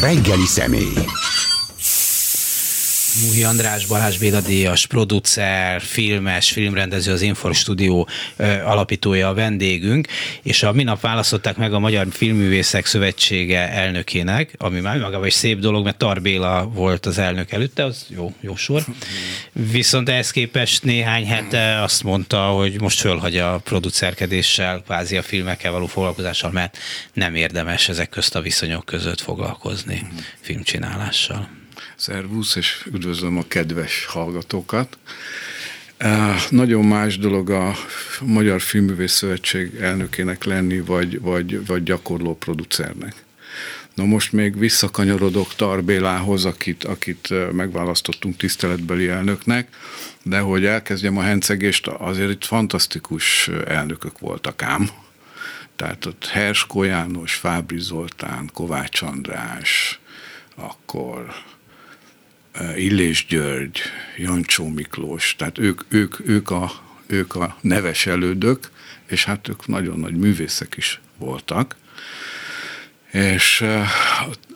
Reggeli 0.00 0.46
személy. 0.46 0.94
Múhi 3.24 3.44
András, 3.44 3.86
Balázs 3.86 4.18
Béla 4.18 4.40
Díjas, 4.40 4.86
producer, 4.86 5.80
filmes, 5.80 6.50
filmrendező, 6.50 7.12
az 7.12 7.20
Infor 7.20 7.54
Studio 7.54 8.04
alapítója 8.64 9.28
a 9.28 9.34
vendégünk, 9.34 10.06
és 10.42 10.62
a 10.62 10.72
minap 10.72 11.00
választották 11.00 11.56
meg 11.56 11.72
a 11.74 11.78
Magyar 11.78 12.06
Filmművészek 12.10 12.86
Szövetsége 12.86 13.70
elnökének, 13.70 14.54
ami 14.58 14.80
már 14.80 14.98
magában 14.98 15.26
is 15.26 15.34
szép 15.34 15.58
dolog, 15.58 15.84
mert 15.84 15.96
Tar 15.96 16.22
Béla 16.22 16.66
volt 16.66 17.06
az 17.06 17.18
elnök 17.18 17.52
előtte, 17.52 17.84
az 17.84 18.06
jó, 18.08 18.34
jó 18.40 18.56
sor. 18.56 18.84
Viszont 19.52 20.08
ehhez 20.08 20.30
képest 20.30 20.82
néhány 20.82 21.26
hete 21.26 21.82
azt 21.82 22.02
mondta, 22.02 22.46
hogy 22.46 22.80
most 22.80 23.00
fölhagyja 23.00 23.54
a 23.54 23.58
producerkedéssel, 23.58 24.82
kvázi 24.82 25.16
a 25.16 25.22
filmekkel 25.22 25.72
való 25.72 25.86
foglalkozással, 25.86 26.50
mert 26.50 26.78
nem 27.12 27.34
érdemes 27.34 27.88
ezek 27.88 28.08
közt 28.08 28.34
a 28.34 28.40
viszonyok 28.40 28.84
között 28.84 29.20
foglalkozni 29.20 30.06
filmcsinálással. 30.40 31.64
Szervusz, 31.96 32.56
és 32.56 32.86
üdvözlöm 32.92 33.38
a 33.38 33.44
kedves 33.48 34.04
hallgatókat. 34.04 34.98
Nagyon 36.50 36.84
más 36.84 37.18
dolog 37.18 37.50
a 37.50 37.74
Magyar 38.20 38.60
Filmművész 38.60 39.12
Szövetség 39.12 39.74
elnökének 39.74 40.44
lenni, 40.44 40.80
vagy, 40.80 41.20
vagy, 41.20 41.66
vagy 41.66 41.82
gyakorló 41.82 42.36
producernek. 42.36 43.24
Na 43.94 44.04
most 44.04 44.32
még 44.32 44.58
visszakanyarodok 44.58 45.54
Tarbélához, 45.54 46.44
akit, 46.44 46.84
akit 46.84 47.52
megválasztottunk 47.52 48.36
tiszteletbeli 48.36 49.08
elnöknek, 49.08 49.76
de 50.22 50.38
hogy 50.38 50.64
elkezdjem 50.64 51.18
a 51.18 51.22
hencegést, 51.22 51.86
azért 51.86 52.30
itt 52.30 52.44
fantasztikus 52.44 53.48
elnökök 53.66 54.18
voltak 54.18 54.62
ám. 54.62 54.90
Tehát 55.76 56.06
ott 56.06 56.26
Herskó 56.26 56.82
János, 56.82 57.34
Fábri 57.34 57.78
Zoltán, 57.80 58.50
Kovács 58.52 59.02
András, 59.02 60.00
akkor 60.54 61.34
Illés 62.76 63.26
György, 63.26 63.80
Jancsó 64.16 64.68
Miklós, 64.68 65.34
tehát 65.38 65.58
ők, 65.58 65.80
ők, 65.88 66.28
ők, 66.28 66.50
a, 66.50 66.70
ők 67.06 67.34
a 67.34 67.56
neves 67.60 68.06
elődök, 68.06 68.70
és 69.06 69.24
hát 69.24 69.48
ők 69.48 69.66
nagyon 69.66 69.98
nagy 69.98 70.16
művészek 70.16 70.74
is 70.76 71.00
voltak. 71.18 71.76
És 73.12 73.64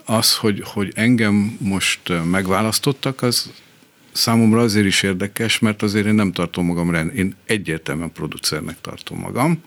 az, 0.05 0.37
hogy, 0.37 0.63
hogy 0.65 0.93
engem 0.95 1.57
most 1.61 2.01
megválasztottak, 2.31 3.23
az 3.23 3.51
számomra 4.13 4.61
azért 4.61 4.87
is 4.87 5.03
érdekes, 5.03 5.59
mert 5.59 5.83
azért 5.83 6.07
én 6.07 6.15
nem 6.15 6.33
tartom 6.33 6.67
magam 6.67 6.91
rend, 6.91 7.17
én 7.17 7.37
egyértelműen 7.47 8.13
producernek 8.13 8.81
tartom 8.81 9.19
magam, 9.19 9.63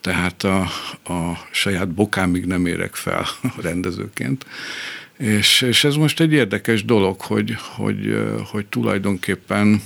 tehát 0.00 0.42
a, 0.42 0.60
a 1.04 1.46
saját 1.50 1.88
bokámig 1.88 2.44
nem 2.44 2.66
érek 2.66 2.94
fel 2.94 3.26
rendezőként, 3.68 4.46
és, 5.16 5.60
és 5.60 5.84
ez 5.84 5.94
most 5.94 6.20
egy 6.20 6.32
érdekes 6.32 6.84
dolog, 6.84 7.20
hogy, 7.20 7.56
hogy, 7.76 8.16
hogy 8.50 8.66
tulajdonképpen 8.66 9.82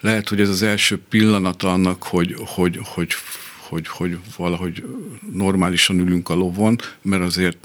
lehet, 0.00 0.28
hogy 0.28 0.40
ez 0.40 0.48
az 0.48 0.62
első 0.62 1.00
pillanata 1.08 1.72
annak, 1.72 2.02
hogy, 2.02 2.34
hogy, 2.38 2.78
hogy, 2.82 3.12
hogy, 3.68 3.88
hogy 3.88 4.18
valahogy 4.36 4.84
normálisan 5.32 5.98
ülünk 5.98 6.28
a 6.28 6.34
lovon, 6.34 6.78
mert 7.02 7.22
azért 7.22 7.56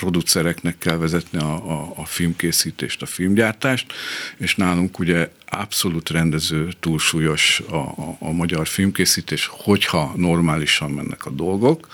producereknek 0.00 0.78
kell 0.78 0.96
vezetni 0.96 1.38
a, 1.38 1.70
a, 1.70 1.92
a 1.96 2.04
filmkészítést, 2.04 3.02
a 3.02 3.06
filmgyártást, 3.06 3.92
és 4.36 4.54
nálunk 4.56 4.98
ugye 4.98 5.30
abszolút 5.48 6.10
rendező 6.10 6.68
túlsúlyos 6.80 7.62
a, 7.70 7.74
a, 7.74 8.16
a 8.18 8.30
magyar 8.30 8.66
filmkészítés, 8.66 9.46
hogyha 9.52 10.12
normálisan 10.16 10.90
mennek 10.90 11.26
a 11.26 11.30
dolgok. 11.30 11.88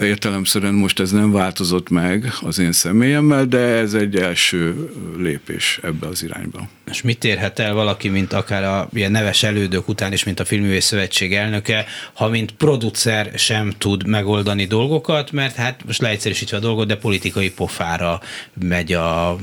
Értelemszerűen 0.00 0.74
most 0.74 1.00
ez 1.00 1.10
nem 1.10 1.32
változott 1.32 1.88
meg 1.88 2.32
az 2.40 2.58
én 2.58 2.72
személyemmel, 2.72 3.44
de 3.44 3.58
ez 3.58 3.94
egy 3.94 4.16
első 4.16 4.90
lépés 5.18 5.80
ebbe 5.82 6.06
az 6.06 6.22
irányba. 6.22 6.68
És 6.90 7.02
mit 7.02 7.24
érhet 7.24 7.58
el 7.58 7.74
valaki, 7.74 8.08
mint 8.08 8.32
akár 8.32 8.64
a 8.64 8.88
ilyen 8.92 9.10
neves 9.10 9.42
elődök 9.42 9.88
után 9.88 10.12
is, 10.12 10.24
mint 10.24 10.40
a 10.40 10.44
Filművész 10.44 10.84
Szövetség 10.84 11.34
elnöke, 11.34 11.84
ha 12.12 12.28
mint 12.28 12.52
producer 12.52 13.30
sem 13.36 13.72
tud 13.78 14.06
megoldani 14.06 14.64
dolgokat, 14.64 15.32
mert 15.32 15.54
hát 15.54 15.80
most 15.86 16.00
leegyszerűsítve 16.00 16.56
a 16.56 16.60
dolgot, 16.60 16.86
de 16.86 16.96
politikai 16.96 17.50
pofára 17.50 18.20
megy 18.54 18.92
a 18.92 19.36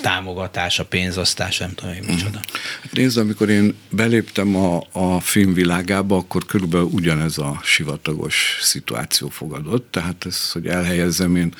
támogatás, 0.00 0.78
a 0.78 0.84
pénzosztás, 0.84 1.58
nem 1.58 1.74
tudom, 1.74 1.94
hogy 1.94 2.06
micsoda. 2.06 2.40
Hát 2.82 2.92
nézd, 2.92 3.18
amikor 3.18 3.48
én 3.48 3.74
beléptem 3.90 4.56
a, 4.56 4.86
a 4.92 5.20
filmvilágába, 5.20 6.16
akkor 6.16 6.46
körülbelül 6.46 6.88
ugyanez 6.92 7.38
a 7.38 7.60
sivatagos 7.62 8.58
szituáció 8.60 9.28
fogadott, 9.28 9.90
tehát 9.90 10.26
ez, 10.26 10.50
hogy 10.50 10.66
elhelyezzem, 10.66 11.36
én 11.36 11.54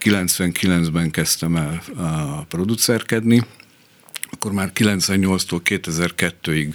99-ben 0.00 1.10
kezdtem 1.10 1.56
el 1.56 1.82
a 1.96 2.42
producerkedni, 2.44 3.42
akkor 4.30 4.52
már 4.52 4.70
98-tól 4.74 5.60
2002-ig 5.64 6.74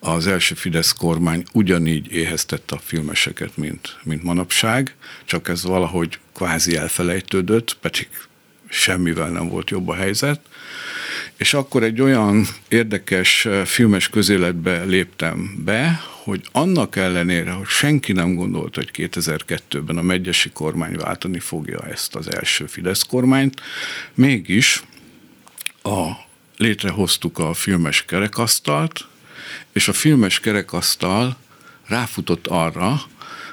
az 0.00 0.26
első 0.26 0.54
Fidesz 0.54 0.92
kormány 0.92 1.44
ugyanígy 1.52 2.12
éheztette 2.12 2.74
a 2.74 2.80
filmeseket, 2.84 3.56
mint, 3.56 3.98
mint 4.02 4.22
manapság, 4.22 4.94
csak 5.24 5.48
ez 5.48 5.62
valahogy 5.62 6.18
kvázi 6.34 6.76
elfelejtődött, 6.76 7.76
pedig 7.80 8.08
semmivel 8.74 9.28
nem 9.28 9.48
volt 9.48 9.70
jobb 9.70 9.88
a 9.88 9.94
helyzet. 9.94 10.40
És 11.36 11.54
akkor 11.54 11.82
egy 11.82 12.00
olyan 12.00 12.46
érdekes 12.68 13.46
eh, 13.46 13.64
filmes 13.64 14.08
közéletbe 14.08 14.84
léptem 14.84 15.62
be, 15.64 16.00
hogy 16.22 16.40
annak 16.52 16.96
ellenére, 16.96 17.50
hogy 17.50 17.66
senki 17.66 18.12
nem 18.12 18.34
gondolta, 18.34 18.80
hogy 18.80 18.90
2002-ben 19.10 19.96
a 19.96 20.02
megyesi 20.02 20.50
kormány 20.50 20.96
váltani 20.96 21.38
fogja 21.38 21.86
ezt 21.86 22.14
az 22.14 22.34
első 22.34 22.66
Fidesz 22.66 23.02
kormányt, 23.02 23.60
mégis 24.14 24.82
a, 25.82 26.10
létrehoztuk 26.56 27.38
a 27.38 27.54
filmes 27.54 28.04
kerekasztalt, 28.04 29.06
és 29.72 29.88
a 29.88 29.92
filmes 29.92 30.40
kerekasztal 30.40 31.36
ráfutott 31.86 32.46
arra, 32.46 33.00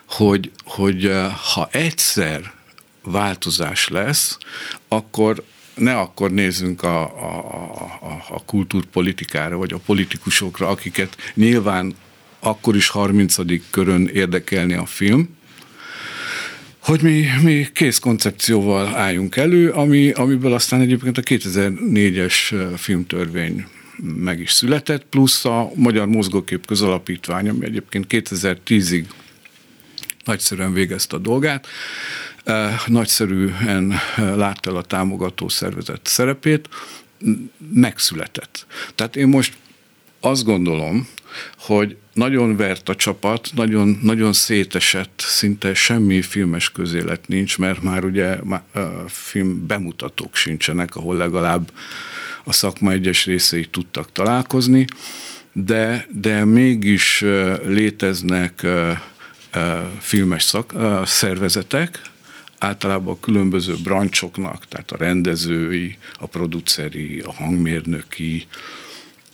hogy, 0.06 0.52
hogy 0.64 1.06
eh, 1.06 1.32
ha 1.54 1.70
egyszer 1.72 2.60
változás 3.04 3.88
lesz, 3.88 4.38
akkor 4.88 5.44
ne 5.76 6.00
akkor 6.00 6.32
nézzünk 6.32 6.84
a, 6.84 7.02
a, 7.02 7.40
a, 8.02 8.26
a 8.30 8.44
kultúrpolitikára, 8.46 9.58
vagy 9.58 9.74
a 9.74 9.82
politikusokra, 9.86 10.68
akiket 10.68 11.18
nyilván 11.34 11.96
akkor 12.40 12.76
is 12.76 12.88
30. 12.88 13.36
körön 13.70 14.08
érdekelni 14.14 14.74
a 14.74 14.86
film, 14.86 15.40
hogy 16.80 17.02
mi, 17.02 17.26
mi 17.42 17.68
kész 17.74 18.00
koncepcióval 18.00 18.96
álljunk 18.96 19.36
elő, 19.36 19.70
ami, 19.70 20.12
amiből 20.12 20.54
aztán 20.54 20.82
egyébként 20.82 21.18
a 21.18 21.22
2004-es 21.22 22.56
filmtörvény 22.78 23.66
meg 24.16 24.40
is 24.40 24.52
született, 24.52 25.06
plusz 25.06 25.46
a 25.46 25.72
Magyar 25.76 26.08
Mozgókép 26.08 26.66
Közalapítvány, 26.66 27.50
ami 27.50 27.66
egyébként 27.66 28.06
2010-ig 28.10 29.06
nagyszerűen 30.26 30.74
végezte 30.74 31.16
a 31.16 31.20
dolgát, 31.20 31.68
nagyszerűen 32.86 33.94
látta 34.18 34.70
el 34.70 34.76
a 34.76 34.82
támogató 34.82 35.50
szervezet 35.50 36.00
szerepét, 36.04 36.70
megszületett. 37.74 38.66
Tehát 38.96 39.16
én 39.16 39.28
most 39.28 39.54
azt 40.20 40.44
gondolom, 40.44 41.08
hogy 41.58 41.98
nagyon 42.14 42.56
vert 42.56 42.90
a 42.90 42.96
csapat, 42.96 43.50
nagyon, 43.56 44.00
nagyon 44.02 44.34
szétesett, 44.34 45.24
szinte 45.26 45.74
semmi 45.74 46.22
filmes 46.22 46.72
közélet 46.72 47.28
nincs, 47.28 47.58
mert 47.58 47.82
már 47.82 48.04
ugye 48.04 48.38
film 49.08 49.68
bemutatók 49.68 50.36
sincsenek, 50.36 50.96
ahol 50.96 51.18
legalább 51.18 51.72
a 52.44 52.54
szakma 52.54 52.92
egyes 52.92 53.26
részei 53.26 53.66
tudtak 53.66 54.12
találkozni, 54.12 54.86
de, 55.54 56.08
de 56.12 56.46
mégis 56.46 57.24
léteznek 57.66 58.68
filmes 60.00 60.44
szak, 60.44 60.74
szervezetek, 61.06 62.02
általában 62.62 63.14
a 63.14 63.20
különböző 63.20 63.76
brancsoknak, 63.84 64.68
tehát 64.68 64.92
a 64.92 64.98
rendezői, 64.98 65.98
a 66.20 66.26
produceri, 66.26 67.20
a 67.20 67.34
hangmérnöki, 67.34 68.48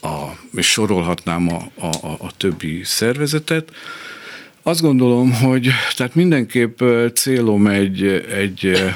a, 0.02 0.26
és 0.54 0.72
sorolhatnám 0.72 1.50
a, 1.50 1.86
a, 1.86 2.18
a 2.20 2.32
többi 2.38 2.82
szervezetet. 2.84 3.72
Azt 4.62 4.82
gondolom, 4.82 5.34
hogy 5.34 5.70
tehát 5.96 6.16
mindenképp 6.16 6.84
célom 7.14 7.68
egy, 7.68 8.04
egy, 8.30 8.94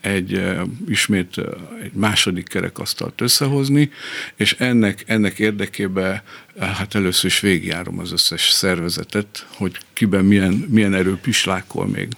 egy 0.00 0.42
ismét 0.88 1.36
egy 1.82 1.92
második 1.92 2.48
kerekasztalt 2.48 3.20
összehozni, 3.20 3.90
és 4.36 4.52
ennek, 4.58 5.04
ennek 5.06 5.38
érdekében 5.38 6.22
hát 6.58 6.94
először 6.94 7.30
is 7.30 7.40
végigjárom 7.40 7.98
az 7.98 8.12
összes 8.12 8.50
szervezetet, 8.50 9.46
hogy 9.56 9.78
kiben 9.92 10.24
milyen, 10.24 10.52
milyen 10.68 10.94
erő 10.94 11.16
pislákol 11.16 11.86
még 11.86 12.08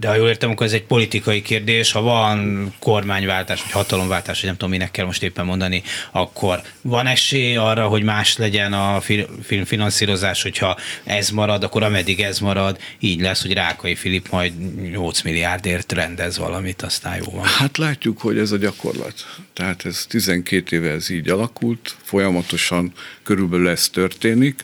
De 0.00 0.08
ha 0.08 0.14
jól 0.14 0.28
értem, 0.28 0.50
akkor 0.50 0.66
ez 0.66 0.72
egy 0.72 0.84
politikai 0.84 1.42
kérdés. 1.42 1.92
Ha 1.92 2.00
van 2.00 2.72
kormányváltás, 2.78 3.62
vagy 3.62 3.70
hatalomváltás, 3.70 4.36
vagy 4.36 4.44
nem 4.48 4.56
tudom, 4.56 4.70
minek 4.70 4.90
kell 4.90 5.04
most 5.06 5.22
éppen 5.22 5.44
mondani, 5.44 5.82
akkor 6.10 6.62
van 6.82 7.06
esély 7.06 7.56
arra, 7.56 7.86
hogy 7.86 8.02
más 8.02 8.36
legyen 8.36 8.72
a 8.72 9.00
filmfinanszírozás, 9.42 10.42
hogyha 10.42 10.76
ez 11.04 11.30
marad, 11.30 11.64
akkor 11.64 11.82
ameddig 11.82 12.20
ez 12.20 12.38
marad, 12.38 12.78
így 12.98 13.20
lesz, 13.20 13.42
hogy 13.42 13.52
Rákai 13.52 13.94
Filip 13.94 14.28
majd 14.30 14.80
8 14.90 15.22
milliárdért 15.22 15.92
rendez 15.92 16.38
valamit, 16.38 16.82
aztán 16.82 17.16
jó 17.16 17.30
van. 17.30 17.44
Hát 17.44 17.78
látjuk, 17.78 18.20
hogy 18.20 18.38
ez 18.38 18.52
a 18.52 18.56
gyakorlat. 18.56 19.14
Tehát 19.52 19.84
ez 19.84 20.06
12 20.08 20.76
éve 20.76 20.90
ez 20.90 21.10
így 21.10 21.28
alakult, 21.28 21.96
folyamatosan 22.02 22.92
körülbelül 23.22 23.68
ez 23.68 23.88
történik. 23.88 24.60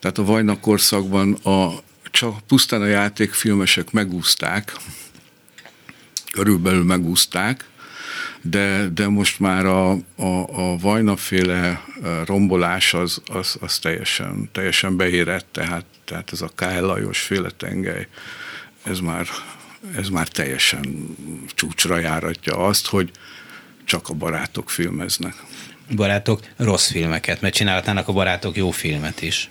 Tehát 0.00 0.18
a 0.18 0.24
Vajna 0.24 0.60
korszakban 0.60 1.32
a, 1.32 1.82
csak 2.18 2.40
pusztán 2.46 2.82
a 2.82 2.86
játékfilmesek 2.86 3.90
megúzták, 3.90 4.76
körülbelül 6.30 6.84
megúzták, 6.84 7.68
de, 8.42 8.88
de 8.88 9.08
most 9.08 9.40
már 9.40 9.66
a, 9.66 9.90
a, 10.16 10.26
a 10.50 10.76
vajnaféle 10.76 11.84
rombolás 12.24 12.94
az, 12.94 13.22
az, 13.26 13.56
az 13.60 13.78
teljesen, 13.78 14.48
teljesen 14.52 14.96
beérett, 14.96 15.46
tehát, 15.52 15.84
tehát 16.04 16.32
ez 16.32 16.40
a 16.40 16.50
K. 16.54 16.60
Lajos 16.60 17.20
féle 17.20 17.50
tengely, 17.50 18.06
ez 18.82 18.98
már, 18.98 19.26
ez 19.96 20.08
már 20.08 20.28
teljesen 20.28 21.16
csúcsra 21.54 21.98
járatja 21.98 22.56
azt, 22.56 22.86
hogy 22.86 23.10
csak 23.84 24.08
a 24.08 24.14
barátok 24.14 24.70
filmeznek. 24.70 25.34
Barátok 25.94 26.40
rossz 26.56 26.90
filmeket, 26.90 27.40
mert 27.40 27.54
csinálhatnának 27.54 28.08
a 28.08 28.12
barátok 28.12 28.56
jó 28.56 28.70
filmet 28.70 29.22
is. 29.22 29.50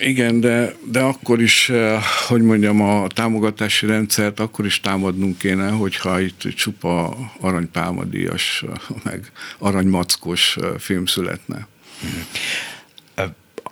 Igen, 0.00 0.40
de, 0.40 0.74
de 0.90 1.00
akkor 1.00 1.42
is, 1.42 1.68
eh, 1.68 2.02
hogy 2.28 2.42
mondjam, 2.42 2.80
a 2.80 3.06
támogatási 3.08 3.86
rendszert 3.86 4.40
akkor 4.40 4.64
is 4.64 4.80
támadnunk 4.80 5.38
kéne, 5.38 5.70
hogyha 5.70 6.20
itt 6.20 6.40
csupa 6.40 7.16
aranypálmadíjas, 7.40 8.64
meg 9.02 9.32
aranymackos 9.58 10.56
eh, 10.60 10.68
film 10.78 11.06
születne. 11.06 11.66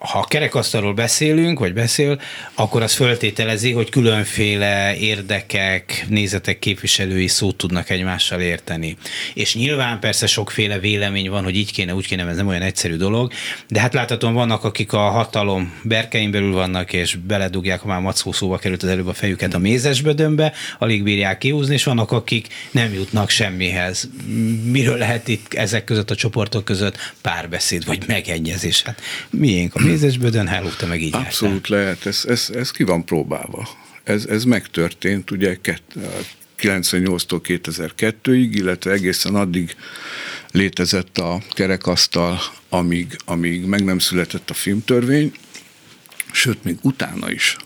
Ha 0.02 0.24
kerekasztalról 0.28 0.94
beszélünk, 0.94 1.58
vagy 1.58 1.72
beszél, 1.72 2.20
akkor 2.54 2.82
az 2.82 2.94
föltételezi, 2.94 3.72
hogy 3.72 3.90
különféle 3.90 4.96
érdekek, 4.96 6.04
nézetek 6.08 6.58
képviselői 6.58 7.26
szót 7.26 7.56
tudnak 7.56 7.90
egymással 7.90 8.40
érteni. 8.40 8.96
És 9.34 9.54
nyilván 9.54 10.00
persze 10.00 10.26
sokféle 10.26 10.78
vélemény 10.78 11.30
van, 11.30 11.44
hogy 11.44 11.56
így 11.56 11.72
kéne, 11.72 11.94
úgy 11.94 12.06
kéne, 12.06 12.26
ez 12.26 12.36
nem 12.36 12.46
olyan 12.46 12.62
egyszerű 12.62 12.96
dolog, 12.96 13.32
de 13.68 13.80
hát 13.80 13.94
láthatóan 13.94 14.34
vannak, 14.34 14.64
akik 14.64 14.92
a 14.92 14.98
hatalom 14.98 15.72
berkein 15.82 16.30
belül 16.30 16.52
vannak, 16.52 16.92
és 16.92 17.14
beledugják, 17.14 17.80
ha 17.80 17.88
már 17.88 18.00
mackó 18.00 18.32
szóba 18.32 18.58
került 18.58 18.82
az 18.82 18.88
előbb 18.88 19.06
a 19.06 19.12
fejüket 19.12 19.54
a 19.54 19.58
mézesbödönbe, 19.58 20.52
alig 20.78 21.02
bírják 21.02 21.38
kihúzni, 21.38 21.74
és 21.74 21.84
vannak, 21.84 22.10
akik 22.10 22.46
nem 22.70 22.92
jutnak 22.92 23.30
semmihez. 23.30 24.08
Miről 24.64 24.98
lehet 24.98 25.28
itt 25.28 25.54
ezek 25.54 25.84
között 25.84 26.10
a 26.10 26.14
csoportok 26.14 26.64
között 26.64 26.96
párbeszéd, 27.20 27.84
vagy 27.84 28.04
megegyezés? 28.06 28.82
Hát 28.82 29.00
miénk 29.30 29.74
a 29.74 29.91
mézesbödön, 29.92 30.46
hálógta 30.46 30.86
meg 30.86 31.02
így 31.02 31.14
Abszolút 31.14 31.68
jártál. 31.68 31.78
lehet, 31.78 32.06
ez, 32.06 32.24
ez, 32.26 32.50
ez 32.54 32.70
ki 32.70 32.82
van 32.82 33.04
próbálva. 33.04 33.68
Ez, 34.04 34.24
ez 34.24 34.44
megtörtént 34.44 35.30
ugye 35.30 35.58
98-tól 36.58 37.40
2002-ig, 37.44 38.48
illetve 38.52 38.90
egészen 38.90 39.34
addig 39.34 39.76
létezett 40.50 41.18
a 41.18 41.42
kerekasztal, 41.50 42.40
amíg, 42.68 43.16
amíg 43.24 43.64
meg 43.64 43.84
nem 43.84 43.98
született 43.98 44.50
a 44.50 44.54
filmtörvény, 44.54 45.32
sőt, 46.32 46.64
még 46.64 46.76
utána 46.82 47.30
is. 47.30 47.56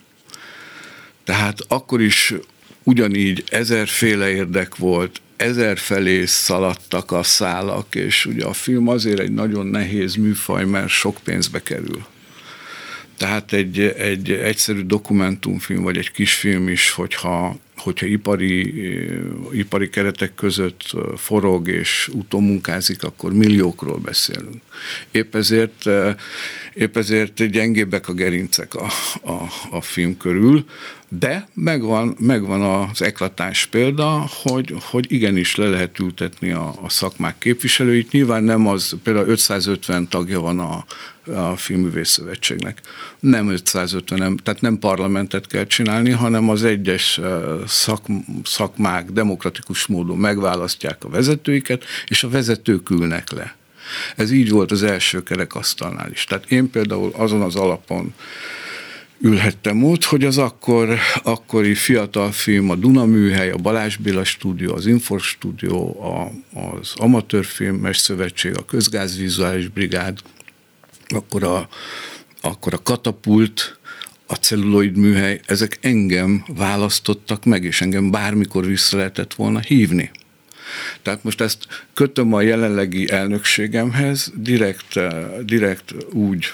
Tehát 1.24 1.58
akkor 1.68 2.00
is 2.00 2.34
ugyanígy 2.82 3.44
ezerféle 3.48 4.28
érdek 4.28 4.76
volt, 4.76 5.20
ezer 5.36 5.78
felé 5.78 6.24
szaladtak 6.24 7.12
a 7.12 7.22
szálak, 7.22 7.94
és 7.94 8.26
ugye 8.26 8.44
a 8.44 8.52
film 8.52 8.88
azért 8.88 9.18
egy 9.18 9.32
nagyon 9.32 9.66
nehéz 9.66 10.14
műfaj, 10.14 10.64
mert 10.64 10.88
sok 10.88 11.18
pénzbe 11.24 11.62
kerül. 11.62 12.06
Tehát 13.16 13.52
egy, 13.52 13.80
egy 13.80 14.30
egyszerű 14.30 14.82
dokumentumfilm, 14.82 15.82
vagy 15.82 15.98
egy 15.98 16.10
kisfilm 16.10 16.68
is, 16.68 16.90
hogyha, 16.90 17.56
hogyha 17.76 18.06
ipari, 18.06 18.74
ipari 19.52 19.88
keretek 19.88 20.34
között 20.34 20.82
forog 21.16 21.68
és 21.68 22.10
utómunkázik, 22.12 23.02
akkor 23.02 23.32
milliókról 23.32 23.98
beszélünk. 23.98 24.62
Épp 25.10 25.34
ezért, 25.34 25.84
épp 26.74 26.96
ezért 26.96 27.50
gyengébbek 27.50 28.08
a 28.08 28.12
gerincek 28.12 28.74
a, 28.74 28.86
a, 29.22 29.46
a 29.70 29.80
film 29.80 30.16
körül, 30.16 30.64
de 31.08 31.48
megvan, 31.54 32.16
megvan 32.18 32.62
az 32.62 33.02
eklatás 33.02 33.66
példa, 33.66 34.26
hogy, 34.42 34.74
hogy 34.80 35.12
igenis 35.12 35.54
le 35.54 35.68
lehet 35.68 35.98
ültetni 35.98 36.50
a, 36.50 36.74
a 36.82 36.88
szakmák 36.88 37.38
képviselőit. 37.38 38.12
Nyilván 38.12 38.42
nem 38.42 38.66
az, 38.66 38.96
például 39.02 39.28
550 39.28 40.08
tagja 40.08 40.40
van 40.40 40.58
a, 40.58 40.84
a 41.32 41.56
Filmművész 41.56 42.08
Szövetségnek. 42.08 42.80
Nem 43.20 43.48
550, 43.48 44.18
nem, 44.18 44.36
tehát 44.36 44.60
nem 44.60 44.78
parlamentet 44.78 45.46
kell 45.46 45.66
csinálni, 45.66 46.10
hanem 46.10 46.48
az 46.48 46.64
egyes 46.64 47.20
szak, 47.66 48.04
szakmák 48.44 49.10
demokratikus 49.10 49.86
módon 49.86 50.16
megválasztják 50.16 51.04
a 51.04 51.08
vezetőiket, 51.08 51.84
és 52.06 52.22
a 52.22 52.28
vezetők 52.28 52.90
ülnek 52.90 53.30
le. 53.30 53.56
Ez 54.16 54.30
így 54.30 54.50
volt 54.50 54.70
az 54.70 54.82
első 54.82 55.22
kerekasztalnál 55.22 56.10
is. 56.10 56.24
Tehát 56.24 56.50
én 56.50 56.70
például 56.70 57.12
azon 57.16 57.42
az 57.42 57.56
alapon 57.56 58.14
ülhettem 59.20 59.84
ott, 59.84 60.04
hogy 60.04 60.24
az 60.24 60.38
akkor, 60.38 60.98
akkori 61.22 61.74
fiatal 61.74 62.32
film, 62.32 62.70
a 62.70 62.74
Duna 62.74 63.04
Műhely, 63.04 63.50
a 63.50 63.56
Balázs 63.56 63.96
Béla 63.96 64.24
stúdió, 64.24 64.74
az 64.74 64.86
Infor 64.86 65.20
stúdió, 65.20 66.02
a, 66.02 66.30
az 66.60 66.92
Amatőrfilmes 66.96 67.98
Szövetség, 67.98 68.56
a 68.56 68.64
Közgázvizuális 68.64 69.68
Brigád, 69.68 70.18
akkor 71.08 71.44
a, 71.44 71.68
akkor 72.40 72.74
a 72.74 72.82
Katapult, 72.82 73.78
a 74.26 74.34
celluloid 74.34 74.96
műhely, 74.96 75.40
ezek 75.46 75.78
engem 75.80 76.44
választottak 76.48 77.44
meg, 77.44 77.64
és 77.64 77.80
engem 77.80 78.10
bármikor 78.10 78.66
vissza 78.66 78.96
lehetett 78.96 79.34
volna 79.34 79.60
hívni. 79.60 80.10
Tehát 81.02 81.24
most 81.24 81.40
ezt 81.40 81.66
kötöm 81.94 82.32
a 82.32 82.40
jelenlegi 82.40 83.10
elnökségemhez, 83.10 84.32
direkt, 84.36 85.00
direkt 85.44 85.94
úgy 86.12 86.52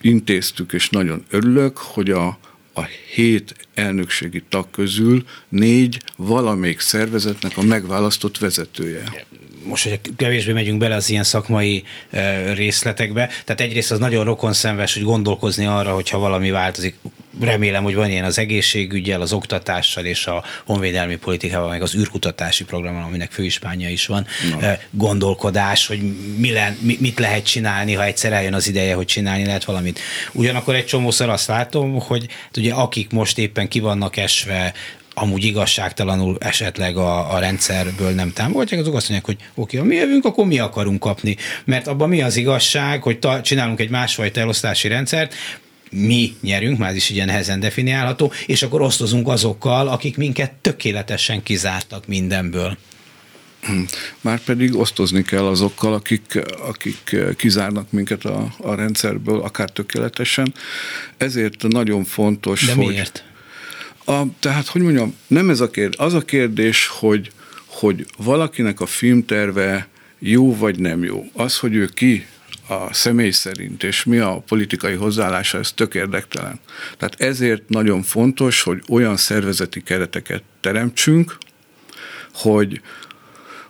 intéztük, 0.00 0.72
és 0.72 0.88
nagyon 0.90 1.24
örülök, 1.30 1.76
hogy 1.76 2.10
a, 2.10 2.38
a 2.72 2.82
hét 3.14 3.54
elnökségi 3.74 4.42
tag 4.48 4.70
közül 4.70 5.24
négy 5.48 6.02
valamelyik 6.16 6.80
szervezetnek 6.80 7.56
a 7.56 7.62
megválasztott 7.62 8.38
vezetője 8.38 9.26
most, 9.68 9.88
hogy 9.88 10.00
kevésbé 10.16 10.52
megyünk 10.52 10.78
bele 10.78 10.94
az 10.94 11.10
ilyen 11.10 11.24
szakmai 11.24 11.84
részletekbe, 12.54 13.26
tehát 13.44 13.60
egyrészt 13.60 13.90
az 13.90 13.98
nagyon 13.98 14.24
rokonszenves, 14.24 14.94
hogy 14.94 15.02
gondolkozni 15.02 15.66
arra, 15.66 15.94
hogyha 15.94 16.18
valami 16.18 16.50
változik, 16.50 16.96
remélem, 17.40 17.82
hogy 17.82 17.94
van 17.94 18.10
ilyen 18.10 18.24
az 18.24 18.38
egészségügyel, 18.38 19.20
az 19.20 19.32
oktatással 19.32 20.04
és 20.04 20.26
a 20.26 20.44
honvédelmi 20.64 21.16
politikával, 21.16 21.68
meg 21.68 21.82
az 21.82 21.94
űrkutatási 21.94 22.64
programon, 22.64 23.02
aminek 23.02 23.30
főispánja 23.30 23.88
is 23.88 24.06
van, 24.06 24.26
no. 24.50 24.68
gondolkodás, 24.90 25.86
hogy 25.86 26.00
mi 26.36 26.50
le, 26.50 26.76
mit 26.80 27.18
lehet 27.18 27.44
csinálni, 27.44 27.94
ha 27.94 28.04
egyszer 28.04 28.32
eljön 28.32 28.54
az 28.54 28.68
ideje, 28.68 28.94
hogy 28.94 29.06
csinálni 29.06 29.44
lehet 29.44 29.64
valamit. 29.64 30.00
Ugyanakkor 30.32 30.74
egy 30.74 30.86
csomószor 30.86 31.28
azt 31.28 31.48
látom, 31.48 32.00
hogy 32.00 32.26
hát 32.44 32.56
ugye 32.56 32.72
akik 32.72 33.10
most 33.10 33.38
éppen 33.38 33.68
ki 33.68 33.80
vannak 33.80 34.16
esve 34.16 34.74
amúgy 35.18 35.44
igazságtalanul 35.44 36.36
esetleg 36.40 36.96
a, 36.96 37.34
a 37.34 37.38
rendszerből 37.38 38.10
nem 38.10 38.32
támogatják, 38.32 38.80
azok 38.80 38.94
azt 38.94 39.08
mondják, 39.08 39.36
hogy 39.36 39.48
oké, 39.54 39.76
ha 39.76 39.84
mi 39.84 39.94
jövünk, 39.94 40.24
akkor 40.24 40.46
mi 40.46 40.58
akarunk 40.58 41.00
kapni. 41.00 41.36
Mert 41.64 41.86
abban 41.86 42.08
mi 42.08 42.22
az 42.22 42.36
igazság, 42.36 43.02
hogy 43.02 43.18
ta, 43.18 43.40
csinálunk 43.40 43.80
egy 43.80 43.90
másfajta 43.90 44.40
elosztási 44.40 44.88
rendszert, 44.88 45.34
mi 45.90 46.36
nyerünk, 46.40 46.78
már 46.78 46.94
is 46.94 47.10
ilyen 47.10 47.26
nehezen 47.26 47.60
definiálható, 47.60 48.32
és 48.46 48.62
akkor 48.62 48.80
osztozunk 48.80 49.28
azokkal, 49.28 49.88
akik 49.88 50.16
minket 50.16 50.52
tökéletesen 50.52 51.42
kizártak 51.42 52.06
mindenből. 52.06 52.76
Már 54.20 54.40
pedig 54.40 54.76
osztozni 54.76 55.22
kell 55.22 55.46
azokkal, 55.46 55.92
akik, 55.92 56.40
akik 56.68 57.16
kizárnak 57.36 57.90
minket 57.90 58.24
a, 58.24 58.54
a 58.58 58.74
rendszerből, 58.74 59.40
akár 59.40 59.70
tökéletesen. 59.70 60.54
Ezért 61.16 61.62
nagyon 61.62 62.04
fontos, 62.04 62.64
De 62.64 62.74
hogy... 62.74 63.10
A, 64.08 64.22
tehát, 64.40 64.66
hogy 64.66 64.82
mondjam, 64.82 65.14
nem 65.26 65.50
ez 65.50 65.60
a 65.60 65.70
kérdés. 65.70 65.96
Az 65.98 66.14
a 66.14 66.20
kérdés, 66.20 66.86
hogy, 66.86 67.30
hogy 67.66 68.06
valakinek 68.16 68.80
a 68.80 68.86
filmterve 68.86 69.88
jó 70.18 70.56
vagy 70.56 70.78
nem 70.78 71.04
jó. 71.04 71.24
Az, 71.32 71.58
hogy 71.58 71.74
ő 71.74 71.86
ki 71.86 72.26
a 72.68 72.94
személy 72.94 73.30
szerint, 73.30 73.82
és 73.82 74.04
mi 74.04 74.18
a 74.18 74.42
politikai 74.46 74.94
hozzáállása, 74.94 75.58
ez 75.58 75.72
tök 75.72 75.94
érdektelen. 75.94 76.60
Tehát 76.96 77.20
ezért 77.20 77.68
nagyon 77.68 78.02
fontos, 78.02 78.62
hogy 78.62 78.82
olyan 78.88 79.16
szervezeti 79.16 79.82
kereteket 79.82 80.42
teremtsünk, 80.60 81.38
hogy, 82.34 82.80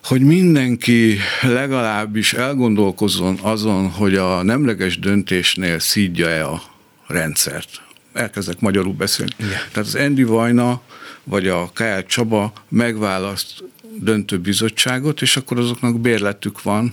hogy 0.05 0.21
mindenki 0.21 1.19
legalábbis 1.43 2.33
elgondolkozzon 2.33 3.39
azon, 3.43 3.91
hogy 3.91 4.15
a 4.15 4.43
nemleges 4.43 4.99
döntésnél 4.99 5.79
szídja-e 5.79 6.47
a 6.47 6.63
rendszert 7.07 7.86
elkezdek 8.17 8.61
magyarul 8.61 8.93
beszélni. 8.93 9.33
Igen. 9.37 9.51
Tehát 9.51 9.89
az 9.89 9.95
Andy 9.95 10.23
Vajna 10.23 10.81
vagy 11.25 11.49
a 11.49 11.71
KL 11.75 11.99
Csaba 12.07 12.53
megválaszt 12.69 13.65
döntő 14.01 14.39
bizottságot, 14.39 15.23
és 15.23 15.37
akkor 15.37 15.59
azoknak 15.59 16.01
bérletük 16.01 16.63
van, 16.63 16.93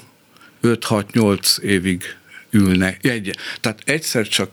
5-6-8 0.64 1.60
évig 1.60 2.04
ülnek. 2.50 3.06
Egy, 3.06 3.38
tehát 3.60 3.82
egyszer 3.86 4.28
csak 4.28 4.50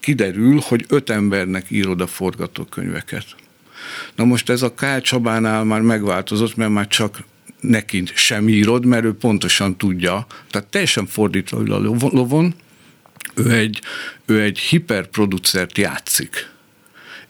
kiderül, 0.00 0.60
hogy 0.64 0.84
öt 0.88 1.10
embernek 1.10 1.66
írod 1.70 2.00
a 2.00 2.06
forgatókönyveket. 2.06 3.24
Na 4.14 4.24
most 4.24 4.50
ez 4.50 4.62
a 4.62 4.74
Kál 4.74 5.00
Csabánál 5.00 5.64
már 5.64 5.80
megváltozott, 5.80 6.56
mert 6.56 6.70
már 6.70 6.86
csak 6.86 7.18
neki 7.60 8.02
sem 8.14 8.48
írod, 8.48 8.84
mert 8.84 9.04
ő 9.04 9.14
pontosan 9.14 9.76
tudja, 9.76 10.26
tehát 10.50 10.68
teljesen 10.68 11.06
fordítva 11.06 11.60
ül 11.60 11.72
a 11.72 11.78
lovon, 12.10 12.54
ő 13.34 13.50
egy, 13.50 13.80
ő 14.26 14.42
egy 14.42 14.58
hiperproducert 14.58 15.78
játszik. 15.78 16.52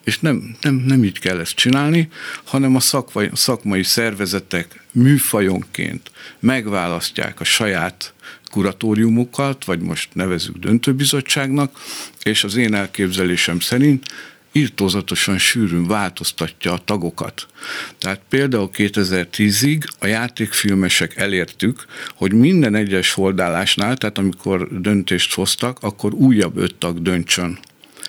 És 0.04 0.18
nem, 0.18 0.56
nem, 0.60 0.74
nem 0.74 1.04
így 1.04 1.18
kell 1.18 1.38
ezt 1.38 1.54
csinálni, 1.54 2.08
hanem 2.44 2.76
a 2.76 2.80
szakmai, 2.80 3.30
szakmai 3.32 3.82
szervezetek 3.82 4.82
műfajonként 4.92 6.10
megválasztják 6.38 7.40
a 7.40 7.44
saját 7.44 8.14
kuratóriumokat, 8.50 9.64
vagy 9.64 9.80
most 9.80 10.08
nevezük 10.12 10.56
döntőbizottságnak, 10.56 11.80
és 12.22 12.44
az 12.44 12.56
én 12.56 12.74
elképzelésem 12.74 13.60
szerint 13.60 14.06
írtózatosan 14.56 15.38
sűrűn 15.38 15.86
változtatja 15.86 16.72
a 16.72 16.78
tagokat. 16.78 17.46
Tehát 17.98 18.20
például 18.28 18.70
2010-ig 18.72 19.82
a 19.98 20.06
játékfilmesek 20.06 21.16
elértük, 21.16 21.84
hogy 22.14 22.32
minden 22.32 22.74
egyes 22.74 23.12
holdálásnál, 23.12 23.96
tehát 23.96 24.18
amikor 24.18 24.80
döntést 24.80 25.34
hoztak, 25.34 25.78
akkor 25.80 26.12
újabb 26.12 26.56
öt 26.56 26.74
tag 26.74 27.02
döntsön 27.02 27.58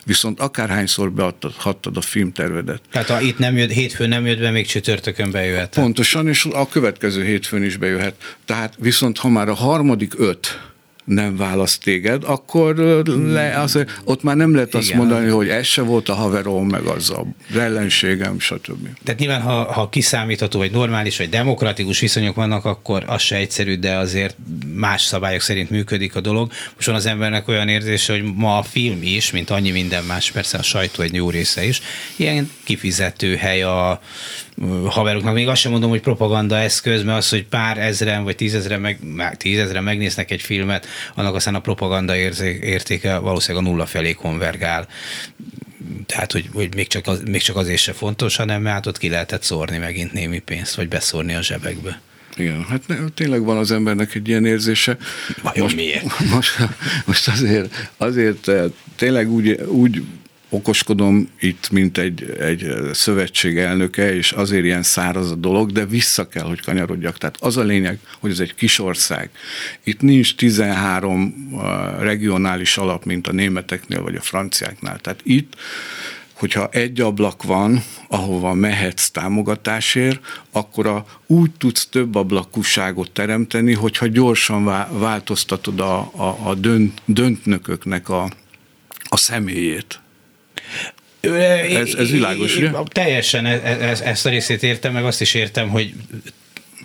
viszont 0.06 0.40
akárhányszor 0.40 1.12
beadhattad 1.12 1.98
a 1.98 2.02
filmtervedet. 2.02 2.82
Tehát 2.92 3.08
ha 3.08 3.22
itt 3.22 3.38
nem 3.38 3.58
jött, 3.58 3.72
hétfőn 3.72 4.10
nem 4.10 4.26
jött 4.26 4.40
be, 4.40 4.52
még 4.52 4.68
csütörtökön 4.68 5.32
bejöhet. 5.32 5.74
Pontosan, 5.74 6.28
és 6.28 6.46
a 6.52 6.68
következő 6.68 7.24
hétfőn 7.24 7.64
is 7.64 7.78
bejöhet. 7.78 8.36
Tehát 8.46 8.74
viszont 8.78 9.18
ha 9.18 9.30
már 9.30 9.50
a 9.50 9.54
harmadik 9.54 10.20
öt 10.20 10.60
nem 11.06 11.36
választ 11.38 11.84
téged, 11.84 12.24
akkor 12.26 12.76
le, 13.28 13.60
az, 13.60 13.86
ott 14.04 14.24
már 14.24 14.36
nem 14.36 14.56
lehet 14.56 14.76
azt 14.76 14.88
Igen. 14.88 14.98
mondani, 14.98 15.30
hogy 15.30 15.50
ez 15.50 15.66
se 15.66 15.82
volt 15.82 16.10
a 16.10 16.14
haverom, 16.14 16.68
meg 16.68 16.84
az 16.84 17.10
a 17.10 17.26
ellenségem, 17.58 18.40
stb. 18.40 18.88
Tehát 19.04 19.20
nyilván, 19.20 19.42
ha, 19.42 19.72
ha 19.72 19.90
kiszámítható, 19.90 20.60
vagy 20.60 20.72
normális, 20.72 21.18
vagy 21.18 21.30
demokratikus 21.30 22.00
viszonyok 22.00 22.36
vannak, 22.36 22.66
akkor 22.66 23.04
az 23.08 23.22
se 23.22 23.36
egyszerű, 23.36 23.76
de 23.76 23.96
azért 23.96 24.36
más 24.74 25.02
szabályok 25.02 25.42
szerint 25.42 25.70
működik 25.70 26.16
a 26.16 26.22
dolog. 26.22 26.52
Most 26.76 26.88
van 26.88 26.96
az 26.96 27.06
embernek 27.06 27.48
olyan 27.48 27.68
érzése, 27.68 28.14
hogy 28.14 28.24
ma 28.36 28.58
a 28.58 28.64
film 28.64 29.00
is, 29.02 29.32
mint 29.32 29.50
annyi 29.50 29.72
minden 29.72 30.04
más, 30.04 30.32
persze 30.32 30.58
a 30.58 30.64
sajtó 30.64 31.04
egy 31.04 31.14
jó 31.14 31.30
része 31.30 31.66
is, 31.66 31.82
ilyen 32.16 32.52
kifizető 32.64 33.36
hely 33.36 33.64
a 33.64 34.02
haveroknak. 34.90 35.34
Még 35.34 35.48
azt 35.48 35.62
sem 35.62 35.72
mondom, 35.72 35.90
hogy 35.90 36.02
propaganda 36.02 36.58
eszköz, 36.58 37.04
mert 37.04 37.18
az, 37.18 37.30
hogy 37.30 37.46
pár 37.46 37.78
ezren 37.78 38.24
vagy 38.24 38.36
tízezren, 38.36 38.82
meg, 38.82 39.00
tízezren 39.38 39.84
megnéznek 39.84 40.32
egy 40.32 40.42
filmet, 40.42 40.88
annak 41.16 41.36
aztán 41.36 41.56
a 41.56 41.60
propaganda 41.60 42.16
értéke 42.16 43.18
valószínűleg 43.18 43.66
a 43.66 43.70
nulla 43.70 43.86
felé 43.86 44.14
konvergál. 44.14 44.88
Tehát, 46.06 46.32
hogy, 46.32 46.50
hogy 46.54 46.76
még, 46.76 46.88
csak 46.88 47.08
az, 47.08 47.22
még 47.22 47.42
csak 47.42 47.56
azért 47.56 47.82
se 47.82 47.94
fontos, 47.94 48.36
hanem 48.36 48.62
mert 48.62 48.86
ott 48.86 48.98
ki 48.98 49.10
lehetett 49.10 49.44
szórni 49.44 49.78
megint 49.78 50.14
némi 50.14 50.40
pénzt, 50.40 50.76
vagy 50.76 50.88
beszórni 50.88 51.34
a 51.34 51.42
zsebekbe. 51.42 52.02
Igen, 52.38 52.66
hát 52.70 52.88
ne, 52.88 52.96
tényleg 53.14 53.44
van 53.44 53.58
az 53.58 53.72
embernek 53.72 54.16
egy 54.16 54.28
ilyen 54.28 54.46
érzése. 54.46 54.98
Vajon 55.42 55.64
most, 55.64 55.76
miért? 55.76 56.20
Most, 56.34 56.58
most 57.06 57.28
azért, 57.28 57.90
azért 57.98 58.48
eh, 58.48 58.64
tényleg 58.96 59.32
úgy, 59.32 59.52
úgy 59.52 60.04
okoskodom 60.56 61.30
itt, 61.40 61.70
mint 61.72 61.98
egy, 61.98 62.36
egy 62.40 62.76
szövetség 62.94 63.58
elnöke, 63.58 64.16
és 64.16 64.32
azért 64.32 64.64
ilyen 64.64 64.84
száraz 64.84 65.32
a 65.32 65.36
dolog, 65.36 65.72
de 65.72 65.86
vissza 65.86 66.28
kell, 66.28 66.44
hogy 66.44 66.62
kanyarodjak. 66.62 67.18
Tehát 67.18 67.38
az 67.40 67.58
a 67.58 67.64
lényeg, 67.64 68.00
hogy 68.20 68.32
ez 68.32 68.40
egy 68.40 68.56
kis 68.56 68.80
ország. 68.80 69.30
Itt 69.84 70.02
nincs 70.02 70.36
13 70.36 71.50
uh, 71.52 71.62
regionális 72.00 72.78
alap, 72.78 73.06
mint 73.06 73.28
a 73.28 73.32
németeknél 73.32 74.02
vagy 74.02 74.16
a 74.16 74.22
franciáknál. 74.22 75.00
Tehát 75.00 75.20
itt 75.24 75.54
hogyha 76.36 76.70
egy 76.72 77.02
ablak 77.02 77.44
van, 77.44 77.84
ahova 78.08 78.54
mehetsz 78.54 79.10
támogatásért, 79.10 80.20
akkor 80.52 80.88
a, 80.88 81.06
úgy 81.28 81.52
tudsz 81.52 81.86
több 81.86 82.16
ablakúságot 82.16 83.12
teremteni, 83.12 83.74
hogyha 83.74 84.08
gyorsan 84.08 84.64
változtatod 85.00 85.80
a, 85.80 85.98
a, 85.98 86.38
a 86.44 86.56
dönt, 86.56 87.02
döntnököknek 87.06 88.10
a, 88.10 88.30
a 89.04 89.18
személyét. 89.18 90.00
Ez, 91.34 91.94
ez 91.94 92.12
világos, 92.12 92.58
ugye? 92.58 92.70
Teljesen 92.86 93.46
e- 93.46 93.62
e- 93.64 93.88
ez, 93.90 94.02
ezt 94.02 94.26
a 94.26 94.30
részét 94.30 94.64
értem, 94.64 94.94
meg 94.94 95.06
azt 95.06 95.22
is 95.22 95.34
értem, 95.34 95.70
hogy 95.70 95.94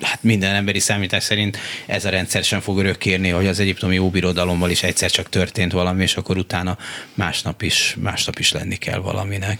hát 0.00 0.22
minden 0.22 0.54
emberi 0.54 0.78
számítás 0.78 1.22
szerint 1.22 1.58
ez 1.86 2.04
a 2.04 2.10
rendszer 2.10 2.44
sem 2.44 2.60
fog 2.60 2.78
örökkérni, 2.78 3.28
hogy 3.28 3.46
az 3.46 3.60
egyiptomi 3.60 3.98
óbirodalommal 3.98 4.70
is 4.70 4.82
egyszer 4.82 5.10
csak 5.10 5.28
történt 5.28 5.72
valami, 5.72 6.02
és 6.02 6.16
akkor 6.16 6.36
utána 6.36 6.78
másnap 7.14 7.62
is, 7.62 7.96
másnap 8.00 8.38
is 8.38 8.52
lenni 8.52 8.76
kell 8.76 8.98
valaminek. 8.98 9.58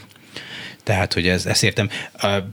Tehát, 0.82 1.12
hogy 1.12 1.28
ez, 1.28 1.46
ezt 1.46 1.62
értem. 1.62 1.90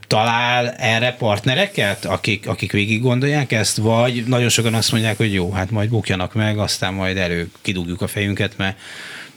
Talál 0.07 0.71
erre 0.71 1.11
partnereket, 1.11 2.05
akik, 2.05 2.47
akik 2.47 2.71
végig 2.71 3.01
gondolják 3.01 3.51
ezt, 3.51 3.77
vagy 3.77 4.23
nagyon 4.25 4.49
sokan 4.49 4.73
azt 4.73 4.91
mondják, 4.91 5.17
hogy 5.17 5.33
jó, 5.33 5.51
hát 5.51 5.71
majd 5.71 5.89
bukjanak 5.89 6.33
meg, 6.33 6.57
aztán 6.57 6.93
majd 6.93 7.17
elő 7.17 7.51
kidugjuk 7.61 8.01
a 8.01 8.07
fejünket, 8.07 8.57
mert 8.57 8.77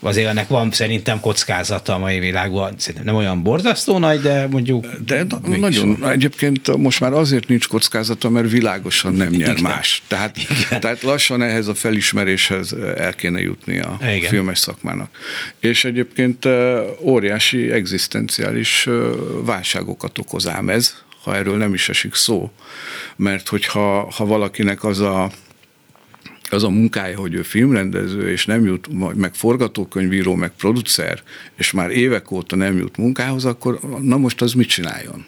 azért 0.03 0.27
ennek 0.27 0.47
van 0.47 0.71
szerintem 0.71 1.19
kockázata 1.19 1.93
a 1.93 1.97
mai 1.97 2.19
világban. 2.19 2.73
Szerintem 2.77 3.05
nem 3.05 3.15
olyan 3.15 3.43
borzasztó 3.43 3.97
nagy, 3.97 4.21
de 4.21 4.47
mondjuk... 4.47 4.85
De 5.05 5.25
nagyon, 5.57 5.97
van. 5.99 6.11
egyébként 6.11 6.77
most 6.77 6.99
már 6.99 7.13
azért 7.13 7.47
nincs 7.47 7.67
kockázata, 7.67 8.29
mert 8.29 8.51
világosan 8.51 9.13
nem 9.13 9.29
nyer 9.29 9.49
Igen. 9.49 9.61
más. 9.61 10.03
Tehát, 10.07 10.37
Igen. 10.37 10.79
tehát 10.79 11.01
lassan 11.01 11.41
ehhez 11.41 11.67
a 11.67 11.73
felismeréshez 11.73 12.75
el 12.97 13.13
kéne 13.13 13.39
jutni 13.39 13.79
a 13.79 13.97
Igen. 14.01 14.29
filmes 14.29 14.59
szakmának. 14.59 15.09
És 15.59 15.85
egyébként 15.85 16.47
óriási 16.99 17.71
egzisztenciális 17.71 18.87
válságokat 19.45 20.17
okoz 20.17 20.47
ám 20.47 20.69
ez, 20.69 20.95
ha 21.23 21.35
erről 21.35 21.57
nem 21.57 21.73
is 21.73 21.89
esik 21.89 22.15
szó. 22.15 22.51
Mert 23.15 23.47
hogyha 23.47 24.11
ha 24.15 24.25
valakinek 24.25 24.83
az 24.83 24.99
a 24.99 25.31
az 26.53 26.63
a 26.63 26.69
munkája, 26.69 27.17
hogy 27.17 27.33
ő 27.33 27.41
filmrendező, 27.41 28.31
és 28.31 28.45
nem 28.45 28.65
jut, 28.65 29.15
meg 29.15 29.33
forgatókönyvíró, 29.33 30.35
meg 30.35 30.51
producer, 30.57 31.21
és 31.55 31.71
már 31.71 31.89
évek 31.89 32.31
óta 32.31 32.55
nem 32.55 32.77
jut 32.77 32.97
munkához, 32.97 33.45
akkor 33.45 33.79
na 34.01 34.17
most 34.17 34.41
az 34.41 34.53
mit 34.53 34.67
csináljon? 34.67 35.25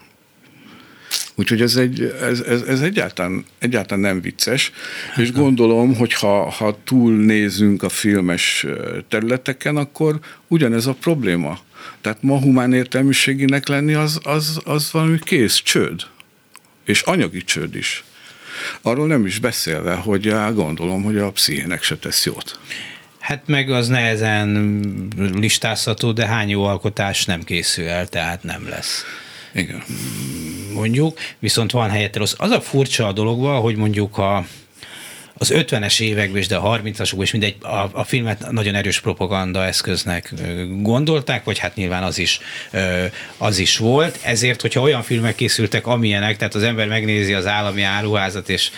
Úgyhogy 1.34 1.60
ez, 1.60 1.76
egy, 1.76 2.14
ez, 2.20 2.40
ez, 2.40 2.62
ez 2.62 2.80
egyáltalán, 2.80 3.44
egyáltalán 3.58 4.00
nem 4.00 4.20
vicces, 4.20 4.72
és 5.16 5.32
gondolom, 5.32 5.94
hogy 5.96 6.12
ha, 6.12 6.50
ha 6.50 6.78
túlnézünk 6.84 7.82
a 7.82 7.88
filmes 7.88 8.66
területeken, 9.08 9.76
akkor 9.76 10.18
ugyanez 10.48 10.86
a 10.86 10.94
probléma. 10.94 11.58
Tehát 12.00 12.22
ma 12.22 12.38
humán 12.38 12.72
értelmiséginek 12.72 13.68
lenni 13.68 13.94
az, 13.94 14.20
az, 14.22 14.60
az 14.64 14.92
valami 14.92 15.18
kész 15.18 15.54
csőd. 15.54 16.02
És 16.84 17.02
anyagi 17.02 17.44
csőd 17.44 17.76
is. 17.76 18.04
Arról 18.82 19.06
nem 19.06 19.26
is 19.26 19.38
beszélve, 19.38 19.94
hogy 19.94 20.34
gondolom, 20.54 21.02
hogy 21.02 21.18
a 21.18 21.30
pszichének 21.30 21.82
se 21.82 21.96
tesz 21.96 22.24
jót. 22.24 22.58
Hát 23.18 23.42
meg 23.46 23.70
az 23.70 23.88
nehezen 23.88 25.08
listázható, 25.34 26.12
de 26.12 26.26
hány 26.26 26.48
jó 26.48 26.64
alkotás 26.64 27.24
nem 27.24 27.42
készül 27.42 27.88
el, 27.88 28.06
tehát 28.06 28.42
nem 28.42 28.68
lesz. 28.68 29.04
Igen. 29.54 29.82
Mondjuk, 30.72 31.18
viszont 31.38 31.70
van 31.70 31.90
helyette 31.90 32.18
rossz. 32.18 32.34
Az 32.36 32.50
a 32.50 32.60
furcsa 32.60 33.06
a 33.06 33.12
dologban, 33.12 33.60
hogy 33.60 33.76
mondjuk 33.76 34.18
a 34.18 34.46
az 35.38 35.52
50-es 35.54 36.00
években 36.00 36.40
is, 36.40 36.46
de 36.46 36.56
a 36.56 36.78
30-asokban 36.78 37.22
is 37.22 37.32
mindegy, 37.32 37.56
a, 37.60 37.88
a 37.92 38.04
filmet 38.04 38.50
nagyon 38.50 38.74
erős 38.74 39.00
propaganda 39.00 39.64
eszköznek 39.64 40.32
gondolták, 40.80 41.44
vagy 41.44 41.58
hát 41.58 41.74
nyilván 41.74 42.02
az 42.02 42.18
is, 42.18 42.40
az 43.36 43.58
is 43.58 43.76
volt. 43.76 44.18
Ezért, 44.22 44.60
hogyha 44.60 44.80
olyan 44.80 45.02
filmek 45.02 45.34
készültek, 45.34 45.86
amilyenek, 45.86 46.36
tehát 46.36 46.54
az 46.54 46.62
ember 46.62 46.88
megnézi 46.88 47.34
az 47.34 47.46
állami 47.46 47.82
áruházat, 47.82 48.48
és 48.48 48.70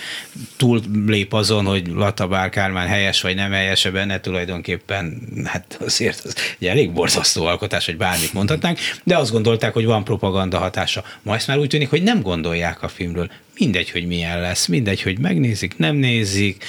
túl 0.57 0.81
lép 1.07 1.33
azon, 1.33 1.65
hogy 1.65 1.87
Latabár 1.87 2.49
Kármán 2.49 2.87
helyes 2.87 3.21
vagy 3.21 3.35
nem 3.35 3.53
helyes 3.53 3.85
-e 3.85 3.91
benne, 3.91 4.21
tulajdonképpen 4.21 5.21
hát 5.45 5.79
azért 5.81 6.25
az 6.25 6.35
egy 6.59 6.69
elég 6.69 6.93
borzasztó 6.93 7.45
alkotás, 7.45 7.85
hogy 7.87 7.97
bármit 7.97 8.33
mondhatnánk, 8.33 8.79
de 9.05 9.17
azt 9.17 9.33
gondolták, 9.33 9.73
hogy 9.73 9.85
van 9.85 10.05
propaganda 10.05 10.59
hatása. 10.59 11.05
Ma 11.23 11.35
ezt 11.35 11.47
már 11.47 11.59
úgy 11.59 11.69
tűnik, 11.69 11.91
hogy 11.91 12.03
nem 12.03 12.23
gondolják 12.23 12.83
a 12.83 12.89
filmről 12.89 13.31
mindegy, 13.59 13.91
hogy 13.91 14.07
milyen 14.07 14.41
lesz, 14.41 14.67
mindegy, 14.67 15.03
hogy 15.03 15.19
megnézik, 15.19 15.77
nem 15.77 15.97
nézik, 16.47 16.65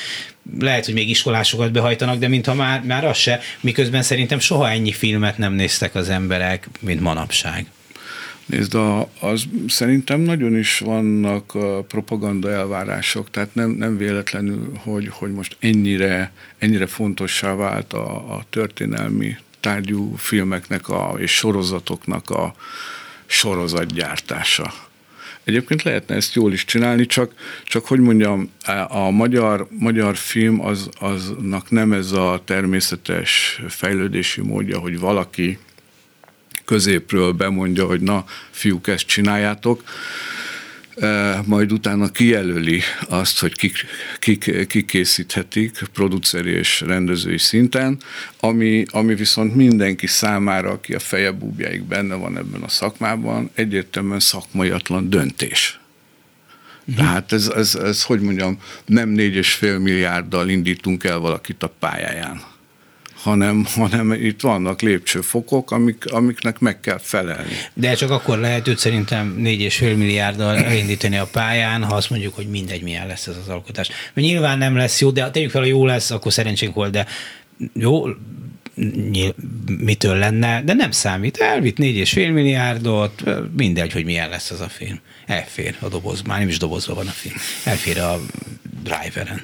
lehet, 0.59 0.85
hogy 0.85 0.93
még 0.93 1.09
iskolásokat 1.09 1.71
behajtanak, 1.71 2.17
de 2.17 2.27
mintha 2.27 2.53
már, 2.53 2.83
már 2.83 3.05
az 3.05 3.17
se, 3.17 3.39
miközben 3.59 4.01
szerintem 4.01 4.39
soha 4.39 4.69
ennyi 4.69 4.91
filmet 4.91 5.37
nem 5.37 5.53
néztek 5.53 5.95
az 5.95 6.09
emberek, 6.09 6.69
mint 6.79 7.01
manapság. 7.01 7.65
Nézd, 8.45 8.75
a, 8.75 9.09
az 9.19 9.43
szerintem 9.67 10.19
nagyon 10.19 10.57
is 10.57 10.79
vannak 10.79 11.55
a 11.55 11.81
propaganda 11.81 12.51
elvárások, 12.51 13.31
tehát 13.31 13.55
nem, 13.55 13.69
nem 13.69 13.97
véletlenül, 13.97 14.71
hogy, 14.83 15.07
hogy 15.11 15.31
most 15.31 15.55
ennyire, 15.59 16.31
ennyire 16.57 16.85
fontossá 16.85 17.53
vált 17.53 17.93
a, 17.93 18.35
a 18.35 18.45
történelmi 18.49 19.37
tárgyú 19.59 20.15
filmeknek 20.15 20.89
a, 20.89 21.15
és 21.17 21.31
sorozatoknak 21.31 22.29
a, 22.29 22.55
sorozatgyártása. 23.25 24.86
Egyébként 25.47 25.83
lehetne 25.83 26.15
ezt 26.15 26.33
jól 26.33 26.53
is 26.53 26.65
csinálni, 26.65 27.05
csak, 27.05 27.33
csak 27.63 27.85
hogy 27.85 27.99
mondjam, 27.99 28.51
a 28.87 29.09
magyar, 29.09 29.67
magyar 29.69 30.15
film 30.15 30.65
az, 30.65 30.89
aznak 30.99 31.69
nem 31.69 31.91
ez 31.91 32.11
a 32.11 32.41
természetes 32.45 33.61
fejlődési 33.67 34.41
módja, 34.41 34.79
hogy 34.79 34.99
valaki 34.99 35.57
középről 36.65 37.31
bemondja, 37.31 37.85
hogy 37.85 38.01
na, 38.01 38.25
fiúk, 38.51 38.87
ezt 38.87 39.05
csináljátok, 39.05 39.83
majd 41.45 41.71
utána 41.71 42.11
kijelöli 42.11 42.81
azt, 43.09 43.39
hogy 43.39 43.55
kik, 43.55 43.85
kik, 44.19 44.67
kik 44.67 44.85
készíthetik 44.85 45.79
produceri 45.93 46.51
és 46.51 46.81
rendezői 46.81 47.37
szinten, 47.37 47.97
ami, 48.39 48.85
ami 48.89 49.15
viszont 49.15 49.55
mindenki 49.55 50.07
számára, 50.07 50.69
aki 50.69 50.93
a 50.93 50.99
feje 50.99 51.31
búbjáig 51.31 51.83
benne 51.83 52.15
van 52.15 52.37
ebben 52.37 52.61
a 52.61 52.69
szakmában, 52.69 53.49
egyértelműen 53.53 54.19
szakmaiatlan 54.19 55.09
döntés. 55.09 55.79
Uh-huh. 56.79 57.05
Tehát 57.05 57.31
ez, 57.31 57.47
ez, 57.47 57.75
ez, 57.75 58.03
hogy 58.03 58.19
mondjam, 58.19 58.59
nem 58.85 59.09
négy 59.09 59.35
és 59.35 59.53
fél 59.53 59.77
milliárddal 59.79 60.49
indítunk 60.49 61.03
el 61.03 61.17
valakit 61.17 61.63
a 61.63 61.73
pályáján 61.79 62.41
hanem, 63.27 63.65
hanem 63.75 64.11
itt 64.11 64.41
vannak 64.41 64.81
lépcsőfokok, 64.81 65.71
amik, 65.71 66.05
amiknek 66.05 66.59
meg 66.59 66.79
kell 66.79 66.99
felelni. 67.01 67.53
De 67.73 67.93
csak 67.93 68.11
akkor 68.11 68.37
lehet 68.37 68.67
őt 68.67 68.77
szerintem 68.77 69.35
4,5 69.39 69.97
milliárddal 69.97 70.55
elindítani 70.55 71.17
a 71.17 71.25
pályán, 71.25 71.83
ha 71.83 71.95
azt 71.95 72.09
mondjuk, 72.09 72.35
hogy 72.35 72.49
mindegy, 72.49 72.81
milyen 72.81 73.07
lesz 73.07 73.27
ez 73.27 73.35
az 73.43 73.49
alkotás. 73.49 73.87
Mert 73.87 74.27
nyilván 74.27 74.57
nem 74.57 74.75
lesz 74.75 75.01
jó, 75.01 75.09
de 75.09 75.29
tegyük 75.29 75.49
fel, 75.49 75.61
hogy 75.61 75.69
jó 75.69 75.85
lesz, 75.85 76.11
akkor 76.11 76.33
szerencsénk 76.33 76.73
volt, 76.73 76.91
de 76.91 77.05
jó, 77.73 78.05
nyilv, 79.11 79.33
mitől 79.79 80.15
lenne, 80.15 80.61
de 80.63 80.73
nem 80.73 80.91
számít. 80.91 81.37
Elvitt 81.37 81.77
4,5 81.77 82.33
milliárdot, 82.33 83.23
mindegy, 83.57 83.91
hogy 83.91 84.05
milyen 84.05 84.29
lesz 84.29 84.51
az 84.51 84.61
a 84.61 84.69
film. 84.69 84.99
Elfér 85.25 85.75
a 85.79 85.87
doboz, 85.87 86.21
már 86.21 86.39
nem 86.39 86.47
is 86.47 86.57
dobozva 86.57 86.93
van 86.93 87.07
a 87.07 87.11
film. 87.11 87.35
Elfér 87.63 87.99
a 87.99 88.19
driveren. 88.83 89.41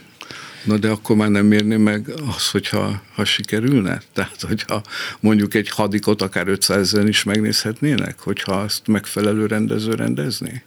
Na 0.63 0.77
de 0.77 0.89
akkor 0.89 1.15
már 1.15 1.29
nem 1.29 1.45
mérni 1.45 1.75
meg 1.75 2.09
az, 2.35 2.49
hogyha 2.49 3.01
ha 3.15 3.25
sikerülne? 3.25 4.01
Tehát, 4.13 4.41
hogyha 4.41 4.81
mondjuk 5.19 5.53
egy 5.53 5.69
hadikot 5.69 6.21
akár 6.21 6.47
500 6.47 6.79
ezer 6.79 7.07
is 7.07 7.23
megnézhetnének, 7.23 8.19
hogyha 8.19 8.53
azt 8.53 8.87
megfelelő 8.87 9.45
rendező 9.45 9.93
rendezné? 9.93 10.61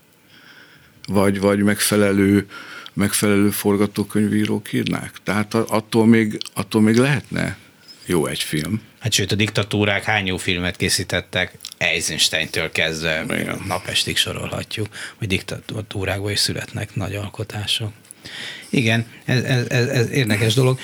Vagy, 1.06 1.40
vagy 1.40 1.58
megfelelő, 1.58 2.46
megfelelő 2.92 3.50
forgatókönyvírók 3.50 4.72
írnák? 4.72 5.12
Tehát 5.22 5.54
attól 5.54 6.06
még, 6.06 6.38
attól 6.54 6.82
még 6.82 6.96
lehetne 6.96 7.56
jó 8.06 8.26
egy 8.26 8.42
film. 8.42 8.80
Hát 8.98 9.12
sőt, 9.12 9.32
a 9.32 9.34
diktatúrák 9.34 10.04
hány 10.04 10.26
jó 10.26 10.36
filmet 10.36 10.76
készítettek, 10.76 11.52
Eisenstein-től 11.78 12.70
kezdve 12.70 13.24
Igen. 13.24 13.62
napestig 13.66 14.16
sorolhatjuk, 14.16 14.86
hogy 15.16 15.28
diktatúrákból 15.28 16.30
is 16.30 16.38
születnek 16.38 16.94
nagy 16.94 17.14
alkotások. 17.14 17.92
Igen, 18.70 19.06
ez, 19.25 19.42
ez, 19.42 19.88
ez, 19.88 20.11
érdekes 20.11 20.54
dolog, 20.54 20.78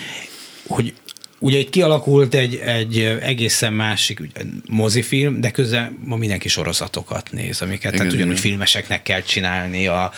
hogy 0.66 0.94
Ugye 1.42 1.58
itt 1.58 1.70
kialakult 1.70 2.34
egy, 2.34 2.56
egy 2.56 2.98
egészen 3.20 3.72
másik 3.72 4.20
mozifilm, 4.68 5.40
de 5.40 5.50
közben 5.50 5.98
ma 6.04 6.16
mindenki 6.16 6.48
sorozatokat 6.48 7.32
néz, 7.32 7.62
amiket 7.62 7.84
igen, 7.84 7.96
tehát 7.96 8.12
ugyanúgy 8.12 8.38
igen. 8.38 8.42
filmeseknek 8.42 9.02
kell 9.02 9.20
csinálni, 9.20 9.86
a, 9.86 10.12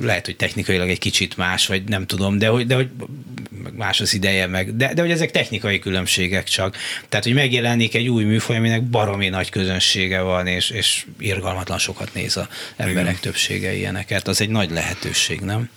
lehet, 0.00 0.24
hogy 0.26 0.36
technikailag 0.36 0.88
egy 0.88 0.98
kicsit 0.98 1.36
más, 1.36 1.66
vagy 1.66 1.84
nem 1.84 2.06
tudom, 2.06 2.38
de 2.38 2.48
hogy, 2.48 2.66
de 2.66 2.74
hogy 2.74 2.88
más 3.76 4.00
az 4.00 4.14
ideje 4.14 4.46
meg, 4.46 4.76
de, 4.76 4.94
de 4.94 5.00
hogy 5.00 5.10
ezek 5.10 5.30
technikai 5.30 5.78
különbségek 5.78 6.44
csak. 6.44 6.76
Tehát, 7.08 7.24
hogy 7.24 7.34
megjelenik 7.34 7.94
egy 7.94 8.08
új 8.08 8.24
műfaj, 8.24 8.56
aminek 8.56 8.82
baromi 8.82 9.28
nagy 9.28 9.50
közönsége 9.50 10.20
van, 10.20 10.46
és, 10.46 10.70
és 10.70 11.06
irgalmatlan 11.18 11.78
sokat 11.78 12.14
néz 12.14 12.36
a 12.36 12.48
emberek 12.76 13.10
igen. 13.10 13.20
többsége 13.20 13.74
ilyeneket, 13.74 14.28
az 14.28 14.40
egy 14.40 14.50
nagy 14.50 14.70
lehetőség, 14.70 15.40
nem? 15.40 15.68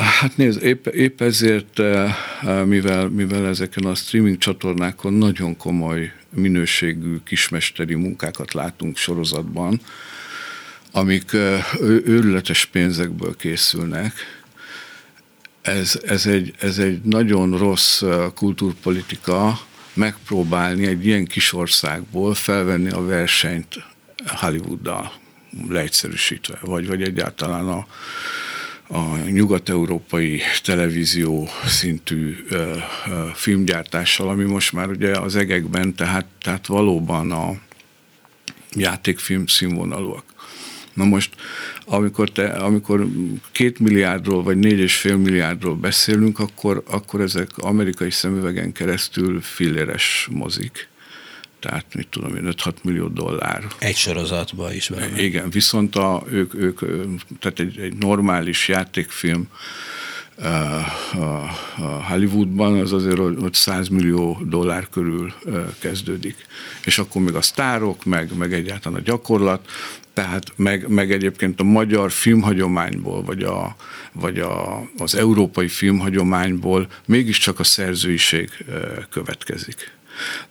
Hát 0.00 0.36
nézd, 0.36 0.62
épp, 0.62 0.86
épp 0.86 1.20
ezért, 1.20 1.78
eh, 1.78 2.14
eh, 2.42 2.64
mivel, 2.64 3.08
mivel 3.08 3.46
ezeken 3.46 3.84
a 3.84 3.94
streaming 3.94 4.38
csatornákon 4.38 5.12
nagyon 5.12 5.56
komoly 5.56 6.12
minőségű 6.30 7.16
kismesteri 7.24 7.94
munkákat 7.94 8.52
látunk 8.52 8.96
sorozatban, 8.96 9.80
amik 10.92 11.32
eh, 11.32 11.64
őrületes 11.80 12.64
pénzekből 12.64 13.36
készülnek, 13.36 14.12
ez, 15.62 16.00
ez, 16.06 16.26
egy, 16.26 16.54
ez 16.58 16.78
egy 16.78 17.02
nagyon 17.02 17.58
rossz 17.58 18.02
kultúrpolitika 18.34 19.60
megpróbálni 19.92 20.86
egy 20.86 21.06
ilyen 21.06 21.24
kis 21.24 21.52
országból 21.52 22.34
felvenni 22.34 22.90
a 22.90 23.04
versenyt 23.04 23.84
Hollywooddal 24.26 25.12
leegyszerűsítve, 25.68 26.58
vagy, 26.60 26.86
vagy 26.86 27.02
egyáltalán 27.02 27.68
a, 27.68 27.86
a 28.94 29.16
nyugat-európai 29.30 30.40
televízió 30.62 31.48
szintű 31.66 32.36
ö, 32.48 32.76
ö, 33.06 33.26
filmgyártással, 33.34 34.28
ami 34.28 34.44
most 34.44 34.72
már 34.72 34.88
ugye 34.88 35.18
az 35.18 35.36
egekben, 35.36 35.94
tehát, 35.94 36.26
tehát 36.42 36.66
valóban 36.66 37.32
a 37.32 37.50
játékfilm 38.72 39.46
színvonalúak. 39.46 40.24
Na 40.92 41.04
most, 41.04 41.34
amikor, 41.84 42.30
te, 42.30 42.46
amikor 42.46 43.06
két 43.52 43.78
milliárdról 43.78 44.42
vagy 44.42 44.56
négy 44.56 44.78
és 44.78 44.96
fél 44.96 45.16
milliárdról 45.16 45.74
beszélünk, 45.74 46.38
akkor, 46.38 46.82
akkor 46.86 47.20
ezek 47.20 47.58
amerikai 47.58 48.10
szemüvegen 48.10 48.72
keresztül 48.72 49.40
filléres 49.40 50.28
mozik 50.30 50.88
tehát 51.64 51.94
mit 51.94 52.08
tudom 52.08 52.36
én, 52.36 52.54
5-6 52.56 52.72
millió 52.82 53.08
dollár. 53.08 53.62
Egy 53.78 53.96
sorozatban 53.96 54.72
is 54.72 54.88
Velem. 54.88 55.16
Igen, 55.16 55.50
viszont 55.50 55.96
a, 55.96 56.22
ők, 56.30 56.54
ők, 56.54 56.80
tehát 57.40 57.58
egy, 57.58 57.78
egy 57.78 57.94
normális 57.96 58.68
játékfilm 58.68 59.48
a 61.76 61.82
Hollywoodban 62.08 62.80
az 62.80 62.92
azért 62.92 63.16
hogy 63.16 63.54
100 63.54 63.88
millió 63.88 64.40
dollár 64.48 64.88
körül 64.88 65.32
kezdődik. 65.78 66.36
És 66.84 66.98
akkor 66.98 67.22
még 67.22 67.34
a 67.34 67.42
sztárok, 67.42 68.04
meg, 68.04 68.36
meg 68.36 68.52
egyáltalán 68.52 68.98
a 68.98 69.02
gyakorlat, 69.02 69.68
tehát 70.12 70.52
meg, 70.56 70.88
meg 70.88 71.12
egyébként 71.12 71.60
a 71.60 71.64
magyar 71.64 72.10
filmhagyományból, 72.10 73.22
vagy, 73.22 73.42
a, 73.42 73.76
vagy 74.12 74.38
a, 74.38 74.82
az 74.98 75.14
európai 75.14 75.68
filmhagyományból 75.68 76.88
mégiscsak 77.06 77.58
a 77.58 77.64
szerzőiség 77.64 78.50
következik. 79.10 79.92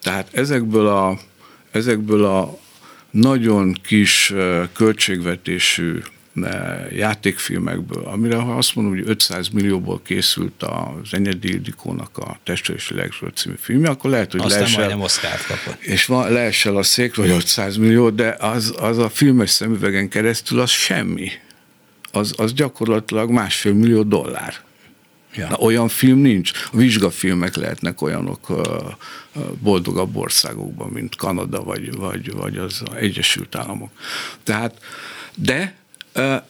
Tehát 0.02 0.28
ezekből 0.32 0.88
a, 0.88 1.20
ezekből 1.72 2.26
a 2.26 2.60
nagyon 3.12 3.78
kis 3.84 4.34
költségvetésű 4.74 6.00
játékfilmekből, 6.92 8.04
amire 8.04 8.36
ha 8.36 8.56
azt 8.56 8.76
mondom, 8.76 8.94
hogy 8.94 9.10
500 9.10 9.50
millióból 9.50 10.02
készült 10.06 10.64
az 10.64 11.14
Enyedi 11.14 11.48
Ildikónak 11.48 12.18
a 12.18 12.40
Testre 12.44 12.74
és 12.74 12.90
Legzsol 12.90 13.30
című 13.30 13.56
filmje, 13.60 13.90
akkor 13.90 14.10
lehet, 14.10 14.32
hogy 14.32 14.42
Aztán 14.42 14.60
leesel, 14.60 15.02
Oszkárt 15.02 15.46
kapott. 15.46 15.82
És 15.82 16.06
van, 16.06 16.32
leesel 16.32 16.78
a 16.78 16.84
székről, 16.84 17.26
hogy 17.26 17.36
500 17.36 17.76
millió, 17.76 18.10
de 18.10 18.36
az, 18.40 18.74
az 18.78 18.98
a 18.98 19.10
filmes 19.10 19.50
szemüvegen 19.50 20.10
keresztül 20.10 20.60
az 20.60 20.70
semmi. 20.70 21.32
Az, 22.12 22.34
az 22.38 22.54
gyakorlatilag 22.54 23.30
másfél 23.30 23.74
millió 23.74 24.04
dollár. 24.04 24.56
Ja. 25.36 25.48
Na, 25.50 25.56
olyan 25.56 25.88
film 25.88 26.20
nincs. 26.20 26.52
A 26.72 26.78
vizsgafilmek 26.78 27.56
lehetnek 27.56 28.02
olyanok 28.02 28.52
boldogabb 29.62 30.16
országokban, 30.16 30.90
mint 30.90 31.16
Kanada 31.16 31.64
vagy, 31.64 31.96
vagy, 31.96 32.32
vagy 32.32 32.58
az 32.58 32.84
Egyesült 32.96 33.56
Államok. 33.56 33.92
Tehát, 34.44 34.78
de 35.36 35.76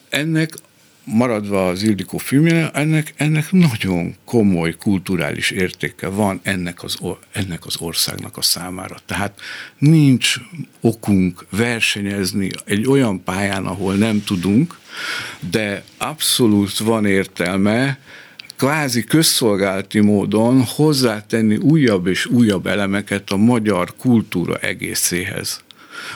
ennek 0.08 0.54
maradva 1.04 1.68
az 1.68 1.82
Ildikó 1.82 2.18
filmje, 2.18 2.70
ennek, 2.70 3.14
ennek 3.16 3.52
nagyon 3.52 4.14
komoly 4.24 4.76
kulturális 4.76 5.50
értéke 5.50 6.08
van 6.08 6.40
ennek 6.42 6.82
az, 6.82 6.98
ennek 7.32 7.66
az 7.66 7.76
országnak 7.78 8.36
a 8.36 8.42
számára. 8.42 8.96
Tehát 9.06 9.40
nincs 9.78 10.34
okunk 10.80 11.46
versenyezni 11.50 12.50
egy 12.64 12.86
olyan 12.86 13.24
pályán, 13.24 13.66
ahol 13.66 13.94
nem 13.94 14.24
tudunk, 14.24 14.78
de 15.50 15.84
abszolút 15.98 16.78
van 16.78 17.06
értelme 17.06 17.98
kvázi 18.56 19.04
közszolgálati 19.04 20.00
módon 20.00 20.62
hozzátenni 20.62 21.56
újabb 21.56 22.06
és 22.06 22.26
újabb 22.26 22.66
elemeket 22.66 23.30
a 23.30 23.36
magyar 23.36 23.96
kultúra 23.96 24.56
egészéhez. 24.56 25.62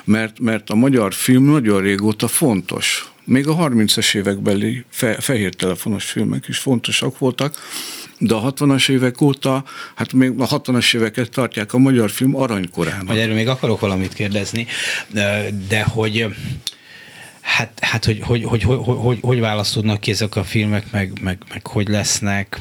Mert, 0.04 0.40
mert 0.40 0.70
a 0.70 0.74
magyar 0.74 1.14
film 1.14 1.44
nagyon 1.44 1.80
régóta 1.80 2.28
fontos. 2.28 3.12
Még 3.24 3.48
a 3.48 3.56
30-as 3.56 4.14
évekbeli 4.14 4.84
fe, 4.90 5.20
fehér 5.20 5.54
telefonos 5.54 6.04
filmek 6.04 6.48
is 6.48 6.58
fontosak 6.58 7.18
voltak, 7.18 7.54
de 8.18 8.34
a 8.34 8.52
60-as 8.52 8.90
évek 8.90 9.20
óta, 9.20 9.64
hát 9.94 10.12
még 10.12 10.32
a 10.38 10.46
60-as 10.46 10.94
éveket 10.94 11.30
tartják 11.30 11.72
a 11.72 11.78
magyar 11.78 12.10
film 12.10 12.36
aranykorának. 12.36 13.06
Majd 13.06 13.34
még 13.34 13.48
akarok 13.48 13.80
valamit 13.80 14.12
kérdezni, 14.12 14.66
de 15.68 15.82
hogy 15.82 16.26
Hát, 17.56 17.78
hát 17.80 18.04
hogy, 18.04 18.20
hogy, 18.22 18.44
hogy, 18.44 18.62
hogy, 18.62 18.78
hogy, 18.84 19.18
hogy 19.22 19.40
választódnak 19.40 20.00
ki 20.00 20.10
ezek 20.10 20.36
a 20.36 20.44
filmek, 20.44 20.90
meg, 20.90 21.12
meg, 21.22 21.38
meg 21.48 21.66
hogy 21.66 21.88
lesznek, 21.88 22.60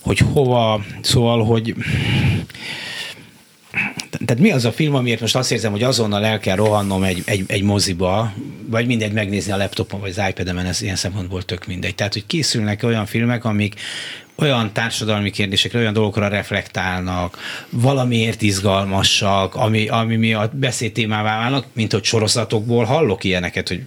hogy 0.00 0.18
hova, 0.18 0.84
szóval, 1.02 1.44
hogy 1.44 1.74
tehát 4.24 4.42
mi 4.42 4.50
az 4.50 4.64
a 4.64 4.72
film, 4.72 4.94
amiért 4.94 5.20
most 5.20 5.36
azt 5.36 5.52
érzem, 5.52 5.70
hogy 5.70 5.82
azonnal 5.82 6.24
el 6.24 6.38
kell 6.38 6.56
rohannom 6.56 7.02
egy, 7.02 7.22
egy, 7.24 7.44
egy 7.46 7.62
moziba, 7.62 8.32
vagy 8.66 8.86
mindegy 8.86 9.12
megnézni 9.12 9.52
a 9.52 9.56
laptopon, 9.56 10.00
vagy 10.00 10.14
az 10.16 10.28
iPad-emen, 10.28 10.66
ez 10.66 10.82
ilyen 10.82 10.96
szempontból 10.96 11.42
tök 11.42 11.66
mindegy. 11.66 11.94
Tehát, 11.94 12.12
hogy 12.12 12.26
készülnek 12.26 12.82
olyan 12.82 13.06
filmek, 13.06 13.44
amik 13.44 13.74
olyan 14.40 14.72
társadalmi 14.72 15.30
kérdésekre, 15.30 15.78
olyan 15.78 15.92
dolgokra 15.92 16.28
reflektálnak, 16.28 17.38
valamiért 17.70 18.42
izgalmasak, 18.42 19.54
ami, 19.54 19.88
ami 19.88 20.16
mi 20.16 20.34
a 20.34 20.50
beszéd 20.52 20.92
témává 20.92 21.38
válnak, 21.38 21.66
mint 21.72 21.92
hogy 21.92 22.04
sorozatokból 22.04 22.84
hallok 22.84 23.24
ilyeneket, 23.24 23.68
hogy 23.68 23.82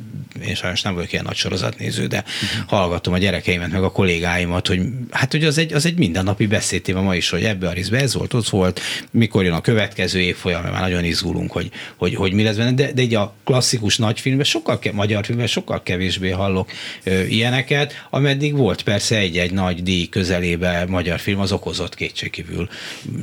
én 0.47 0.55
sajnos 0.55 0.81
nem 0.81 0.93
vagyok 0.93 1.11
ilyen 1.11 1.23
nagy 1.23 1.35
sorozatnéző, 1.35 2.07
de 2.07 2.23
uh-huh. 2.25 2.69
hallgatom 2.69 3.13
a 3.13 3.17
gyerekeimet, 3.17 3.71
meg 3.71 3.83
a 3.83 3.91
kollégáimat, 3.91 4.67
hogy 4.67 4.81
hát 5.11 5.31
hogy 5.31 5.43
az 5.43 5.57
egy, 5.57 5.73
az 5.73 5.85
egy 5.85 5.97
mindennapi 5.97 6.47
beszédtéma 6.47 7.01
ma 7.01 7.15
is, 7.15 7.29
hogy 7.29 7.43
ebbe 7.43 7.67
a 7.67 7.71
részbe 7.71 7.97
ez 7.97 8.13
volt, 8.13 8.33
ott 8.33 8.49
volt, 8.49 8.81
mikor 9.11 9.43
jön 9.43 9.53
a 9.53 9.61
következő 9.61 10.19
évfolyam, 10.19 10.61
mert 10.61 10.73
már 10.73 10.81
nagyon 10.81 11.03
izgulunk, 11.03 11.51
hogy, 11.51 11.71
hogy, 11.97 12.15
hogy 12.15 12.33
mi 12.33 12.43
lesz 12.43 12.55
benne, 12.55 12.71
de, 12.71 12.91
de 12.91 13.01
egy 13.01 13.15
a 13.15 13.33
klasszikus 13.43 13.97
nagyfilmben, 13.97 14.45
sokkal, 14.45 14.79
magyar 14.91 15.25
filmben 15.25 15.47
sokkal 15.47 15.83
kevésbé 15.83 16.29
hallok 16.29 16.69
ö, 17.03 17.23
ilyeneket, 17.23 18.05
ameddig 18.09 18.55
volt 18.55 18.81
persze 18.81 19.17
egy-egy 19.17 19.51
nagy 19.51 19.83
díj 19.83 20.05
közelébe 20.43 20.86
magyar 20.89 21.19
film, 21.19 21.39
az 21.39 21.51
okozott 21.51 21.95
kétségkívül 21.95 22.69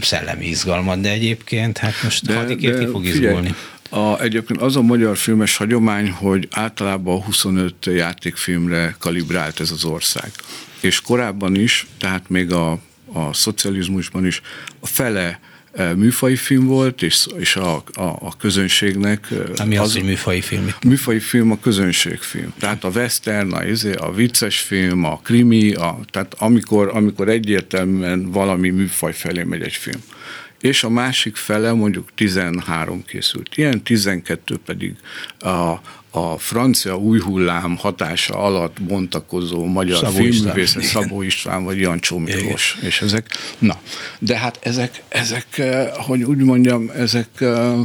szellemi 0.01 0.47
izgalmat, 0.47 1.01
de 1.01 1.11
egyébként 1.11 1.79
hát 1.79 2.03
most 2.03 2.27
de, 2.27 2.35
hadikért 2.35 2.79
ki 2.79 2.87
fog 2.87 3.05
figyelj, 3.05 3.25
izgulni. 3.25 3.55
A, 3.91 4.21
egyébként 4.21 4.61
az 4.61 4.77
a 4.77 4.83
magyar 4.83 5.17
filmes 5.17 5.57
hagyomány, 5.57 6.11
hogy 6.11 6.49
általában 6.51 7.23
25 7.23 7.87
játékfilmre 7.87 8.97
kalibrált 8.99 9.61
ez 9.61 9.71
az 9.71 9.85
ország. 9.85 10.31
És 10.81 11.01
korábban 11.01 11.55
is, 11.55 11.87
tehát 11.99 12.29
még 12.29 12.53
a, 12.53 12.71
a 13.13 13.33
szocializmusban 13.33 14.27
is 14.27 14.41
a 14.81 14.87
fele 14.87 15.41
műfai 15.97 16.37
film 16.37 16.67
volt, 16.67 17.03
és, 17.03 17.27
és 17.39 17.57
a, 17.57 17.75
a, 17.77 18.03
a 18.03 18.37
közönségnek... 18.39 19.29
Mi 19.67 19.77
az, 19.77 19.87
az, 19.87 19.95
hogy 19.95 20.05
műfai 20.05 20.41
film? 20.41 20.67
Műfai 20.87 21.19
film 21.19 21.51
a 21.51 21.61
közönségfilm. 21.61 22.53
Tehát 22.59 22.85
a 22.85 22.89
western, 22.89 23.53
a, 23.53 23.65
izé, 23.65 23.93
a 23.93 24.13
vicces 24.13 24.61
film, 24.61 25.05
a 25.05 25.21
krimi, 25.23 25.73
a, 25.73 25.99
tehát 26.11 26.35
amikor, 26.39 26.91
amikor 26.95 27.29
egyértelműen 27.29 28.31
valami 28.31 28.71
műfaj 28.71 29.13
felé 29.13 29.43
megy 29.43 29.63
egy 29.63 29.73
film 29.73 30.01
és 30.61 30.85
a 30.85 30.89
másik 30.89 31.37
fele 31.37 31.73
mondjuk 31.73 32.09
13 32.15 33.05
készült. 33.05 33.57
Ilyen 33.57 33.83
12 33.83 34.57
pedig 34.65 34.97
a, 35.39 35.75
a 36.11 36.39
francia 36.39 36.97
új 36.97 37.21
hullám 37.21 37.77
hatása 37.77 38.35
alatt 38.35 38.83
bontakozó 38.83 39.65
magyar 39.65 39.99
Szabó 39.99 40.17
filmművészet, 40.17 40.83
Szabó 40.83 41.23
István 41.23 41.65
vagy 41.65 41.81
Jancsó 41.81 42.19
Miklós. 42.19 42.79
És 42.83 43.01
ezek, 43.01 43.27
na, 43.59 43.81
de 44.19 44.39
hát 44.39 44.59
ezek, 44.63 45.03
ezek, 45.09 45.59
eh, 45.59 45.89
hogy 45.93 46.23
úgy 46.23 46.37
mondjam, 46.37 46.91
ezek 46.97 47.29
eh, 47.39 47.79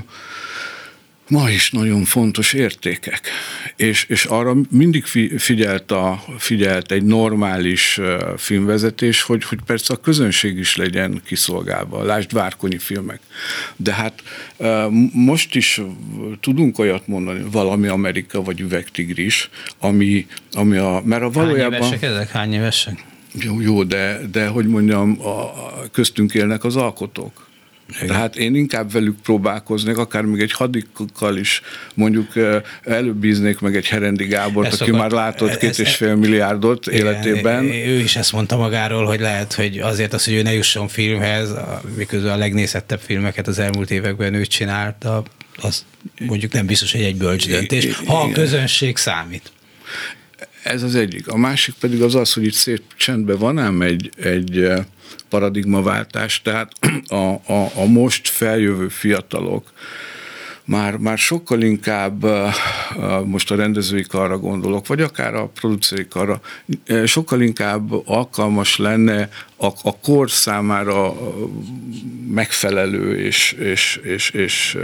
ma 1.28 1.50
is 1.50 1.72
nagyon 1.72 2.04
fontos 2.04 2.54
értékek. 2.54 3.30
És, 3.76 4.04
és 4.04 4.26
arra 4.26 4.56
mindig 4.70 5.06
figyelt, 5.38 5.92
a, 5.92 6.24
figyelt 6.38 6.92
egy 6.92 7.04
normális 7.04 8.00
filmvezetés, 8.38 9.22
hogy, 9.22 9.44
hogy 9.44 9.60
persze 9.66 9.94
a 9.94 9.98
közönség 9.98 10.58
is 10.58 10.76
legyen 10.76 11.22
kiszolgálva. 11.26 12.04
Lásd 12.04 12.34
Várkonyi 12.34 12.78
filmek. 12.78 13.20
De 13.76 13.94
hát 13.94 14.24
most 15.14 15.56
is 15.56 15.82
tudunk 16.40 16.80
olyat 16.80 17.08
mondani, 17.08 17.44
valami 17.52 17.88
Amerika 17.88 18.42
vagy 18.42 18.60
Üvegtigris, 18.60 19.50
ami, 19.80 20.28
ami 20.52 20.78
a... 20.78 21.02
Mert 21.06 21.24
a 21.24 21.30
valójában... 21.30 21.82
Hány 21.82 21.88
évesek 21.88 22.10
ezek? 22.10 22.30
Hány 22.30 22.54
évesek? 22.54 23.04
Jó, 23.40 23.62
jó 23.62 23.84
de, 23.84 24.20
de 24.32 24.48
hogy 24.48 24.68
mondjam, 24.68 25.18
a, 25.22 25.52
köztünk 25.92 26.34
élnek 26.34 26.64
az 26.64 26.76
alkotók. 26.76 27.45
Igen. 27.90 28.08
Tehát 28.08 28.36
én 28.36 28.56
inkább 28.56 28.92
velük 28.92 29.22
próbálkoznék, 29.22 29.98
akár 29.98 30.24
még 30.24 30.42
egy 30.42 30.52
hadikkal 30.52 31.38
is 31.38 31.62
mondjuk 31.94 32.34
előbb 32.84 33.16
bíznék 33.16 33.60
meg 33.60 33.76
egy 33.76 33.88
Herendi 33.88 34.26
Gábort, 34.26 34.68
ezt 34.68 34.82
aki 34.82 34.90
szokott, 34.90 35.02
már 35.02 35.12
látott 35.12 35.58
két 35.58 35.80
és 35.80 35.96
fél 35.96 36.16
milliárdot 36.16 36.88
igen, 36.88 37.00
életében. 37.00 37.64
Ő 37.66 38.00
is 38.00 38.16
ezt 38.16 38.32
mondta 38.32 38.58
magáról, 38.58 39.06
hogy 39.06 39.20
lehet, 39.20 39.54
hogy 39.54 39.80
azért 39.80 40.14
az, 40.14 40.26
hogy 40.26 40.34
ő 40.34 40.42
ne 40.42 40.54
jusson 40.54 40.88
filmhez, 40.88 41.50
miközben 41.96 42.32
a 42.32 42.38
legnézettebb 42.38 43.00
filmeket 43.00 43.48
az 43.48 43.60
elmúlt 43.60 43.92
években 43.92 44.34
ő 44.34 44.46
csinálta, 44.46 45.24
az 45.62 45.86
mondjuk 46.20 46.52
nem 46.52 46.66
biztos, 46.66 46.92
hogy 46.92 47.02
egy 47.02 47.16
bölcs 47.16 47.48
döntés, 47.48 47.96
ha 48.06 48.22
a 48.22 48.32
közönség 48.32 48.98
számít. 48.98 49.52
Ez 50.66 50.84
az 50.84 50.96
egyik. 50.96 51.28
A 51.28 51.38
másik 51.38 51.76
pedig 51.80 52.02
az 52.02 52.16
az, 52.16 52.34
hogy 52.34 52.46
itt 52.46 52.54
szép 52.54 52.82
csendben 52.98 53.38
van 53.38 53.58
ám 53.58 53.82
egy, 53.82 54.10
egy 54.18 54.68
paradigmaváltás, 55.30 56.42
tehát 56.42 56.72
a, 57.08 57.16
a, 57.54 57.72
a 57.76 57.86
most 57.86 58.28
feljövő 58.28 58.88
fiatalok 58.88 59.74
már, 60.64 60.98
már 60.98 61.18
sokkal 61.18 61.62
inkább, 61.62 62.26
most 63.26 63.52
a 63.52 63.56
rendezői 63.56 64.04
karra 64.04 64.38
gondolok, 64.38 64.88
vagy 64.88 65.02
akár 65.02 65.36
a 65.36 65.48
produceri 65.48 66.08
karra, 66.08 66.42
sokkal 67.06 67.42
inkább 67.42 68.08
alkalmas 68.08 68.78
lenne 68.78 69.30
a, 69.58 69.66
a 69.66 69.98
kor 69.98 70.32
számára 70.32 71.14
megfelelő 72.32 73.20
és, 73.20 73.52
és, 73.52 74.00
és, 74.04 74.30
és 74.30 74.78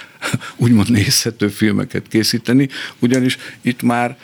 úgymond 0.56 0.90
nézhető 0.90 1.48
filmeket 1.48 2.08
készíteni, 2.08 2.68
ugyanis 2.98 3.38
itt 3.60 3.82
már 3.82 4.16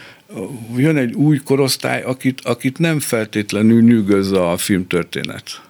jön 0.77 0.97
egy 0.97 1.15
új 1.15 1.39
korosztály, 1.45 2.03
akit, 2.03 2.41
akit 2.41 2.79
nem 2.79 3.01
feltétlenül 3.01 3.83
nyűgöz 3.83 4.33
a 4.33 4.57
filmtörténet 4.57 5.68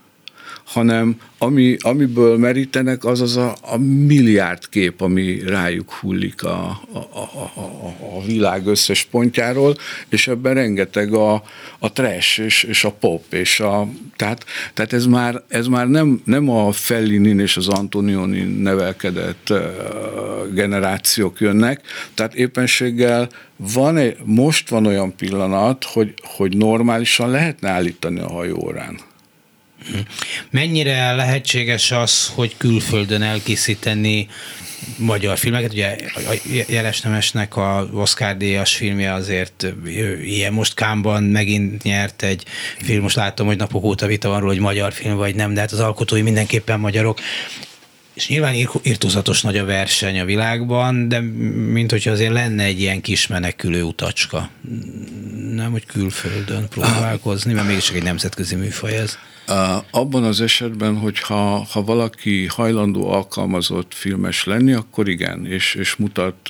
hanem 0.69 1.17
ami, 1.39 1.77
amiből 1.81 2.39
merítenek, 2.39 3.05
az 3.05 3.21
az 3.21 3.37
a, 3.37 3.57
a 3.61 3.77
milliárd 3.79 4.69
kép, 4.69 5.01
ami 5.01 5.39
rájuk 5.47 5.93
hullik 5.93 6.43
a, 6.43 6.81
a, 6.93 6.99
a, 6.99 7.61
a, 7.61 8.17
a 8.17 8.25
világ 8.27 8.67
összes 8.67 9.05
pontjáról, 9.05 9.77
és 10.09 10.29
ebben 10.29 10.55
rengeteg 10.55 11.13
a, 11.13 11.43
a 11.79 11.93
trash 11.93 12.41
és, 12.41 12.63
és 12.63 12.85
a 12.85 12.91
pop, 12.91 13.33
és 13.33 13.61
a, 13.61 13.89
tehát, 14.17 14.45
tehát 14.75 14.93
ez 14.93 15.07
már, 15.07 15.43
ez 15.49 15.67
már 15.67 15.89
nem, 15.89 16.21
nem 16.25 16.49
a 16.49 16.73
Fellinin 16.73 17.41
és 17.41 17.57
az 17.57 17.69
Antonioni 17.69 18.41
nevelkedett 18.41 19.53
generációk 20.55 21.41
jönnek, 21.41 21.81
tehát 22.15 22.35
éppenséggel 22.35 23.29
van 23.57 23.97
egy, 23.97 24.17
most 24.25 24.69
van 24.69 24.87
olyan 24.87 25.17
pillanat, 25.17 25.85
hogy, 25.85 26.15
hogy 26.23 26.57
normálisan 26.57 27.31
lehetne 27.31 27.69
állítani 27.69 28.21
a 28.21 28.33
hajóórán. 28.33 29.08
Mennyire 30.51 31.15
lehetséges 31.15 31.91
az, 31.91 32.33
hogy 32.35 32.55
külföldön 32.57 33.23
elkészíteni 33.23 34.29
magyar 34.97 35.39
filmeket. 35.39 35.73
Ugye 35.73 35.97
Jeles 36.69 37.01
Nemesnek 37.01 37.57
a 37.57 37.89
Oscar 37.93 38.37
díjas 38.37 38.77
filmje 38.77 39.13
azért 39.13 39.67
ilyen 40.23 40.53
most 40.53 40.75
Kámban 40.75 41.23
megint 41.23 41.83
nyert 41.83 42.23
egy 42.23 42.45
film, 42.79 43.03
most 43.03 43.17
látom, 43.17 43.47
hogy 43.47 43.57
napok 43.57 43.85
óta 43.85 44.07
vita 44.07 44.29
van 44.29 44.43
hogy 44.43 44.59
magyar 44.59 44.93
film 44.93 45.17
vagy 45.17 45.35
nem, 45.35 45.55
de 45.55 45.61
hát 45.61 45.73
az 45.73 45.81
alkotói 45.81 46.23
mindenképpen 46.23 46.81
magyarok. 46.81 47.21
És 48.15 48.29
nyilván 48.29 48.55
írtózatos 48.83 49.43
nagy 49.43 49.59
a 49.59 49.65
verseny 49.65 50.21
a 50.21 50.25
világban, 50.25 51.09
de 51.09 51.21
mint 51.73 51.91
hogyha 51.91 52.11
azért 52.11 52.33
lenne 52.33 52.65
egy 52.65 52.81
ilyen 52.81 53.01
kis 53.01 53.27
menekülő 53.27 53.83
utacska. 53.83 54.51
Nem, 55.55 55.71
hogy 55.71 55.87
külföldön 55.87 56.69
próbálkozni, 56.69 57.53
mert 57.53 57.67
mégis 57.67 57.91
egy 57.91 58.03
nemzetközi 58.03 58.55
műfaj 58.55 58.97
ez. 58.97 59.19
Abban 59.91 60.25
az 60.25 60.41
esetben, 60.41 60.97
hogyha 60.97 61.67
ha 61.71 61.83
valaki 61.83 62.47
hajlandó 62.47 63.11
alkalmazott 63.11 63.95
filmes 63.95 64.45
lenni, 64.45 64.73
akkor 64.73 65.09
igen, 65.09 65.47
és, 65.47 65.75
és 65.75 65.97
mutat 65.97 66.49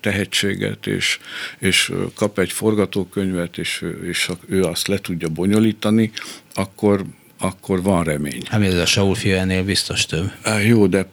tehetséget, 0.00 0.86
és, 0.86 1.18
és 1.58 1.92
kap 2.14 2.38
egy 2.38 2.52
forgatókönyvet, 2.52 3.58
és, 3.58 3.84
és 4.08 4.30
ő 4.48 4.62
azt 4.62 4.88
le 4.88 4.98
tudja 4.98 5.28
bonyolítani, 5.28 6.10
akkor 6.54 7.04
akkor 7.44 7.82
van 7.82 8.04
remény. 8.04 8.42
Hát 8.48 8.62
ez 8.62 8.74
a 8.74 8.86
Saul 8.86 9.14
fia 9.14 9.36
ennél 9.36 9.64
biztos 9.64 10.06
több. 10.06 10.30
Jó, 10.66 10.86
de 10.86 11.06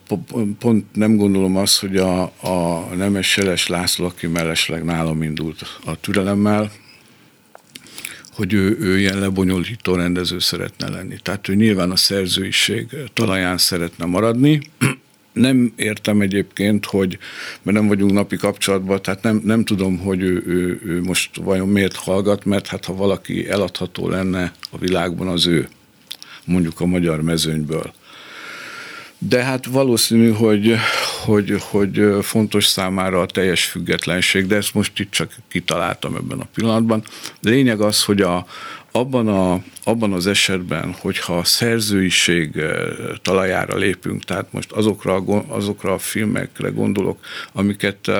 pont 0.60 0.86
nem 0.94 1.16
gondolom 1.16 1.58
azt, 1.58 1.80
hogy 1.80 1.98
a, 1.98 2.22
a 2.24 2.88
Nemes 2.96 3.28
Seles 3.28 3.68
László, 3.68 4.06
aki 4.06 4.28
mellesleg 4.28 4.84
nálam 4.84 5.24
indult 5.24 5.80
a 5.86 6.00
türelemmel, 6.00 6.72
hogy 8.40 8.54
ő, 8.54 8.78
ő 8.80 9.00
ilyen 9.00 9.20
lebonyolító 9.20 9.96
rendező 9.96 10.40
szeretne 10.40 10.90
lenni. 10.90 11.16
Tehát 11.24 11.48
ő 11.48 11.56
nyilván 11.56 11.92
a 11.92 11.96
szerzőiség 11.96 12.88
talaján 13.14 13.58
szeretne 13.58 14.06
maradni, 14.06 14.62
nem 15.34 15.74
értem 15.76 16.22
egyébként, 16.22 16.86
hogy, 16.86 17.18
mert 17.62 17.78
nem 17.78 17.88
vagyunk 17.88 18.12
napi 18.12 18.36
kapcsolatban, 18.36 19.02
tehát 19.02 19.24
nem, 19.24 19.42
nem 19.44 19.64
tudom, 19.64 19.98
hogy 19.98 20.22
ő, 20.22 20.44
ő, 20.48 20.82
ő 20.86 21.02
most 21.02 21.36
vajon 21.36 21.68
miért 21.68 21.96
hallgat, 21.96 22.46
mert 22.46 22.68
hát 22.68 22.86
ha 22.86 22.96
valaki 22.96 23.50
eladható 23.50 24.10
lenne 24.10 24.52
a 24.72 24.78
világban, 24.78 25.28
az 25.28 25.46
ő, 25.46 25.68
mondjuk 26.46 26.80
a 26.80 26.86
magyar 26.86 27.22
mezőnyből. 27.22 27.94
De 29.22 29.44
hát 29.44 29.66
valószínű, 29.66 30.32
hogy, 30.32 30.76
hogy, 31.26 31.56
hogy 31.60 32.02
fontos 32.22 32.66
számára 32.66 33.22
a 33.22 33.26
teljes 33.26 33.66
függetlenség, 33.66 34.48
de 34.48 34.56
ezt 34.56 34.74
most 34.74 35.00
itt 35.00 35.12
csak 35.12 35.32
kitaláltam 35.48 36.16
ebben 36.16 36.40
a 36.40 36.48
pillanatban. 36.54 37.04
Lényeg 37.42 37.82
az, 37.82 38.04
hogy 38.04 38.22
a, 38.22 38.46
abban, 38.92 39.28
a, 39.28 39.62
abban 39.84 40.14
az 40.14 40.28
esetben, 40.28 40.96
hogyha 41.00 41.38
a 41.38 41.44
szerzőiség 41.44 42.62
talajára 43.22 43.78
lépünk, 43.78 44.24
tehát 44.24 44.54
most 44.54 44.72
azokra, 44.72 45.16
azokra 45.48 45.94
a 45.94 46.00
filmekre 46.00 46.70
gondolok, 46.70 47.20
amiket 47.54 48.12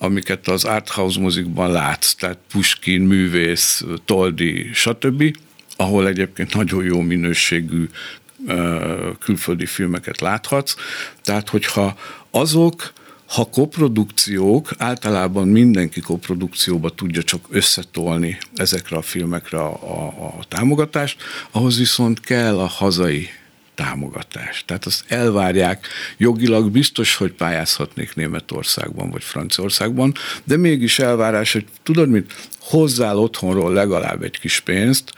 amiket 0.00 0.48
az 0.48 0.64
arthouse 0.64 1.20
mozikban 1.20 1.70
látsz, 1.70 2.14
tehát 2.14 2.38
Puskin, 2.52 3.00
művész, 3.00 3.84
Toldi, 4.04 4.70
stb., 4.72 5.36
ahol 5.76 6.08
egyébként 6.08 6.54
nagyon 6.54 6.84
jó 6.84 7.00
minőségű 7.00 7.88
külföldi 9.20 9.66
filmeket 9.66 10.20
láthatsz. 10.20 10.74
Tehát, 11.22 11.48
hogyha 11.48 11.96
azok 12.30 12.92
ha 13.28 13.44
koprodukciók, 13.44 14.70
általában 14.78 15.48
mindenki 15.48 16.00
koprodukcióba 16.00 16.90
tudja 16.90 17.22
csak 17.22 17.44
összetolni 17.48 18.38
ezekre 18.54 18.96
a 18.96 19.02
filmekre 19.02 19.58
a, 19.58 19.72
a, 19.72 20.06
a 20.38 20.44
támogatást, 20.48 21.22
ahhoz 21.50 21.78
viszont 21.78 22.20
kell 22.20 22.58
a 22.58 22.66
hazai 22.66 23.28
támogatás. 23.78 24.64
Tehát 24.66 24.84
azt 24.84 25.04
elvárják, 25.08 25.86
jogilag 26.16 26.70
biztos, 26.70 27.14
hogy 27.14 27.32
pályázhatnék 27.32 28.14
Németországban 28.14 29.10
vagy 29.10 29.22
Franciaországban, 29.22 30.14
de 30.44 30.56
mégis 30.56 30.98
elvárás, 30.98 31.52
hogy 31.52 31.64
tudod 31.82 32.08
mit, 32.08 32.32
hozzál 32.60 33.18
otthonról 33.18 33.72
legalább 33.72 34.22
egy 34.22 34.38
kis 34.40 34.60
pénzt, 34.60 35.12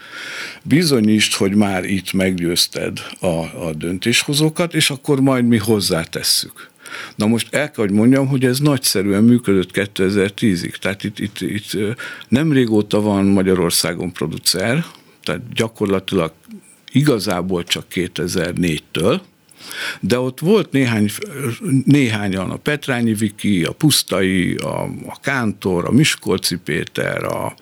bizonyítsd, 0.63 1.33
hogy 1.33 1.55
már 1.55 1.83
itt 1.83 2.13
meggyőzted 2.13 2.99
a, 3.19 3.27
a 3.65 3.73
döntéshozókat, 3.75 4.73
és 4.73 4.89
akkor 4.89 5.21
majd 5.21 5.45
mi 5.45 5.57
hozzátesszük. 5.57 6.69
Na 7.15 7.27
most 7.27 7.53
el 7.53 7.71
kell, 7.71 7.85
hogy 7.85 7.95
mondjam, 7.95 8.27
hogy 8.27 8.45
ez 8.45 8.59
nagyszerűen 8.59 9.23
működött 9.23 9.69
2010-ig. 9.73 10.75
Tehát 10.75 11.03
itt, 11.03 11.19
itt, 11.19 11.41
itt 11.41 11.77
nem 12.27 12.51
régóta 12.51 13.01
van 13.01 13.25
Magyarországon 13.25 14.13
producer, 14.13 14.85
tehát 15.23 15.53
gyakorlatilag 15.53 16.31
igazából 16.91 17.63
csak 17.63 17.85
2004-től, 17.93 19.19
de 19.99 20.19
ott 20.19 20.39
volt 20.39 20.71
néhány, 20.71 21.09
néhányan, 21.85 22.49
a 22.49 22.55
Petrányi 22.55 23.13
Viki, 23.13 23.63
a 23.63 23.71
Pusztai, 23.71 24.55
a, 24.55 24.83
a 24.83 25.19
Kántor, 25.21 25.85
a 25.85 25.91
Miskolci 25.91 26.55
Péter, 26.55 27.23
a, 27.23 27.55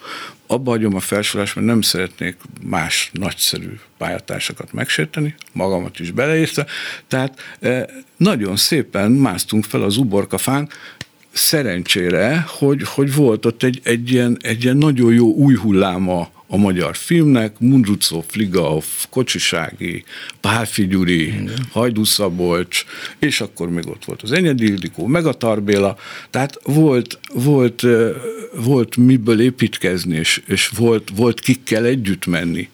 abba 0.47 0.69
hagyom 0.69 0.95
a 0.95 0.99
felsorolást, 0.99 1.55
mert 1.55 1.67
nem 1.67 1.81
szeretnék 1.81 2.37
más 2.63 3.09
nagyszerű 3.13 3.69
pályatársakat 3.97 4.73
megsérteni, 4.73 5.35
magamat 5.51 5.99
is 5.99 6.11
beleérte. 6.11 6.65
Tehát 7.07 7.39
e, 7.59 7.89
nagyon 8.17 8.55
szépen 8.55 9.11
másztunk 9.11 9.63
fel 9.63 9.81
az 9.81 9.97
uborkafán, 9.97 10.69
szerencsére, 11.31 12.45
hogy, 12.47 12.83
hogy 12.83 13.13
volt 13.13 13.45
ott 13.45 13.63
egy, 13.63 13.79
egy, 13.83 14.11
ilyen, 14.11 14.37
egy 14.41 14.63
ilyen 14.63 14.77
nagyon 14.77 15.13
jó 15.13 15.33
új 15.33 15.55
hulláma 15.55 16.29
a 16.51 16.57
magyar 16.57 16.95
filmnek, 16.95 17.59
Mundrucó, 17.59 18.23
Fligauf, 18.27 19.05
Kocsisági, 19.09 20.03
Pálfi 20.41 20.87
Gyuri, 20.87 21.33
Hajdú 21.71 22.03
Szabolcs, 22.03 22.85
és 23.19 23.41
akkor 23.41 23.69
még 23.69 23.87
ott 23.87 24.05
volt 24.05 24.21
az 24.21 24.31
Enyedi 24.31 24.65
Ildikó, 24.65 25.05
meg 25.05 25.25
a 25.25 25.33
Tarbéla, 25.33 25.97
tehát 26.29 26.59
volt, 26.63 27.19
volt, 27.33 27.85
volt 28.53 28.97
miből 28.97 29.41
építkezni, 29.41 30.15
és, 30.17 30.41
és 30.47 30.67
volt, 30.67 31.09
volt 31.15 31.39
kikkel 31.39 31.85
együtt 31.85 32.25
menni. 32.25 32.69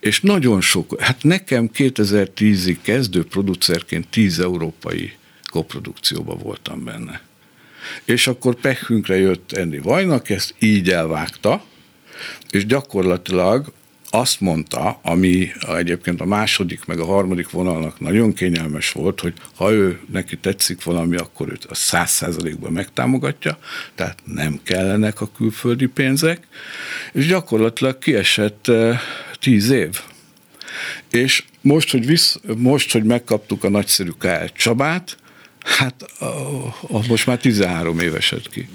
És 0.00 0.20
nagyon 0.20 0.60
sok, 0.60 1.00
hát 1.00 1.22
nekem 1.22 1.70
2010-ig 1.74 2.76
kezdő 2.82 3.24
producerként 3.24 4.08
10 4.08 4.40
európai 4.40 5.12
koprodukcióba 5.50 6.34
voltam 6.34 6.84
benne. 6.84 7.25
És 8.04 8.26
akkor 8.26 8.54
pehünkre 8.54 9.16
jött 9.16 9.52
Andy 9.52 9.78
Vajnak, 9.78 10.30
ezt 10.30 10.54
így 10.58 10.90
elvágta, 10.90 11.64
és 12.50 12.66
gyakorlatilag 12.66 13.72
azt 14.10 14.40
mondta, 14.40 14.98
ami 15.02 15.52
egyébként 15.68 16.20
a 16.20 16.24
második 16.24 16.84
meg 16.84 16.98
a 16.98 17.04
harmadik 17.04 17.50
vonalnak 17.50 18.00
nagyon 18.00 18.32
kényelmes 18.32 18.92
volt, 18.92 19.20
hogy 19.20 19.32
ha 19.54 19.72
ő 19.72 20.00
neki 20.12 20.36
tetszik 20.36 20.84
valami, 20.84 21.16
akkor 21.16 21.48
őt 21.48 21.64
a 21.64 21.74
száz 21.74 22.10
százalékban 22.10 22.72
megtámogatja, 22.72 23.58
tehát 23.94 24.18
nem 24.24 24.60
kellenek 24.62 25.20
a 25.20 25.30
külföldi 25.36 25.86
pénzek, 25.86 26.46
és 27.12 27.26
gyakorlatilag 27.26 27.98
kiesett 27.98 28.68
eh, 28.68 29.00
tíz 29.40 29.70
év. 29.70 30.00
És 31.10 31.44
most, 31.60 31.90
hogy, 31.90 32.06
visz, 32.06 32.40
most, 32.56 32.92
hogy 32.92 33.04
megkaptuk 33.04 33.64
a 33.64 33.68
nagyszerű 33.68 34.10
K.L. 34.18 34.44
Csabát, 34.54 35.16
Hát 35.66 36.02
a, 36.20 37.06
most 37.08 37.26
már 37.26 37.38
13 37.38 37.98
éveset 37.98 38.48
ki. 38.50 38.68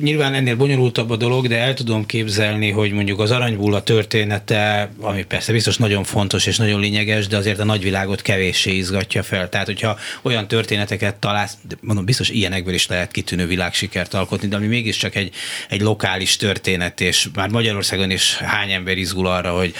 Nyilván 0.00 0.34
ennél 0.34 0.56
bonyolultabb 0.56 1.10
a 1.10 1.16
dolog, 1.16 1.48
de 1.48 1.58
el 1.58 1.74
tudom 1.74 2.06
képzelni, 2.06 2.70
hogy 2.70 2.92
mondjuk 2.92 3.20
az 3.20 3.30
aranybulla 3.30 3.82
története, 3.82 4.90
ami 5.00 5.24
persze 5.24 5.52
biztos 5.52 5.76
nagyon 5.76 6.04
fontos 6.04 6.46
és 6.46 6.56
nagyon 6.56 6.80
lényeges, 6.80 7.26
de 7.26 7.36
azért 7.36 7.58
a 7.58 7.64
nagyvilágot 7.64 8.22
kevéssé 8.22 8.76
izgatja 8.76 9.22
fel. 9.22 9.48
Tehát, 9.48 9.66
hogyha 9.66 9.98
olyan 10.22 10.48
történeteket 10.48 11.14
találsz, 11.14 11.56
de 11.68 11.76
mondom, 11.80 12.04
biztos 12.04 12.28
ilyenekből 12.28 12.74
is 12.74 12.86
lehet 12.86 13.10
kitűnő 13.10 13.46
világsikert 13.46 14.14
alkotni, 14.14 14.48
de 14.48 14.56
ami 14.56 14.66
mégiscsak 14.66 15.14
egy, 15.14 15.34
egy 15.68 15.80
lokális 15.80 16.36
történet, 16.36 17.00
és 17.00 17.28
már 17.34 17.48
Magyarországon 17.48 18.10
is 18.10 18.36
hány 18.36 18.70
ember 18.70 18.98
izgul 18.98 19.26
arra, 19.26 19.52
hogy 19.52 19.74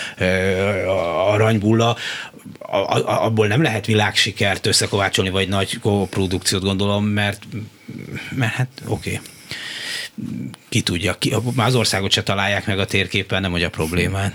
aranybulla, 1.27 1.97
abból 3.05 3.47
nem 3.47 3.63
lehet 3.63 3.87
világsikert 3.87 4.67
összekovácsolni, 4.67 5.31
vagy 5.31 5.49
nagy 5.49 5.79
produkciót 6.40 6.62
gondolom, 6.62 7.05
mert, 7.07 7.46
mert 8.31 8.53
hát 8.53 8.83
oké. 8.87 9.11
Okay. 9.11 9.20
Ki 10.68 10.81
tudja, 10.81 11.14
ki, 11.18 11.35
az 11.57 11.74
országot 11.74 12.11
se 12.11 12.22
találják 12.22 12.66
meg 12.66 12.79
a 12.79 12.85
térképen, 12.85 13.40
nem 13.40 13.50
hogy 13.50 13.62
a 13.62 13.70
problémán. 13.70 14.35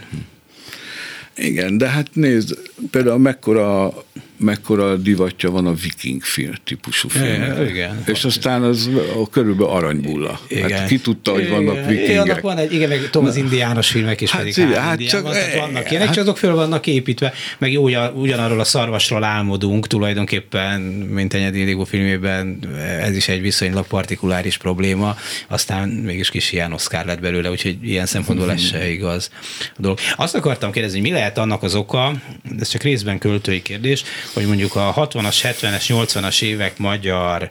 Igen, 1.35 1.77
de 1.77 1.89
hát 1.89 2.09
nézd, 2.13 2.57
például 2.91 3.17
mekkora 3.17 3.93
mekkora 4.37 4.95
divatja 4.95 5.51
van 5.51 5.65
a 5.65 5.73
viking 5.73 6.23
film 6.23 6.53
típusú 6.63 7.09
film. 7.09 7.67
Igen. 7.67 8.03
És 8.05 8.23
aztán 8.23 8.63
az 8.63 8.89
a 9.23 9.29
körülbelül 9.29 9.73
aranybulla. 9.73 10.31
Hát 10.31 10.41
igen. 10.49 10.71
Hát 10.71 10.87
ki 10.87 10.99
tudta, 10.99 11.31
hogy 11.31 11.49
vannak 11.49 11.85
vikingek. 11.85 12.25
Igen, 12.25 12.37
van 12.41 12.57
egy, 12.57 12.73
igen, 12.73 12.89
meg 12.89 13.09
tudom, 13.09 13.27
az 13.27 13.35
indiános 13.35 13.89
filmek 13.89 14.21
is 14.21 14.31
hát, 14.31 14.41
pedig 14.41 14.57
igen, 14.57 14.81
hát 14.81 15.07
csak, 15.07 15.21
van, 15.21 15.31
tehát 15.31 15.55
vannak 15.55 15.89
ilyenek, 15.89 16.07
hát, 16.07 16.15
csak 16.15 16.23
azok 16.23 16.37
föl 16.37 16.55
vannak 16.55 16.87
építve, 16.87 17.33
meg 17.57 17.71
jó, 17.71 17.83
ugyanarról 18.13 18.59
a 18.59 18.63
szarvasról 18.63 19.23
álmodunk 19.23 19.87
tulajdonképpen, 19.87 20.81
mint 20.81 21.33
Enyedi 21.33 21.59
Ildikó 21.59 21.83
filmében, 21.83 22.59
ez 23.01 23.15
is 23.15 23.27
egy 23.27 23.41
viszonylag 23.41 23.87
partikuláris 23.87 24.57
probléma, 24.57 25.17
aztán 25.47 25.89
mégis 25.89 26.29
kis 26.29 26.51
ilyen 26.51 26.73
Oscar 26.73 27.05
lett 27.05 27.19
belőle, 27.19 27.49
úgyhogy 27.49 27.77
ilyen 27.81 28.05
szempontból 28.05 28.51
ez 28.51 28.61
se 28.61 28.89
igaz 28.89 29.29
a 29.77 29.81
dolog. 29.81 29.99
Azt 30.15 30.35
akartam 30.35 30.71
kérdezni, 30.71 30.99
mi 30.99 31.11
lehet 31.11 31.37
annak 31.37 31.63
az 31.63 31.75
oka, 31.75 32.13
ez 32.59 32.67
csak 32.67 32.83
részben 32.83 33.17
költői 33.17 33.61
kérdés, 33.61 34.03
hogy 34.33 34.45
mondjuk 34.45 34.75
a 34.75 34.93
60-as, 34.97 35.37
70-es, 35.43 35.83
80-as 35.87 36.41
évek 36.41 36.77
magyar 36.77 37.49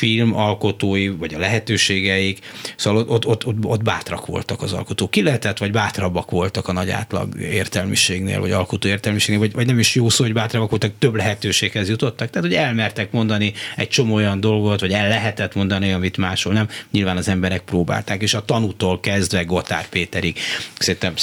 filmalkotói, 0.00 1.08
vagy 1.08 1.34
a 1.34 1.38
lehetőségeik, 1.38 2.38
szóval 2.76 3.04
ott, 3.08 3.26
ott, 3.26 3.46
ott, 3.46 3.64
ott 3.64 3.82
bátrak 3.82 4.26
voltak 4.26 4.62
az 4.62 4.72
alkotók. 4.72 5.10
Ki 5.10 5.22
lehetett, 5.22 5.58
vagy 5.58 5.70
bátrabbak 5.70 6.30
voltak 6.30 6.68
a 6.68 6.72
nagy 6.72 6.90
átlag 6.90 7.40
értelmiségnél, 7.40 8.40
vagy 8.40 8.50
alkotó 8.50 8.88
értelmiségnél, 8.88 9.38
vagy, 9.40 9.52
vagy 9.52 9.66
nem 9.66 9.78
is 9.78 9.94
jó 9.94 10.08
szó, 10.08 10.24
hogy 10.24 10.32
bátrabbak 10.32 10.70
voltak, 10.70 10.92
több 10.98 11.14
lehetőséghez 11.14 11.88
jutottak. 11.88 12.30
Tehát, 12.30 12.48
hogy 12.48 12.56
elmertek 12.56 13.10
mondani 13.10 13.52
egy 13.76 13.88
csomó 13.88 14.14
olyan 14.14 14.40
dolgot, 14.40 14.80
vagy 14.80 14.92
el 14.92 15.08
lehetett 15.08 15.54
mondani, 15.54 15.92
amit 15.92 16.16
máshol 16.16 16.52
nem. 16.52 16.68
Nyilván 16.90 17.16
az 17.16 17.28
emberek 17.28 17.60
próbálták, 17.60 18.22
és 18.22 18.34
a 18.34 18.44
tanútól 18.44 19.00
kezdve 19.00 19.42
Gotár 19.42 19.88
Péterig. 19.88 20.38
Szerintem 20.78 21.14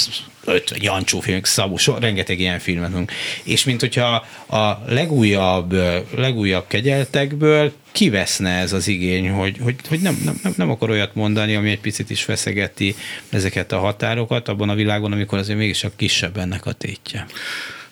50 0.48 0.78
Jancsó 0.82 1.20
filmek, 1.20 1.44
Szabó, 1.44 1.76
so, 1.76 1.98
rengeteg 1.98 2.40
ilyen 2.40 2.58
filmet 2.58 2.92
van. 2.92 3.08
És 3.42 3.64
mint 3.64 3.80
hogyha 3.80 4.26
a 4.48 4.82
legújabb, 4.86 5.72
legújabb 6.16 6.64
kegyeltekből 6.66 7.72
kiveszne 7.92 8.50
ez 8.50 8.72
az 8.72 8.88
igény, 8.88 9.30
hogy, 9.30 9.56
hogy, 9.62 9.74
hogy 9.88 10.00
nem, 10.00 10.18
nem, 10.24 10.54
nem 10.56 10.70
akar 10.70 10.90
olyat 10.90 11.14
mondani, 11.14 11.54
ami 11.54 11.70
egy 11.70 11.80
picit 11.80 12.10
is 12.10 12.22
feszegeti 12.22 12.94
ezeket 13.30 13.72
a 13.72 13.78
határokat 13.78 14.48
abban 14.48 14.68
a 14.68 14.74
világon, 14.74 15.12
amikor 15.12 15.38
azért 15.38 15.58
mégis 15.58 15.84
a 15.84 15.90
kisebb 15.96 16.36
ennek 16.36 16.66
a 16.66 16.72
tétje. 16.72 17.26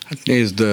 Hát 0.09 0.19
nézd, 0.23 0.63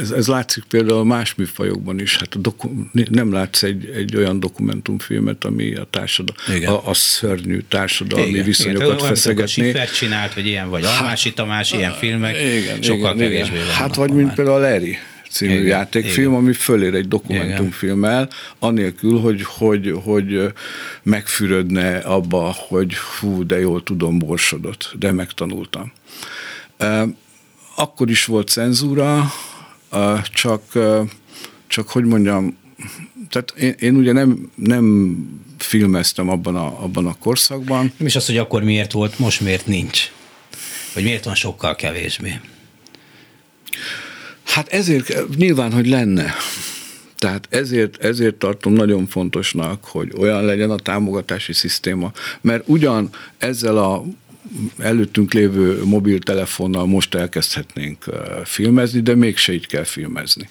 ez, 0.00 0.10
ez 0.10 0.26
látszik 0.26 0.64
például 0.64 1.04
más 1.04 1.34
műfajokban 1.34 2.00
is. 2.00 2.16
Hát 2.16 2.34
a 2.34 2.38
doku, 2.38 2.68
nem 3.10 3.32
látsz 3.32 3.62
egy, 3.62 3.90
egy 3.94 4.16
olyan 4.16 4.40
dokumentumfilmet, 4.40 5.44
ami 5.44 5.74
a 5.74 5.86
társadalom, 5.90 6.66
a, 6.66 6.88
a 6.88 6.94
szörnyű 6.94 7.60
társadalmi 7.68 8.28
igen, 8.28 8.44
viszonyokat 8.44 8.86
igen, 8.86 8.98
feszegetné. 9.06 9.68
Igen, 9.68 9.86
csinált, 9.86 10.34
vagy 10.34 10.46
ilyen, 10.46 10.70
vagy 10.70 10.84
Almási 10.84 11.32
Tamás, 11.32 11.72
ilyen 11.72 11.92
filmek, 11.92 12.36
igen, 12.36 12.82
sokkal 12.82 13.14
igen, 13.14 13.28
kevésbé 13.28 13.54
igen. 13.54 13.68
Hát 13.68 13.94
vagy 13.94 14.10
mint 14.10 14.34
például 14.34 14.56
a 14.56 14.60
Larry 14.60 14.96
című 15.30 15.52
igen, 15.52 15.66
játékfilm, 15.66 16.30
igen. 16.30 16.42
ami 16.42 16.52
fölér 16.52 16.94
egy 16.94 17.08
dokumentumfilmmel, 17.08 18.28
anélkül, 18.58 19.18
hogy, 19.18 19.42
hogy, 19.44 19.94
hogy 20.04 20.52
megfürödne 21.02 21.96
abba, 21.96 22.56
hogy 22.68 22.94
hú, 22.96 23.46
de 23.46 23.60
jól 23.60 23.82
tudom, 23.82 24.18
borsodott, 24.18 24.94
de 24.98 25.12
megtanultam 25.12 25.92
akkor 27.76 28.10
is 28.10 28.24
volt 28.24 28.48
cenzúra, 28.48 29.32
csak, 30.32 30.62
csak 31.66 31.88
hogy 31.88 32.04
mondjam, 32.04 32.56
tehát 33.30 33.54
én, 33.58 33.74
én 33.78 33.96
ugye 33.96 34.12
nem, 34.12 34.50
nem 34.54 35.16
filmeztem 35.58 36.28
abban 36.28 36.56
a, 36.56 36.82
abban 36.82 37.06
a 37.06 37.16
korszakban. 37.18 37.92
Nem 37.96 38.06
is 38.06 38.16
az, 38.16 38.26
hogy 38.26 38.38
akkor 38.38 38.62
miért 38.62 38.92
volt, 38.92 39.18
most 39.18 39.40
miért 39.40 39.66
nincs. 39.66 40.12
Vagy 40.94 41.02
miért 41.02 41.24
van 41.24 41.34
sokkal 41.34 41.74
kevésbé. 41.74 42.40
Hát 44.44 44.68
ezért 44.68 45.36
nyilván, 45.36 45.72
hogy 45.72 45.86
lenne. 45.86 46.34
Tehát 47.18 47.46
ezért, 47.50 48.04
ezért 48.04 48.34
tartom 48.34 48.72
nagyon 48.72 49.06
fontosnak, 49.06 49.84
hogy 49.84 50.12
olyan 50.18 50.44
legyen 50.44 50.70
a 50.70 50.76
támogatási 50.76 51.52
szisztéma, 51.52 52.12
mert 52.40 52.62
ugyan 52.66 53.10
ezzel 53.38 53.78
a 53.78 54.04
előttünk 54.78 55.32
lévő 55.32 55.84
mobiltelefonnal 55.84 56.86
most 56.86 57.14
elkezdhetnénk 57.14 58.04
filmezni, 58.44 59.00
de 59.00 59.14
mégse 59.14 59.52
így 59.52 59.66
kell 59.66 59.84
filmezni. 59.84 60.48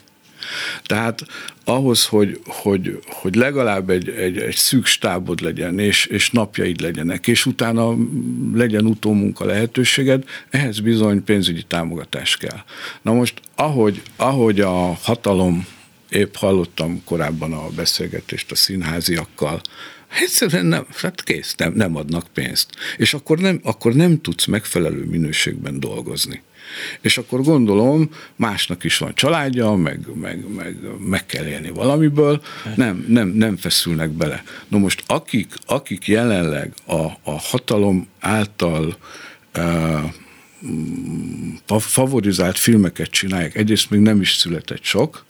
Tehát 0.83 1.25
ahhoz, 1.63 2.05
hogy, 2.05 2.39
hogy, 2.45 2.99
hogy 3.05 3.35
legalább 3.35 3.89
egy, 3.89 4.09
egy, 4.09 4.37
egy 4.37 4.55
szűk 4.55 4.85
stábod 4.85 5.41
legyen, 5.41 5.79
és, 5.79 6.05
és 6.05 6.31
napjaid 6.31 6.81
legyenek, 6.81 7.27
és 7.27 7.45
utána 7.45 7.95
legyen 8.53 8.85
utómunka 8.85 9.45
lehetőséged, 9.45 10.23
ehhez 10.49 10.79
bizony 10.79 11.23
pénzügyi 11.23 11.63
támogatás 11.63 12.37
kell. 12.37 12.59
Na 13.01 13.13
most, 13.13 13.41
ahogy, 13.55 14.01
ahogy 14.15 14.59
a 14.59 14.93
hatalom, 14.93 15.67
épp 16.09 16.35
hallottam 16.35 17.01
korábban 17.03 17.53
a 17.53 17.69
beszélgetést 17.75 18.51
a 18.51 18.55
színháziakkal, 18.55 19.61
Egyszerűen 20.21 20.65
nem, 20.65 20.85
hát 20.95 21.23
kész, 21.23 21.55
nem, 21.55 21.73
nem 21.73 21.95
adnak 21.95 22.27
pénzt. 22.33 22.69
És 22.97 23.13
akkor 23.13 23.37
nem, 23.37 23.59
akkor 23.63 23.93
nem 23.93 24.21
tudsz 24.21 24.45
megfelelő 24.45 25.03
minőségben 25.03 25.79
dolgozni. 25.79 26.41
És 27.01 27.17
akkor 27.17 27.41
gondolom, 27.41 28.09
másnak 28.35 28.83
is 28.83 28.97
van 28.97 29.15
családja, 29.15 29.71
meg, 29.71 29.99
meg, 30.15 30.53
meg, 30.55 30.77
meg 30.99 31.25
kell 31.25 31.45
élni 31.45 31.69
valamiből, 31.69 32.41
nem, 32.75 33.05
nem, 33.07 33.27
nem 33.27 33.57
feszülnek 33.57 34.09
bele. 34.09 34.43
No 34.67 34.77
most 34.77 35.03
akik, 35.07 35.53
akik 35.65 36.07
jelenleg 36.07 36.73
a, 36.85 37.03
a 37.23 37.39
hatalom 37.39 38.07
által 38.19 38.97
uh, 41.67 41.79
favorizált 41.79 42.57
filmeket 42.57 43.09
csinálják, 43.09 43.55
egyrészt 43.55 43.89
még 43.89 43.99
nem 43.99 44.21
is 44.21 44.33
született 44.33 44.83
sok, 44.83 45.25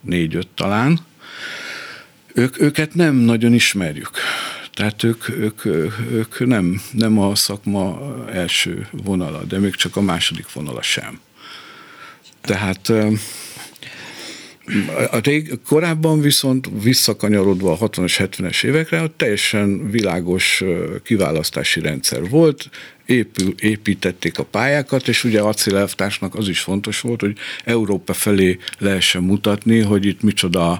négy-öt 0.00 0.48
talán, 0.48 1.00
ők, 2.34 2.60
őket 2.60 2.94
nem 2.94 3.14
nagyon 3.14 3.52
ismerjük. 3.52 4.10
Tehát 4.72 5.02
ők, 5.02 5.28
ők, 5.28 5.64
ők 6.10 6.46
nem, 6.46 6.80
nem 6.92 7.18
a 7.18 7.34
szakma 7.34 8.14
első 8.32 8.88
vonala, 8.90 9.44
de 9.44 9.58
még 9.58 9.74
csak 9.74 9.96
a 9.96 10.00
második 10.00 10.52
vonala 10.52 10.82
sem. 10.82 11.20
Tehát 12.40 12.92
a 15.10 15.18
rég, 15.22 15.58
korábban 15.66 16.20
viszont 16.20 16.68
visszakanyarodva 16.82 17.72
a 17.72 17.88
60-as, 17.88 18.14
70-es 18.18 18.64
évekre, 18.64 19.02
ott 19.02 19.16
teljesen 19.16 19.90
világos 19.90 20.62
kiválasztási 21.04 21.80
rendszer 21.80 22.28
volt, 22.28 22.70
épül, 23.06 23.54
építették 23.58 24.38
a 24.38 24.44
pályákat, 24.44 25.08
és 25.08 25.24
ugye 25.24 25.40
acélelvtársnak 25.40 26.34
az 26.34 26.48
is 26.48 26.60
fontos 26.60 27.00
volt, 27.00 27.20
hogy 27.20 27.36
Európa 27.64 28.12
felé 28.12 28.58
lehessen 28.78 29.22
mutatni, 29.22 29.80
hogy 29.80 30.06
itt 30.06 30.22
micsoda 30.22 30.78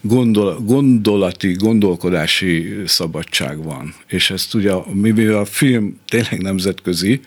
gondol, 0.00 0.60
gondolati, 0.60 1.52
gondolkodási 1.52 2.74
szabadság 2.86 3.62
van. 3.62 3.94
És 4.06 4.30
ezt 4.30 4.54
ugye, 4.54 4.72
mivel 4.92 5.38
a 5.38 5.44
film 5.44 6.00
tényleg 6.08 6.42
nemzetközi, 6.42 7.20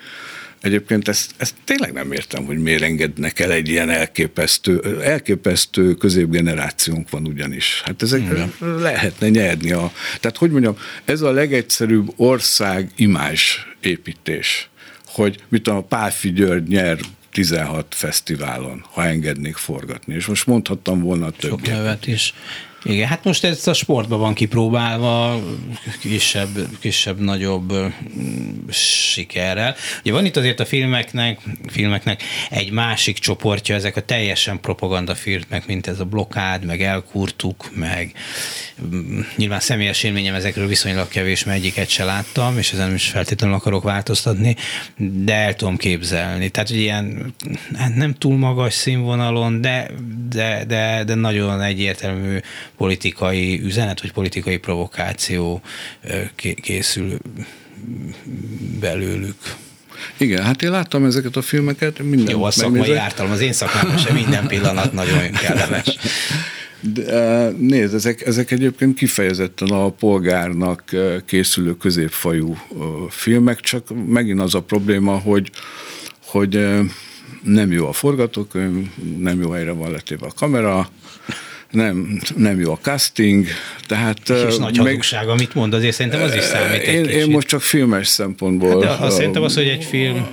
Egyébként 0.62 1.08
ezt, 1.08 1.34
ezt 1.38 1.56
tényleg 1.64 1.94
nem 1.94 2.12
értem, 2.12 2.46
hogy 2.46 2.58
miért 2.58 2.82
engednek 2.82 3.40
el 3.40 3.52
egy 3.52 3.70
ilyen 3.70 3.90
elképesztő, 3.90 5.02
elképesztő 5.02 5.94
középgenerációnk 5.94 7.10
van 7.10 7.28
ugyanis. 7.28 7.82
Hát 7.86 8.02
ezek 8.02 8.22
Igen. 8.22 8.54
lehetne 8.60 9.30
nyerni. 9.30 9.72
A, 9.72 9.92
tehát 10.20 10.38
hogy 10.38 10.52
mondjam, 10.52 10.78
ez 11.06 11.22
a 11.22 11.32
legegyszerűbb 11.32 12.14
ország 12.16 12.92
imázs 12.96 13.58
építés, 13.82 14.70
hogy 15.06 15.44
mit 15.48 15.68
a 15.68 15.82
Pálfi 15.82 16.32
György 16.32 16.68
nyer 16.68 16.98
16 17.32 17.96
fesztiválon, 17.96 18.86
ha 18.92 19.06
engednék 19.06 19.56
forgatni. 19.56 20.14
És 20.14 20.26
most 20.26 20.46
mondhattam 20.46 21.02
volna 21.02 21.30
többet. 21.30 21.66
Sok 21.66 21.68
nevet 21.68 22.08
is. 22.08 22.34
Igen, 22.88 23.08
hát 23.08 23.24
most 23.24 23.44
ez 23.44 23.68
a 23.68 23.74
sportban 23.74 24.20
van 24.20 24.34
kipróbálva, 24.34 25.40
kisebb, 26.00 26.50
kisebb 26.80 27.20
nagyobb 27.20 27.74
sikerrel. 28.70 29.76
Ugye 30.02 30.12
van 30.12 30.26
itt 30.26 30.38
azért 30.38 30.60
a 30.60 30.66
filmeknek, 30.66 31.40
filmeknek 31.68 32.24
egy 32.50 32.72
másik 32.72 33.18
csoportja, 33.18 33.76
ezek 33.76 33.96
a 33.96 34.02
teljesen 34.02 34.60
propaganda 34.60 35.16
filmek, 35.16 35.66
mint 35.68 35.88
ez 35.88 36.00
a 36.00 36.06
blokád, 36.06 36.66
meg 36.66 36.82
elkurtuk, 36.82 37.70
meg 37.76 38.14
nyilván 39.36 39.60
személyes 39.60 40.04
élményem 40.04 40.36
ezekről 40.36 40.68
viszonylag 40.68 41.08
kevés, 41.08 41.44
mert 41.44 41.58
egyiket 41.58 41.90
se 41.90 42.04
láttam, 42.04 42.58
és 42.58 42.74
ezen 42.74 42.94
is 42.94 43.08
feltétlenül 43.08 43.56
akarok 43.56 43.84
változtatni, 43.84 44.56
de 44.98 45.34
el 45.34 45.56
tudom 45.56 45.78
képzelni. 45.78 46.50
Tehát, 46.50 46.70
hogy 46.70 46.80
ilyen 46.80 47.34
hát 47.76 47.96
nem 47.96 48.14
túl 48.14 48.38
magas 48.38 48.74
színvonalon, 48.74 49.62
de, 49.62 49.90
de, 50.30 50.64
de, 50.68 51.04
de 51.04 51.16
nagyon 51.16 51.62
egyértelmű 51.62 52.40
politikai 52.78 53.62
üzenet, 53.64 54.02
vagy 54.02 54.12
politikai 54.12 54.58
provokáció 54.58 55.62
készül 56.62 57.18
belőlük. 58.80 59.36
Igen, 60.18 60.44
hát 60.44 60.62
én 60.62 60.72
láttam 60.72 61.06
ezeket 61.06 61.36
a 61.36 61.42
filmeket. 61.42 62.00
Minden 62.00 62.36
Jó, 62.36 62.44
a 62.44 62.52
szakmai 62.52 62.96
ártalom, 62.96 63.32
az 63.32 63.40
én 63.40 63.54
szakmám 63.54 63.98
sem 63.98 64.16
minden 64.16 64.48
pillanat 64.48 64.94
nagyon 64.94 65.32
kellemes. 65.44 65.98
De, 66.80 67.50
nézd, 67.50 67.94
ezek, 67.94 68.26
ezek 68.26 68.52
egyébként 68.52 68.98
kifejezetten 68.98 69.68
a 69.68 69.90
polgárnak 69.90 70.84
készülő 71.26 71.78
középfajú 71.78 72.58
filmek, 73.10 73.60
csak 73.60 73.88
megint 74.08 74.42
az 74.42 74.56
a 74.56 74.62
probléma, 74.62 75.18
hogy, 75.18 75.52
hogy 76.26 76.68
nem 77.44 77.72
jó 77.72 77.88
a 77.88 77.94
forgatókönyv, 77.94 78.88
nem 79.18 79.42
jó 79.42 79.50
helyre 79.50 79.72
van 79.72 79.92
letéve 79.92 80.26
a 80.26 80.32
kamera, 80.36 80.90
nem, 81.72 82.20
nem 82.36 82.60
jó 82.60 82.72
a 82.72 82.80
casting, 82.82 83.46
tehát... 83.88 84.30
És 84.30 84.58
nagy 84.58 84.78
hazugság, 84.78 85.28
amit 85.28 85.54
mond, 85.54 85.74
azért 85.74 85.96
szerintem 85.96 86.22
az 86.22 86.36
is 86.36 86.44
számít 86.44 86.82
én, 86.82 87.06
egy 87.06 87.10
én 87.10 87.30
most 87.30 87.48
csak 87.48 87.62
filmes 87.62 88.08
szempontból... 88.08 88.70
Hát 88.70 89.00
de 89.00 89.06
azt 89.06 89.16
szerintem 89.16 89.44
az, 89.44 89.56
hogy 89.56 89.68
egy 89.68 89.84
film... 89.84 90.28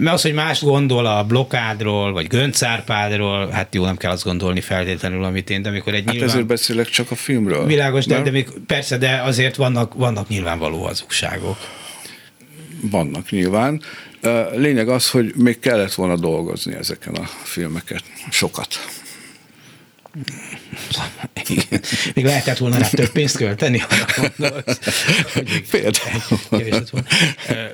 Mert 0.00 0.14
az, 0.14 0.22
hogy 0.22 0.32
más 0.32 0.60
gondol 0.62 1.06
a 1.06 1.24
blokádról, 1.24 2.12
vagy 2.12 2.26
Göncárpádról, 2.26 3.50
hát 3.50 3.74
jó, 3.74 3.84
nem 3.84 3.96
kell 3.96 4.10
azt 4.10 4.24
gondolni 4.24 4.60
feltétlenül, 4.60 5.24
amit 5.24 5.50
én, 5.50 5.62
de 5.62 5.68
amikor 5.68 5.94
egy 5.94 6.02
hát 6.04 6.12
nyilván... 6.12 6.30
ezért 6.30 6.46
beszélek 6.46 6.88
csak 6.88 7.10
a 7.10 7.14
filmről. 7.14 7.66
Világos, 7.66 8.06
de, 8.06 8.22
de 8.22 8.30
még, 8.30 8.48
persze, 8.66 8.98
de 8.98 9.20
azért 9.24 9.56
vannak, 9.56 9.94
vannak 9.94 10.28
nyilvánvaló 10.28 10.84
hazugságok. 10.84 11.56
Vannak 12.80 13.30
nyilván. 13.30 13.82
Lényeg 14.54 14.88
az, 14.88 15.10
hogy 15.10 15.32
még 15.36 15.58
kellett 15.58 15.94
volna 15.94 16.16
dolgozni 16.16 16.74
ezeken 16.74 17.14
a 17.14 17.24
filmeket. 17.42 18.02
Sokat. 18.30 18.78
Még 22.14 22.24
lehetett 22.24 22.58
volna 22.58 22.78
rá 22.78 22.88
több 22.88 23.10
pénzt 23.10 23.36
költeni, 23.36 23.82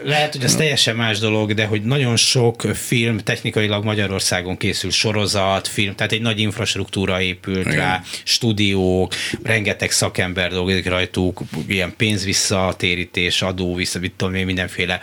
Lehet, 0.04 0.32
hogy 0.32 0.44
ez 0.44 0.54
teljesen 0.54 0.96
más 0.96 1.18
dolog, 1.18 1.54
de 1.54 1.66
hogy 1.66 1.82
nagyon 1.82 2.16
sok 2.16 2.60
film 2.74 3.18
technikailag 3.18 3.84
Magyarországon 3.84 4.56
készül 4.56 4.90
sorozat, 4.90 5.68
film, 5.68 5.94
tehát 5.94 6.12
egy 6.12 6.20
nagy 6.20 6.40
infrastruktúra 6.40 7.20
épült 7.20 7.66
Igen. 7.66 7.76
rá, 7.76 8.02
stúdiók, 8.24 9.14
rengeteg 9.42 9.90
szakember 9.90 10.50
dolgozik 10.50 10.88
rajtuk, 10.88 11.40
ilyen 11.66 11.94
pénzvisszatérítés, 11.96 13.42
adó 13.42 13.74
vissza, 13.74 13.98
mit 13.98 14.12
tudom 14.16 14.34
én, 14.34 14.44
mindenféle 14.44 15.00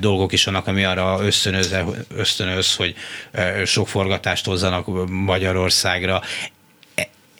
dolgok 0.00 0.32
is 0.32 0.44
vannak, 0.44 0.66
ami 0.66 0.84
arra 0.84 1.18
ösztönöz, 1.22 1.74
ösztönöz 2.16 2.74
hogy 2.74 2.94
sok 3.64 3.88
forgatást 3.88 4.44
hozzanak 4.44 5.08
Magyarországra 5.10 6.22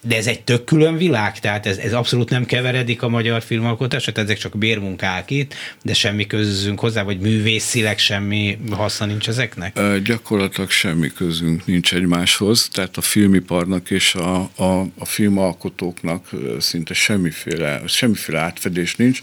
de 0.06 0.16
ez 0.16 0.26
egy 0.26 0.42
tök 0.42 0.64
külön 0.64 0.96
világ, 0.96 1.38
tehát 1.38 1.66
ez, 1.66 1.76
ez 1.76 1.92
abszolút 1.92 2.30
nem 2.30 2.44
keveredik 2.44 3.02
a 3.02 3.08
magyar 3.08 3.42
filmalkotás, 3.42 4.04
tehát 4.04 4.18
ezek 4.18 4.38
csak 4.38 4.58
bérmunkák 4.58 5.30
itt, 5.30 5.54
de 5.82 5.94
semmi 5.94 6.26
közünk 6.26 6.80
hozzá, 6.80 7.02
vagy 7.02 7.18
művészileg 7.18 7.98
semmi 7.98 8.58
haszna 8.70 9.06
nincs 9.06 9.28
ezeknek? 9.28 9.78
E, 9.78 9.98
gyakorlatilag 9.98 10.70
semmi 10.70 11.08
közünk 11.08 11.66
nincs 11.66 11.94
egymáshoz, 11.94 12.68
tehát 12.72 12.96
a 12.96 13.00
filmiparnak 13.00 13.90
és 13.90 14.14
a, 14.14 14.50
a, 14.56 14.80
a 14.98 15.04
filmalkotóknak 15.04 16.30
szinte 16.58 16.94
semmiféle, 16.94 17.82
semmiféle 17.86 18.38
átfedés 18.38 18.96
nincs. 18.96 19.20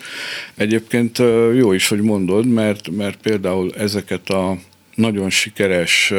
Egyébként 0.56 1.18
jó 1.56 1.74
is, 1.74 1.88
hogy 1.88 2.02
mondod, 2.02 2.48
mert, 2.48 2.90
mert 2.90 3.18
például 3.18 3.74
ezeket 3.78 4.30
a 4.30 4.58
nagyon 4.96 5.30
sikeres 5.30 6.14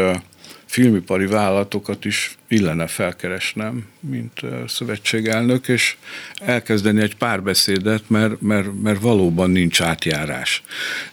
filmipari 0.75 1.27
vállalatokat 1.27 2.05
is 2.05 2.37
illene 2.49 2.87
felkeresnem, 2.87 3.87
mint 4.01 4.41
szövetségelnök, 4.67 5.69
és 5.69 5.97
elkezdeni 6.41 7.01
egy 7.01 7.17
párbeszédet, 7.17 8.03
mert, 8.07 8.41
mert, 8.41 8.83
mert 8.83 9.01
valóban 9.01 9.51
nincs 9.51 9.81
átjárás. 9.81 10.63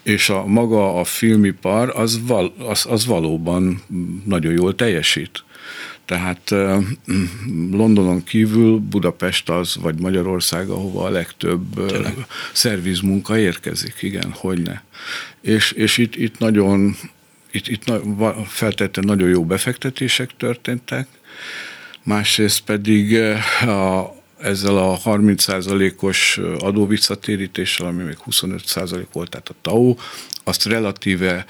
És 0.04 0.30
a 0.30 0.46
maga 0.46 1.00
a 1.00 1.04
filmipar 1.04 1.94
az, 1.96 2.20
val, 2.26 2.54
az, 2.58 2.86
az 2.90 3.06
valóban 3.06 3.82
nagyon 4.26 4.54
jól 4.54 4.76
teljesít. 4.76 5.44
Tehát 6.06 6.50
Londonon 7.72 8.24
kívül 8.24 8.78
Budapest 8.78 9.50
az, 9.50 9.76
vagy 9.82 10.00
Magyarország, 10.00 10.70
ahova 10.70 11.04
a 11.04 11.10
legtöbb 11.10 11.86
Tényleg. 11.88 12.26
szervizmunka 12.54 13.38
érkezik, 13.38 13.96
igen, 14.02 14.32
hogyne. 14.36 14.84
És, 15.42 15.72
és 15.72 15.98
itt, 15.98 16.16
itt 16.16 16.38
nagyon, 16.40 16.96
itt, 17.52 17.68
itt 17.68 17.92
feltétlenül 18.48 19.16
nagyon 19.16 19.30
jó 19.30 19.46
befektetések 19.46 20.30
történtek, 20.38 21.08
másrészt 22.04 22.62
pedig 22.62 23.18
a, 23.62 24.16
ezzel 24.40 24.78
a 24.78 25.00
30%-os 25.06 26.40
adóvisszatérítéssel, 26.60 27.88
ami 27.88 28.04
még 28.04 28.18
25% 28.30 29.06
volt, 29.12 29.30
tehát 29.30 29.50
a 29.50 29.56
TAO, 29.62 29.96
azt 30.44 30.66
relatíve 30.66 31.46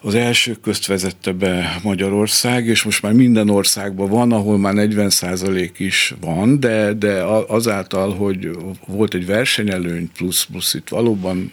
az 0.00 0.14
első 0.14 0.56
közt 0.62 0.86
vezette 0.86 1.32
be 1.32 1.80
Magyarország, 1.82 2.66
és 2.66 2.82
most 2.82 3.02
már 3.02 3.12
minden 3.12 3.50
országban 3.50 4.08
van, 4.08 4.32
ahol 4.32 4.58
már 4.58 4.74
40% 4.76 5.70
is 5.76 6.14
van, 6.20 6.60
de, 6.60 6.92
de 6.92 7.22
azáltal, 7.46 8.14
hogy 8.14 8.50
volt 8.86 9.14
egy 9.14 9.26
versenyelőny 9.26 10.10
plusz, 10.12 10.44
plusz 10.44 10.74
itt 10.74 10.88
valóban 10.88 11.52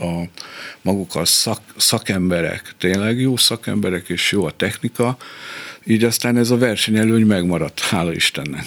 a 0.00 0.22
maguk 0.82 1.14
a 1.14 1.24
szak, 1.24 1.60
szakemberek, 1.76 2.74
tényleg 2.78 3.20
jó 3.20 3.36
szakemberek, 3.36 4.08
és 4.08 4.32
jó 4.32 4.44
a 4.44 4.50
technika, 4.50 5.16
így 5.84 6.04
aztán 6.04 6.36
ez 6.36 6.50
a 6.50 6.58
versenyelőny 6.58 7.26
megmaradt, 7.26 7.80
hála 7.80 8.12
Istennek. 8.12 8.64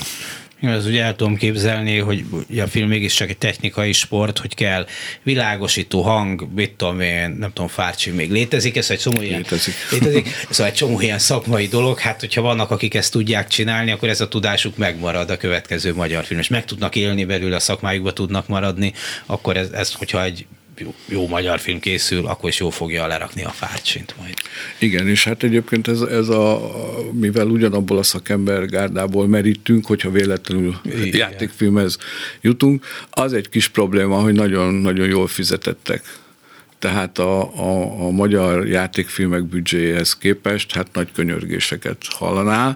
Ez 0.72 0.86
ugye 0.86 1.04
el 1.04 1.16
tudom 1.16 1.36
képzelni, 1.36 1.98
hogy 1.98 2.26
a 2.60 2.68
film 2.68 2.88
mégiscsak 2.88 3.30
egy 3.30 3.38
technikai 3.38 3.92
sport, 3.92 4.38
hogy 4.38 4.56
kell 4.56 4.86
világosító 5.24 6.02
hang, 6.02 6.48
mit 6.56 6.72
tudom 6.72 7.00
én, 7.00 7.36
nem 7.40 7.54
tudom, 7.54 7.68
fárcsi 7.68 8.12
még 8.12 8.32
létezik, 8.32 8.78
ez 8.78 8.90
egy 8.90 9.00
csomó 9.00 9.22
ilyen, 9.22 9.38
létezik. 9.38 9.74
létezik. 9.92 10.28
Szóval 10.50 10.66
egy 10.66 10.78
csomó 10.78 11.02
ilyen 11.02 11.20
szakmai 11.20 11.68
dolog, 11.68 12.00
hát 12.00 12.20
hogyha 12.20 12.42
vannak, 12.42 12.72
akik 12.72 12.94
ezt 12.94 13.12
tudják 13.12 13.48
csinálni, 13.48 13.92
akkor 13.92 14.10
ez 14.10 14.22
a 14.22 14.28
tudásuk 14.28 14.78
megmarad 14.78 15.30
a 15.30 15.38
következő 15.38 15.94
magyar 15.94 16.26
film, 16.26 16.40
és 16.40 16.48
meg 16.48 16.66
tudnak 16.66 16.96
élni 16.96 17.26
belőle, 17.26 17.56
a 17.56 17.60
szakmájukba 17.60 18.14
tudnak 18.14 18.48
maradni, 18.48 18.94
akkor 19.26 19.58
ez, 19.58 19.70
ez 19.72 19.94
hogyha 19.94 20.24
egy 20.24 20.46
jó, 20.78 20.94
jó 21.06 21.28
magyar 21.28 21.60
film 21.60 21.80
készül, 21.80 22.26
akkor 22.26 22.50
is 22.50 22.60
jó 22.60 22.70
fogja 22.70 23.08
lerakni 23.08 23.44
a 23.44 23.50
fárcsint 23.50 24.16
majd. 24.18 24.34
Igen, 24.80 25.08
és 25.08 25.24
hát 25.24 25.44
egyébként 25.44 25.88
ez, 25.88 26.02
ez 26.02 26.30
a, 26.30 26.72
mivel 27.12 27.48
ugyanabból 27.48 27.98
a 27.98 28.04
szakember 28.04 28.66
gárdából 28.66 29.28
merítünk, 29.28 29.86
hogyha 29.86 30.10
véletlenül 30.10 30.76
Igen. 30.84 31.16
játékfilmhez 31.16 31.98
jutunk, 32.42 32.86
az 33.10 33.34
egy 33.34 33.50
kis 33.50 33.68
probléma, 33.68 34.22
hogy 34.22 34.34
nagyon-nagyon 34.34 35.08
jól 35.08 35.28
fizetettek. 35.28 36.22
Tehát 36.80 37.18
a, 37.18 37.42
a, 37.56 38.02
a 38.06 38.10
magyar 38.10 38.68
játékfilmek 38.68 39.44
büdzséjéhez 39.44 40.18
képest 40.18 40.74
hát 40.74 40.88
nagy 40.94 41.12
könyörgéseket 41.12 41.98
hallanál, 42.10 42.76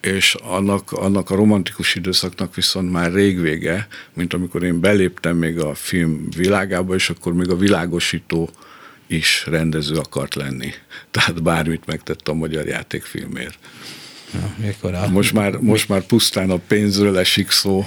és 0.00 0.34
annak, 0.34 0.92
annak 0.92 1.30
a 1.30 1.34
romantikus 1.34 1.94
időszaknak 1.94 2.54
viszont 2.54 2.90
már 2.90 3.12
rég 3.12 3.40
vége, 3.40 3.88
mint 4.14 4.34
amikor 4.34 4.62
én 4.62 4.80
beléptem 4.80 5.36
még 5.36 5.58
a 5.58 5.74
film 5.74 6.28
világába, 6.36 6.94
és 6.94 7.10
akkor 7.10 7.32
még 7.32 7.50
a 7.50 7.56
világosító 7.56 8.50
is 9.06 9.46
rendező 9.46 9.94
akart 9.94 10.34
lenni. 10.34 10.72
Tehát 11.10 11.42
bármit 11.42 11.86
megtett 11.86 12.28
a 12.28 12.34
magyar 12.34 12.66
játékfilmért. 12.66 13.58
Ja, 14.32 14.54
mikor 14.56 14.94
a... 14.94 15.08
most, 15.08 15.32
már, 15.32 15.56
most 15.56 15.88
már 15.88 16.02
pusztán 16.02 16.50
a 16.50 16.56
pénzről 16.56 17.18
esik 17.18 17.50
szó, 17.50 17.84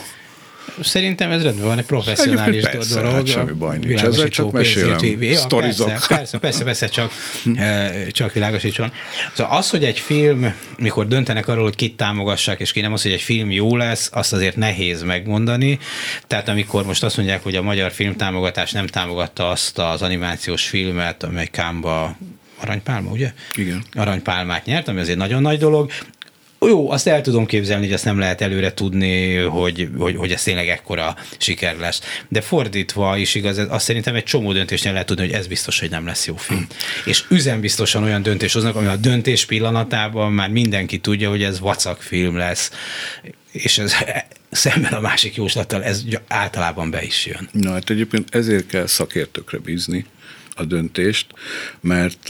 Szerintem 0.81 1.31
ez 1.31 1.43
rendben 1.43 1.65
van, 1.65 1.77
egy 1.77 1.85
professzionális 1.85 2.63
persze, 2.63 2.95
dolog. 2.95 3.13
Hát 3.13 3.27
semmi 3.27 3.51
baj 3.51 3.77
nincs, 3.77 4.01
ezzel 4.01 4.27
csak 4.27 4.51
mesélem, 4.51 4.97
sztorizok. 5.33 5.87
Persze, 5.87 6.07
persze, 6.15 6.37
persze, 6.37 6.63
persze, 6.63 6.87
csak, 6.87 7.11
eh, 7.55 8.07
csak 8.11 8.33
világosítson. 8.33 8.91
Szóval 9.33 9.57
az, 9.57 9.69
hogy 9.69 9.83
egy 9.83 9.99
film, 9.99 10.53
mikor 10.77 11.07
döntenek 11.07 11.47
arról, 11.47 11.63
hogy 11.63 11.75
kit 11.75 11.97
támogassák, 11.97 12.59
és 12.59 12.71
ki 12.71 12.81
nem 12.81 12.93
az, 12.93 13.01
hogy 13.01 13.11
egy 13.11 13.21
film 13.21 13.51
jó 13.51 13.77
lesz, 13.77 14.09
azt 14.13 14.33
azért 14.33 14.55
nehéz 14.55 15.03
megmondani. 15.03 15.79
Tehát 16.27 16.49
amikor 16.49 16.85
most 16.85 17.03
azt 17.03 17.17
mondják, 17.17 17.43
hogy 17.43 17.55
a 17.55 17.61
magyar 17.61 17.91
filmtámogatás 17.91 18.71
nem 18.71 18.87
támogatta 18.87 19.49
azt 19.49 19.77
az 19.77 20.01
animációs 20.01 20.67
filmet, 20.67 21.23
amely 21.23 21.47
Kámba 21.47 22.17
Aranypálma, 22.63 23.11
ugye? 23.11 23.33
Igen. 23.55 23.83
Aranypálmát 23.93 24.65
nyert, 24.65 24.87
ami 24.87 24.99
azért 24.99 25.17
nagyon 25.17 25.41
nagy 25.41 25.57
dolog. 25.57 25.91
Jó, 26.67 26.91
azt 26.91 27.07
el 27.07 27.21
tudom 27.21 27.45
képzelni, 27.45 27.85
hogy 27.85 27.93
azt 27.93 28.05
nem 28.05 28.19
lehet 28.19 28.41
előre 28.41 28.73
tudni, 28.73 29.35
hogy, 29.35 29.89
hogy, 29.97 30.15
hogy 30.15 30.31
ez 30.31 30.43
tényleg 30.43 30.67
ekkora 30.67 31.15
siker 31.37 31.77
lesz. 31.77 32.01
De 32.27 32.41
fordítva 32.41 33.17
is 33.17 33.35
igaz, 33.35 33.57
azt 33.57 33.85
szerintem 33.85 34.15
egy 34.15 34.23
csomó 34.23 34.53
döntésnél 34.53 34.91
lehet 34.91 35.07
tudni, 35.07 35.25
hogy 35.25 35.33
ez 35.33 35.47
biztos, 35.47 35.79
hogy 35.79 35.89
nem 35.89 36.05
lesz 36.05 36.27
jó 36.27 36.35
film. 36.35 36.67
És 37.05 37.23
üzembiztosan 37.29 38.03
olyan 38.03 38.21
döntés 38.21 38.53
hoznak, 38.53 38.75
ami 38.75 38.87
a 38.87 38.95
döntés 38.95 39.45
pillanatában 39.45 40.31
már 40.31 40.49
mindenki 40.49 40.97
tudja, 40.97 41.29
hogy 41.29 41.43
ez 41.43 41.59
vacak 41.59 42.01
film 42.01 42.37
lesz. 42.37 42.71
És 43.51 43.77
ez 43.77 43.95
szemben 44.51 44.93
a 44.93 44.99
másik 44.99 45.35
jóslattal 45.35 45.83
ez 45.83 46.03
általában 46.27 46.89
be 46.89 47.03
is 47.03 47.25
jön. 47.25 47.49
Na 47.51 47.71
hát 47.71 47.89
egyébként 47.89 48.35
ezért 48.35 48.67
kell 48.67 48.85
szakértőkre 48.85 49.57
bízni 49.57 50.05
a 50.55 50.63
döntést, 50.63 51.25
mert 51.81 52.29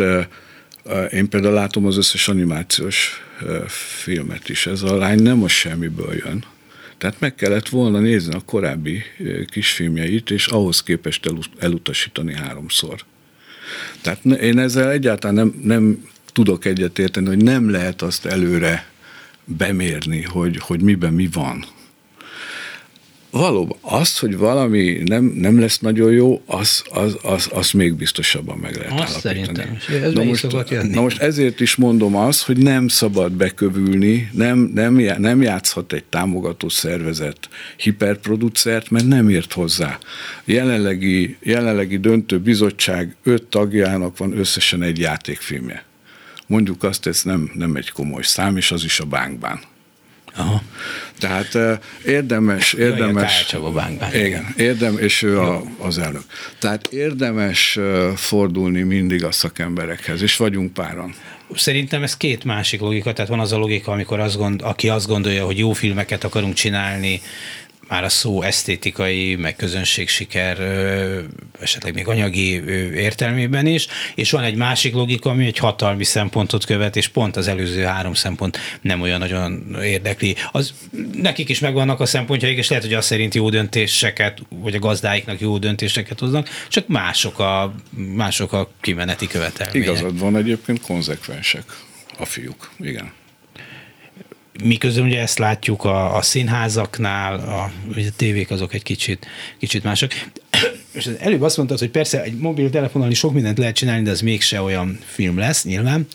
én 1.12 1.30
például 1.30 1.54
látom 1.54 1.86
az 1.86 1.98
összes 1.98 2.28
animációs 2.28 3.22
filmet 3.68 4.50
is. 4.50 4.68
Ez 4.68 4.82
a 4.82 4.96
lány 4.96 5.22
nem 5.22 5.38
most 5.38 5.56
semmiből 5.56 6.14
jön. 6.14 6.44
Tehát 6.98 7.20
meg 7.20 7.36
kellett 7.36 7.70
volna 7.70 8.00
nézni 8.00 8.34
a 8.34 8.42
korábbi 8.46 9.04
kisfilmjeit, 9.46 10.32
és 10.32 10.48
ahhoz 10.48 10.84
képest 10.84 11.32
elutasítani 11.60 12.34
háromszor. 12.34 13.04
Tehát 14.02 14.26
én 14.26 14.60
ezzel 14.60 14.92
egyáltalán 14.92 15.36
nem, 15.36 15.62
nem 15.64 16.08
tudok 16.34 16.66
egyetérteni, 16.66 17.28
hogy 17.28 17.44
nem 17.44 17.70
lehet 17.70 18.02
azt 18.02 18.26
előre 18.26 18.92
bemérni, 19.46 20.22
hogy, 20.22 20.58
hogy 20.58 20.82
miben 20.82 21.14
mi 21.14 21.30
van. 21.32 21.66
Valóban, 23.34 23.78
azt, 23.82 24.20
hogy 24.20 24.38
valami 24.38 25.02
nem, 25.06 25.24
nem 25.24 25.60
lesz 25.60 25.80
nagyon 25.80 26.12
jó, 26.12 26.42
az, 26.46 26.84
az, 26.90 27.18
az, 27.22 27.50
az 27.54 27.72
még 27.72 27.96
biztosabban 27.96 28.58
meg 28.58 28.76
lehet 28.76 29.00
azt 29.00 29.26
állapítani. 29.26 29.78
Ez 30.04 30.14
na, 30.14 30.24
most, 30.24 30.48
na 30.92 31.02
most 31.02 31.22
ezért 31.22 31.60
is 31.60 31.76
mondom 31.76 32.16
azt, 32.16 32.44
hogy 32.44 32.58
nem 32.58 32.88
szabad 32.88 33.32
bekövülni, 33.32 34.30
nem, 34.34 34.72
nem, 34.74 34.94
nem 35.18 35.42
játszhat 35.42 35.94
egy 35.94 36.04
támogató 36.04 36.70
szervezet 36.70 37.50
hiperproducert, 37.78 38.90
mert 38.90 39.08
nem 39.08 39.30
ért 39.30 39.54
hozzá. 39.54 40.00
Jelenlegi, 40.46 41.38
jelenlegi 41.42 41.98
döntő 41.98 42.40
bizottság 42.40 43.16
öt 43.24 43.44
tagjának 43.44 44.18
van 44.18 44.38
összesen 44.38 44.84
egy 44.84 45.00
játékfilmje. 45.00 45.84
Mondjuk 46.48 46.84
azt, 46.84 47.08
ez 47.08 47.22
nem, 47.24 47.52
nem 47.54 47.76
egy 47.76 47.92
komoly 47.92 48.24
szám, 48.24 48.58
és 48.58 48.72
az 48.72 48.84
is 48.84 49.00
a 49.00 49.06
bánkban. 49.06 49.72
Aha. 50.36 50.62
Tehát 51.20 51.54
uh, 51.54 51.74
érdemes, 52.06 52.74
érdemes. 52.74 53.46
Jaj, 53.52 54.26
igen, 54.26 54.54
érdem, 54.58 54.98
és 54.98 55.22
ő 55.22 55.40
a, 55.40 55.62
az 55.78 55.98
elnök. 55.98 56.24
Tehát 56.60 56.88
érdemes 56.88 57.76
uh, 57.76 58.12
fordulni 58.16 58.82
mindig 58.82 59.24
a 59.24 59.32
szakemberekhez, 59.32 60.22
és 60.22 60.38
vagyunk 60.38 60.74
páran. 60.74 61.14
Szerintem 61.56 62.04
ez 62.04 62.18
két 62.18 62.44
másik 62.44 62.80
logika, 62.80 63.14
tehát 63.14 63.30
van 63.30 63.40
az 63.40 63.52
a 63.52 63.58
logika, 63.58 63.92
amikor 63.92 64.20
azt 64.20 64.38
gond, 64.38 64.62
aki 64.62 64.90
azt 64.90 65.08
gondolja, 65.08 65.46
hogy 65.46 65.58
jó 65.58 65.72
filmeket 65.72 66.24
akarunk 66.24 66.54
csinálni, 66.54 67.22
már 67.88 68.04
a 68.04 68.10
szó 68.10 68.42
esztétikai, 68.42 69.36
meg 69.36 69.56
közönségsiker, 69.56 70.60
esetleg 71.60 71.94
még 71.94 72.08
anyagi 72.08 72.64
értelmében 72.96 73.66
is, 73.66 73.88
és 74.16 74.32
van 74.32 74.44
egy 74.44 74.56
másik 74.56 74.94
logika, 74.94 75.30
ami 75.30 75.46
egy 75.46 75.58
hatalmi 75.58 76.04
szempontot 76.04 76.66
követ, 76.66 76.96
és 76.96 77.08
pont 77.08 77.36
az 77.36 77.48
előző 77.48 77.84
három 77.84 78.14
szempont 78.14 78.58
nem 78.82 79.02
olyan 79.02 79.20
nagyon 79.20 79.76
érdekli. 79.84 80.36
Az, 80.52 80.74
nekik 81.14 81.50
is 81.50 81.60
megvannak 81.60 82.00
a 82.00 82.06
szempontjaik, 82.06 82.58
és 82.58 82.70
lehet, 82.70 82.86
hogy 82.86 82.94
azt 82.94 83.08
szerint 83.08 83.34
jó 83.34 83.50
döntéseket, 83.50 84.42
vagy 84.50 84.76
a 84.76 84.80
gazdáiknak 84.80 85.40
jó 85.40 85.58
döntéseket 85.58 86.20
hoznak, 86.20 86.50
csak 86.68 86.88
mások 86.88 87.40
a, 87.40 87.74
mások 88.16 88.54
a 88.54 88.72
kimeneti 88.82 89.28
követelmények. 89.28 89.88
Igazad 89.90 90.20
van, 90.20 90.38
egyébként 90.38 90.82
konzekvensek 90.82 91.64
a 92.18 92.26
fiúk, 92.26 92.72
igen 92.80 93.22
miközben 94.64 95.06
ugye 95.06 95.20
ezt 95.20 95.38
látjuk 95.38 95.84
a, 95.84 96.16
a 96.16 96.22
színházaknál, 96.22 97.40
a, 97.40 97.64
a 98.00 98.02
tévék 98.16 98.52
azok 98.52 98.74
egy 98.74 98.84
kicsit, 98.84 99.28
kicsit 99.60 99.84
mások. 99.84 100.12
És 100.92 101.10
előbb 101.20 101.42
azt 101.42 101.58
mondtad, 101.58 101.80
hogy 101.80 101.90
persze 101.90 102.24
egy 102.24 102.38
mobiltelefonnal 102.38 103.12
is 103.12 103.18
sok 103.18 103.34
mindent 103.34 103.58
lehet 103.58 103.76
csinálni, 103.76 104.04
de 104.04 104.12
az 104.12 104.22
mégse 104.22 104.62
olyan 104.62 105.00
film 105.06 105.38
lesz, 105.38 105.64
nyilván. 105.64 106.08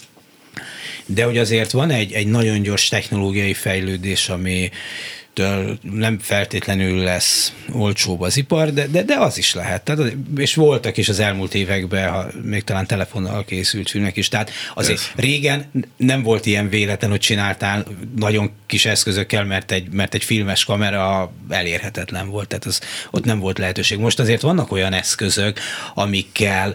De 1.07 1.25
hogy 1.25 1.39
azért 1.39 1.71
van 1.71 1.91
egy, 1.91 2.13
egy 2.13 2.27
nagyon 2.27 2.63
gyors 2.63 2.89
technológiai 2.89 3.55
fejlődés, 3.55 4.29
ami, 4.29 4.71
ettől 5.39 5.79
nem 5.83 6.19
feltétlenül 6.19 7.03
lesz 7.03 7.53
olcsóbb 7.73 8.21
az 8.21 8.37
ipar, 8.37 8.73
de, 8.73 8.87
de, 8.87 9.03
de 9.03 9.15
az 9.19 9.39
is 9.39 9.55
lehet. 9.55 9.83
Tehát, 9.83 10.13
és 10.37 10.55
voltak 10.55 10.97
is 10.97 11.09
az 11.09 11.21
elmúlt 11.21 11.55
években, 11.55 12.11
ha 12.11 12.27
még 12.43 12.65
talán 12.65 12.87
telefonnal 12.87 13.45
készült 13.45 13.91
filmek 13.91 14.17
is. 14.17 14.29
Tehát 14.29 14.51
azért 14.75 14.99
Ez. 14.99 15.11
régen 15.25 15.71
nem 15.97 16.23
volt 16.23 16.47
ilyen 16.47 16.69
véletlen, 16.69 17.11
hogy 17.11 17.21
csináltál 17.21 17.87
nagyon 18.17 18.51
kis 18.67 18.87
eszközökkel, 18.87 19.45
mert 19.45 19.71
egy, 19.71 19.89
mert 19.91 20.15
egy 20.15 20.25
filmes 20.25 20.65
kamera 20.65 21.33
elérhetetlen 21.49 22.29
volt. 22.29 22.49
Tehát 22.49 22.65
az, 22.65 22.81
ott 23.11 23.25
nem 23.25 23.39
volt 23.39 23.59
lehetőség. 23.59 23.99
Most 23.99 24.19
azért 24.19 24.43
vannak 24.43 24.73
olyan 24.73 24.93
eszközök, 24.93 25.59
amikkel 25.95 26.75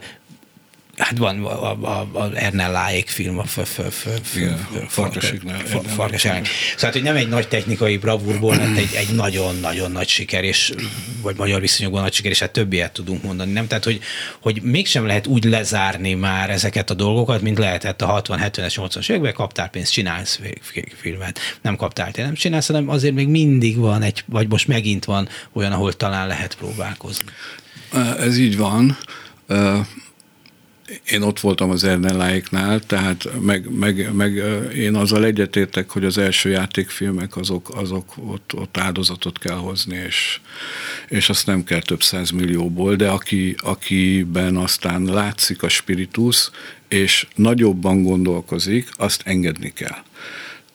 Hát 0.97 1.17
van 1.17 1.45
a, 1.45 1.71
a, 1.71 2.07
a 2.13 2.35
Ernelláék 2.35 3.09
film, 3.09 3.39
a 3.39 3.43
Farkas 3.43 5.33
Szóval, 6.75 6.91
hogy 6.91 7.03
nem 7.03 7.15
egy 7.15 7.27
nagy 7.27 7.47
technikai 7.47 7.97
bravúrból 7.97 8.55
lett 8.55 8.77
egy, 8.77 8.93
egy 8.95 9.15
nagyon-nagyon 9.15 9.91
nagy 9.91 10.07
siker, 10.07 10.43
és, 10.43 10.73
vagy 11.21 11.37
magyar 11.37 11.61
viszonyokban 11.61 12.01
nagy 12.01 12.13
siker, 12.13 12.31
és 12.31 12.39
hát 12.39 12.51
többiet 12.51 12.91
tudunk 12.91 13.23
mondani, 13.23 13.51
nem? 13.51 13.67
Tehát, 13.67 13.83
hogy, 13.83 13.99
hogy 14.39 14.61
mégsem 14.61 15.05
lehet 15.05 15.27
úgy 15.27 15.43
lezárni 15.43 16.13
már 16.13 16.49
ezeket 16.49 16.89
a 16.89 16.93
dolgokat, 16.93 17.41
mint 17.41 17.57
lehetett 17.57 18.01
a 18.01 18.05
60, 18.05 18.39
70-es, 18.43 18.73
80-as 18.75 19.09
években, 19.09 19.33
kaptál 19.33 19.69
pénzt, 19.69 19.91
csinálsz 19.91 20.39
filmet. 20.95 21.39
Nem 21.61 21.75
kaptál, 21.75 22.11
te 22.11 22.23
nem 22.23 22.33
csinálsz, 22.33 22.67
hanem 22.67 22.89
azért 22.89 23.13
még 23.13 23.27
mindig 23.27 23.77
van 23.77 24.01
egy, 24.01 24.23
vagy 24.25 24.47
most 24.47 24.67
megint 24.67 25.05
van 25.05 25.29
olyan, 25.53 25.71
ahol 25.71 25.93
talán 25.93 26.27
lehet 26.27 26.55
próbálkozni. 26.55 27.25
Ez 28.19 28.37
így 28.37 28.57
van 28.57 28.97
én 31.05 31.21
ott 31.21 31.39
voltam 31.39 31.69
az 31.69 31.83
Ernelláiknál, 31.83 32.79
tehát 32.79 33.29
meg, 33.39 33.69
meg, 33.71 34.13
meg 34.13 34.33
én 34.75 34.95
azzal 34.95 35.25
egyetértek, 35.25 35.89
hogy 35.89 36.05
az 36.05 36.17
első 36.17 36.49
játékfilmek 36.49 37.37
azok, 37.37 37.75
azok 37.75 38.13
ott, 38.15 38.53
ott 38.53 38.77
áldozatot 38.77 39.39
kell 39.39 39.55
hozni, 39.55 39.95
és, 40.07 40.39
és 41.07 41.29
azt 41.29 41.45
nem 41.45 41.63
kell 41.63 41.81
több 41.81 42.01
millióból, 42.33 42.95
de 42.95 43.09
aki, 43.09 43.55
akiben 43.57 44.55
aztán 44.55 45.03
látszik 45.03 45.63
a 45.63 45.69
spiritus, 45.69 46.49
és 46.87 47.27
nagyobban 47.35 48.03
gondolkozik, 48.03 48.89
azt 48.95 49.21
engedni 49.25 49.73
kell 49.73 50.03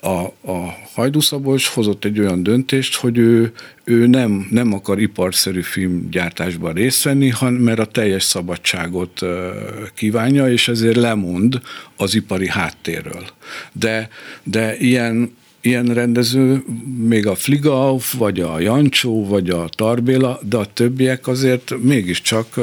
a, 0.00 0.50
a 0.52 0.76
Hajdúszabolcs 0.94 1.66
hozott 1.66 2.04
egy 2.04 2.20
olyan 2.20 2.42
döntést, 2.42 2.96
hogy 2.96 3.18
ő, 3.18 3.52
ő 3.84 4.06
nem, 4.06 4.46
nem 4.50 4.72
akar 4.72 5.00
iparszerű 5.00 5.62
filmgyártásban 5.62 6.72
részt 6.72 7.02
venni, 7.02 7.28
hanem 7.28 7.54
mert 7.54 7.78
a 7.78 7.84
teljes 7.84 8.22
szabadságot 8.22 9.20
kívánja, 9.94 10.50
és 10.50 10.68
ezért 10.68 10.96
lemond 10.96 11.60
az 11.96 12.14
ipari 12.14 12.48
háttérről. 12.48 13.26
De, 13.72 14.08
de 14.42 14.76
ilyen 14.76 15.36
ilyen 15.68 15.86
rendező, 15.86 16.64
még 16.98 17.26
a 17.26 17.34
Fligauf, 17.34 18.14
vagy 18.14 18.40
a 18.40 18.60
Jancsó, 18.60 19.26
vagy 19.26 19.50
a 19.50 19.68
Tarbéla, 19.68 20.40
de 20.42 20.56
a 20.56 20.64
többiek 20.64 21.26
azért 21.26 21.74
mégiscsak 21.82 22.54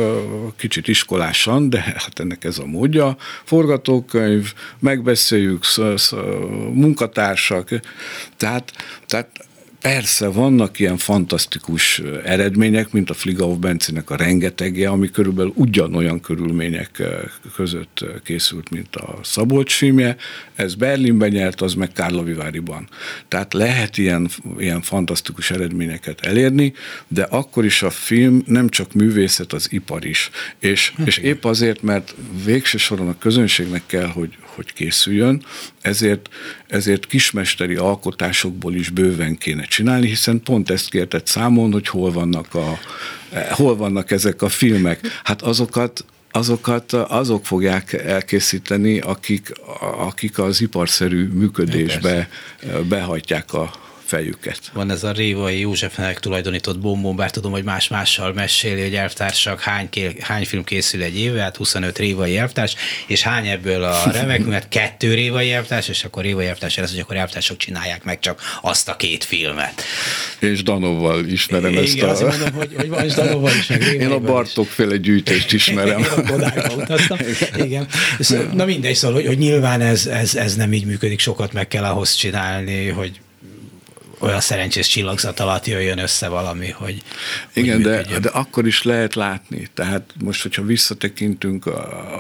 kicsit 0.56 0.88
iskolásan, 0.88 1.70
de 1.70 1.80
hát 1.80 2.20
ennek 2.20 2.44
ez 2.44 2.58
a 2.58 2.66
módja. 2.66 3.18
Forgatókönyv, 3.44 4.54
megbeszéljük, 4.80 5.64
munkatársak, 6.74 7.70
tehát, 8.38 8.72
tehát 9.08 9.28
Persze, 9.86 10.28
vannak 10.28 10.80
ilyen 10.80 10.98
fantasztikus 10.98 12.02
eredmények, 12.24 12.92
mint 12.92 13.10
a 13.10 13.14
Fligauf 13.14 13.58
Bencinek 13.58 14.10
a 14.10 14.16
rengetegje, 14.16 14.90
ami 14.90 15.10
körülbelül 15.10 15.52
ugyanolyan 15.56 16.20
körülmények 16.20 17.04
között 17.56 18.06
készült, 18.24 18.70
mint 18.70 18.96
a 18.96 19.20
Szabolcs 19.24 19.74
filmje. 19.74 20.16
Ez 20.56 20.76
Berlinben 20.76 21.30
nyert, 21.30 21.62
az 21.62 21.74
meg 21.74 21.92
Kárloviváriban. 21.92 22.88
Tehát 23.28 23.54
lehet 23.54 23.98
ilyen, 23.98 24.30
ilyen 24.58 24.82
fantasztikus 24.82 25.52
eredményeket 25.52 26.22
elérni, 26.22 26.74
de 27.08 27.24
akkor 27.24 27.66
is 27.66 27.84
a 27.84 27.90
film 27.90 28.44
nem 28.46 28.70
csak 28.70 28.94
művészet, 28.94 29.54
az 29.54 29.68
ipar 29.72 30.06
is. 30.06 30.30
És, 30.60 30.94
hát 30.98 31.08
és 31.08 31.18
épp 31.18 31.44
azért, 31.44 31.82
mert 31.82 32.16
végső 32.46 32.78
soron 32.78 33.08
a 33.08 33.18
közönségnek 33.18 33.84
kell, 33.86 34.08
hogy, 34.08 34.38
hogy 34.42 34.74
készüljön, 34.74 35.44
ezért, 35.82 36.30
ezért 36.68 37.06
kismesteri 37.06 37.76
alkotásokból 37.76 38.74
is 38.74 38.90
bőven 38.90 39.38
kéne 39.38 39.66
csinálni, 39.76 40.08
hiszen 40.08 40.42
pont 40.44 40.70
ezt 40.70 40.90
kértett 40.90 41.28
számon, 41.28 41.72
hogy 41.72 41.88
hol 41.88 42.12
vannak, 42.12 42.54
a, 42.54 42.80
hol 43.50 43.76
vannak 43.76 44.12
ezek 44.12 44.42
a 44.42 44.50
filmek. 44.50 45.00
Hát 45.24 45.42
azokat 45.42 46.06
azokat 46.32 46.94
azok 46.94 47.46
fogják 47.46 47.94
elkészíteni, 47.94 49.00
akik, 49.00 49.52
akik 49.98 50.40
az 50.40 50.62
iparszerű 50.62 51.28
működésbe 51.28 52.30
behajtják 52.90 53.54
a 53.54 53.72
fejüket. 54.06 54.60
Van 54.74 54.92
ez 54.92 55.04
a 55.04 55.12
Révai 55.12 55.60
Józsefnek 55.60 56.20
tulajdonított 56.20 56.80
bombon, 56.80 57.16
bár 57.16 57.32
tudom, 57.32 57.52
hogy 57.52 57.64
más-mással 57.64 58.34
meséli, 58.34 58.82
hogy 58.82 58.96
elvtársak 58.96 59.62
hány, 59.62 59.90
hány 60.20 60.46
film 60.46 60.64
készül 60.64 61.04
egy 61.04 61.20
évvel, 61.20 61.44
hát 61.44 61.56
25 61.56 61.98
Révai 61.98 62.38
elvtárs, 62.38 62.76
és 63.08 63.22
hány 63.22 63.48
ebből 63.48 63.84
a 63.84 64.12
remek, 64.12 64.46
mert 64.46 64.70
kettő 64.70 65.14
Révai 65.14 65.52
elvtárs, 65.52 65.88
és 65.88 66.04
akkor 66.04 66.24
Révai 66.24 66.46
elvtárs 66.46 66.76
lesz, 66.76 66.92
hogy 66.92 67.00
akkor 67.00 67.16
elvtársak 67.16 67.58
csinálják 67.58 68.04
meg 68.04 68.20
csak 68.20 68.42
azt 68.62 68.90
a 68.90 68.96
két 68.96 69.24
filmet. 69.24 69.84
És 70.40 70.64
Danovval 70.64 71.26
ismerem 71.26 71.72
Igen, 71.72 71.84
ezt 71.84 72.02
a... 72.02 72.10
azt 72.10 72.22
mondom, 72.22 72.54
hogy, 72.54 72.74
hogy 72.76 72.90
van 72.90 73.06
is 73.06 73.14
Danovval 73.14 73.52
is, 73.56 73.68
meg 73.68 73.82
Én 73.82 74.12
a 74.12 74.20
Bartók 74.20 74.68
féle 74.68 74.98
gyűjtést 74.98 75.54
ismerem. 75.54 76.00
Én 76.06 76.40
a 76.42 76.74
utaztam. 76.74 77.18
Igen. 77.56 77.88
Na 78.54 78.66
mindegy, 78.66 78.96
szóval, 78.96 79.16
hogy, 79.16 79.26
hogy 79.26 79.38
nyilván 79.38 79.82
ez, 79.82 80.06
ez, 80.06 80.36
ez 80.36 80.56
nem 80.56 80.74
így 80.74 80.86
működik, 80.86 81.20
sokat 81.20 81.54
meg 81.54 81.68
kell 81.68 81.84
ahhoz 81.84 82.14
csinálni, 82.14 82.88
hogy 82.88 83.20
olyan 84.26 84.40
szerencsés 84.40 84.88
csillagzat 84.88 85.40
alatt 85.40 85.66
jöjjön 85.66 85.98
össze 85.98 86.28
valami, 86.28 86.70
hogy 86.70 87.02
Igen, 87.54 87.74
hogy 87.76 87.84
de, 87.84 88.20
de 88.20 88.30
akkor 88.30 88.68
is 88.68 88.84
lehet 88.84 89.16
látni. 89.16 89.68
Tehát 89.74 90.14
most, 90.24 90.42
hogyha 90.42 90.64
visszatekintünk 90.64 91.70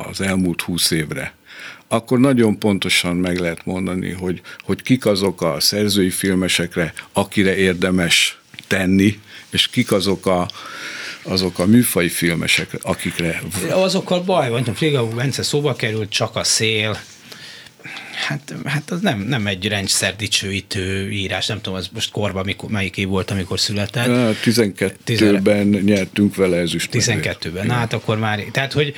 az 0.10 0.22
elmúlt 0.22 0.62
húsz 0.62 0.91
évre, 0.91 1.34
akkor 1.88 2.20
nagyon 2.20 2.60
pontosan 2.60 3.16
meg 3.16 3.39
lehet 3.39 3.66
mondani, 3.66 4.12
hogy, 4.12 4.41
hogy 4.64 4.82
kik 4.82 5.06
azok 5.06 5.41
a 5.41 5.60
szerzői 5.60 6.10
filmesekre, 6.10 6.93
akire 7.14 7.56
érdemes 7.56 8.39
tenni, 8.68 9.20
és 9.49 9.68
kik 9.68 9.91
azok 9.91 10.26
a, 10.26 10.47
azok 11.24 11.60
a 11.60 11.66
műfai 11.66 12.10
filmesek, 12.10 12.78
akikre... 12.82 13.41
Azokkal 13.70 14.22
baj 14.22 14.49
van, 14.49 14.64
hogy 14.64 14.76
Frigau 14.76 15.08
Bence 15.08 15.43
szóba 15.43 15.76
került, 15.76 16.10
csak 16.10 16.36
a 16.36 16.43
szél, 16.43 16.99
Hát, 18.28 18.54
hát 18.66 18.92
az 18.92 19.02
nem, 19.02 19.20
nem 19.20 19.48
egy 19.48 19.68
rendszer 19.68 20.16
dicsőítő 20.16 21.12
írás, 21.12 21.46
nem 21.46 21.62
tudom, 21.62 21.78
az 21.78 21.90
most 21.94 22.12
korban 22.12 22.46
mikor, 22.46 22.70
melyik 22.70 22.98
év 22.98 23.08
volt, 23.08 23.32
amikor 23.32 23.60
született. 23.60 24.38
12-ben 24.46 25.68
nyertünk 25.68 26.36
vele 26.36 26.58
ezüst. 26.58 26.90
12-ben, 26.94 27.66
na 27.66 27.74
hát 27.74 27.94
akkor 27.94 28.18
már, 28.18 28.40
tehát 28.52 28.74
hogy 28.74 28.94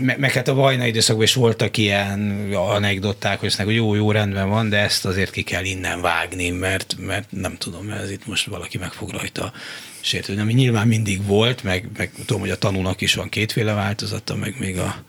meg 0.00 0.32
hát 0.32 0.48
a 0.48 0.54
vajna 0.54 0.86
időszakban 0.86 1.24
is 1.24 1.34
voltak 1.34 1.76
ilyen 1.76 2.48
anekdoták, 2.54 3.40
hogy 3.40 3.54
hogy 3.54 3.74
jó, 3.74 3.94
jó 3.94 4.10
rendben 4.10 4.48
van, 4.48 4.68
de 4.68 4.78
ezt 4.78 5.04
azért 5.04 5.30
ki 5.30 5.42
kell 5.42 5.64
innen 5.64 6.00
vágni, 6.00 6.50
mert, 6.50 6.96
mert 6.98 7.26
nem 7.30 7.56
tudom, 7.58 7.90
ez 7.90 8.10
itt 8.10 8.26
most 8.26 8.46
valaki 8.46 8.78
meg 8.78 8.92
fog 8.92 9.10
rajta 9.10 9.52
sértődni, 10.00 10.42
ami 10.42 10.52
nyilván 10.52 10.86
mindig 10.86 11.26
volt, 11.26 11.62
meg, 11.62 11.88
meg 11.96 12.10
tudom, 12.26 12.40
hogy 12.40 12.50
a 12.50 12.58
tanúnak 12.58 13.00
is 13.00 13.14
van 13.14 13.28
kétféle 13.28 13.72
változata, 13.72 14.36
meg 14.36 14.54
még 14.58 14.78
a 14.78 15.04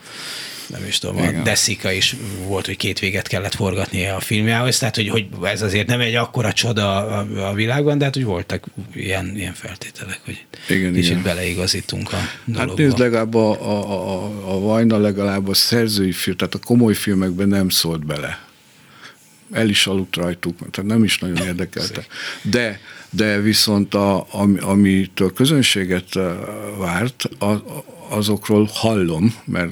nem 0.73 0.87
is 0.87 0.97
tudom, 0.97 1.17
Igen. 1.17 1.35
a 1.35 1.43
Deszika 1.43 1.91
is 1.91 2.15
volt, 2.45 2.65
hogy 2.65 2.77
két 2.77 2.99
véget 2.99 3.27
kellett 3.27 3.55
forgatni 3.55 4.05
a 4.05 4.19
filmjához, 4.19 4.77
tehát 4.77 4.95
hogy, 4.95 5.09
hogy 5.09 5.25
ez 5.43 5.61
azért 5.61 5.87
nem 5.87 5.99
egy 5.99 6.15
akkora 6.15 6.53
csoda 6.53 6.95
a, 6.97 7.47
a 7.49 7.53
világban, 7.53 7.97
de 7.97 8.05
hát 8.05 8.13
hogy 8.13 8.23
voltak 8.23 8.65
ilyen, 8.93 9.35
ilyen 9.35 9.53
feltételek, 9.53 10.21
hogy 10.25 10.45
igen, 10.69 10.93
kicsit 10.93 11.09
igen. 11.09 11.23
beleigazítunk 11.23 12.13
a 12.13 12.17
dologba. 12.45 12.71
Hát 12.71 12.77
nézd, 12.77 12.97
legalább 12.97 13.33
a, 13.33 13.61
a, 13.61 14.01
a, 14.01 14.53
a 14.53 14.59
Vajna 14.59 14.97
legalább 14.97 15.47
a 15.47 15.53
szerzői 15.53 16.11
film, 16.11 16.35
tehát 16.35 16.53
a 16.53 16.59
komoly 16.59 16.93
filmekben 16.93 17.47
nem 17.47 17.69
szólt 17.69 18.05
bele. 18.05 18.39
El 19.51 19.69
is 19.69 19.87
aludt 19.87 20.15
rajtuk, 20.15 20.57
tehát 20.71 20.89
nem 20.89 21.03
is 21.03 21.17
nagyon 21.17 21.45
érdekelte. 21.47 22.05
De 22.41 22.79
de 23.15 23.39
viszont 23.39 23.93
a, 23.93 24.25
ami, 24.31 24.59
amitől 24.59 25.33
közönséget 25.33 26.13
várt, 26.77 27.23
a, 27.39 27.63
azokról 28.09 28.69
hallom, 28.73 29.35
mert 29.45 29.71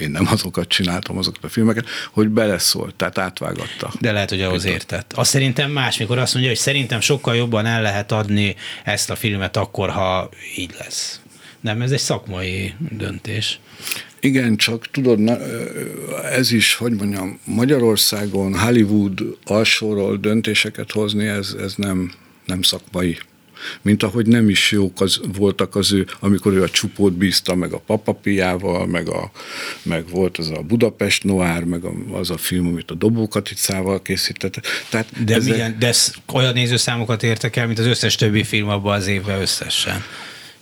én 0.00 0.10
nem 0.10 0.26
azokat 0.30 0.68
csináltam, 0.68 1.18
azokat 1.18 1.44
a 1.44 1.48
filmeket, 1.48 1.86
hogy 2.12 2.28
beleszólt, 2.28 2.94
tehát 2.94 3.18
átvágatta. 3.18 3.92
De 4.00 4.12
lehet, 4.12 4.30
hogy 4.30 4.42
ahhoz 4.42 4.64
értett. 4.64 5.12
Azt 5.12 5.30
szerintem 5.30 5.70
más, 5.70 5.96
mikor 5.96 6.18
azt 6.18 6.32
mondja, 6.32 6.52
hogy 6.52 6.60
szerintem 6.60 7.00
sokkal 7.00 7.36
jobban 7.36 7.66
el 7.66 7.82
lehet 7.82 8.12
adni 8.12 8.56
ezt 8.84 9.10
a 9.10 9.16
filmet 9.16 9.56
akkor, 9.56 9.90
ha 9.90 10.28
így 10.56 10.74
lesz. 10.78 11.20
Nem, 11.60 11.82
ez 11.82 11.90
egy 11.90 11.98
szakmai 11.98 12.74
döntés. 12.90 13.58
Igen, 14.20 14.56
csak 14.56 14.90
tudod, 14.90 15.30
ez 16.32 16.52
is, 16.52 16.74
hogy 16.74 16.92
mondjam, 16.92 17.40
Magyarországon 17.44 18.58
Hollywood 18.58 19.20
alsóról 19.44 20.16
döntéseket 20.16 20.92
hozni, 20.92 21.26
ez, 21.26 21.56
ez 21.60 21.74
nem, 21.76 22.12
nem 22.44 22.62
szakmai 22.62 23.18
mint 23.82 24.02
ahogy 24.02 24.26
nem 24.26 24.48
is 24.48 24.70
jók 24.70 25.00
az, 25.00 25.20
voltak 25.36 25.74
az 25.74 25.92
ő, 25.92 26.06
amikor 26.20 26.52
ő 26.52 26.62
a 26.62 26.68
csupót 26.68 27.12
bízta, 27.12 27.54
meg 27.54 27.72
a 27.72 27.78
papapiával, 27.78 28.86
meg, 28.86 29.08
a, 29.08 29.30
meg 29.82 30.08
volt 30.08 30.38
az 30.38 30.50
a 30.50 30.60
Budapest 30.60 31.24
Noir, 31.24 31.64
meg 31.64 31.84
a, 31.84 31.92
az 32.12 32.30
a 32.30 32.36
film, 32.36 32.66
amit 32.66 32.90
a 32.90 32.94
Dobókaticával 32.94 34.02
készített. 34.02 34.60
Tehát 34.88 35.24
de, 35.24 35.34
ezek... 35.34 35.52
milyen, 35.52 35.76
de 35.78 35.94
olyan 36.32 36.52
nézőszámokat 36.52 37.22
értek 37.22 37.56
el, 37.56 37.66
mint 37.66 37.78
az 37.78 37.86
összes 37.86 38.14
többi 38.14 38.44
film 38.44 38.68
abban 38.68 38.94
az 38.94 39.06
évben 39.06 39.40
összesen. 39.40 40.04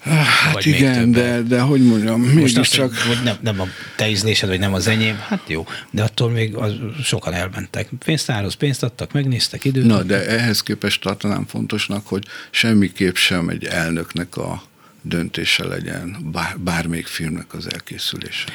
Hát 0.05 0.53
vagy 0.53 0.67
igen, 0.67 1.13
de, 1.13 1.43
de 1.43 1.61
hogy 1.61 1.83
mondjam, 1.83 2.21
mégiscsak... 2.21 2.65
csak... 2.65 2.95
Hogy 2.95 3.19
nem, 3.25 3.37
nem 3.41 3.61
a 3.61 3.67
te 3.97 4.09
ízlésed, 4.09 4.49
vagy 4.49 4.59
nem 4.59 4.75
az 4.75 4.87
enyém, 4.87 5.17
hát 5.29 5.43
jó, 5.47 5.67
de 5.91 6.03
attól 6.03 6.31
még 6.31 6.55
az, 6.55 6.73
sokan 7.03 7.33
elmentek. 7.33 7.89
Pénztárhoz 8.05 8.55
pénzt 8.55 8.83
adtak, 8.83 9.13
megnéztek 9.13 9.65
időt. 9.65 9.85
Na, 9.85 10.03
de 10.03 10.27
ehhez 10.29 10.63
képest 10.63 11.01
tartanám 11.01 11.47
fontosnak, 11.47 12.07
hogy 12.07 12.25
semmiképp 12.51 13.15
sem 13.15 13.49
egy 13.49 13.65
elnöknek 13.65 14.37
a 14.37 14.63
döntése 15.03 15.67
legyen 15.67 16.17
bár, 16.33 16.59
bármelyik 16.59 17.07
filmnek 17.07 17.55
az 17.55 17.73
elkészülése. 17.73 18.49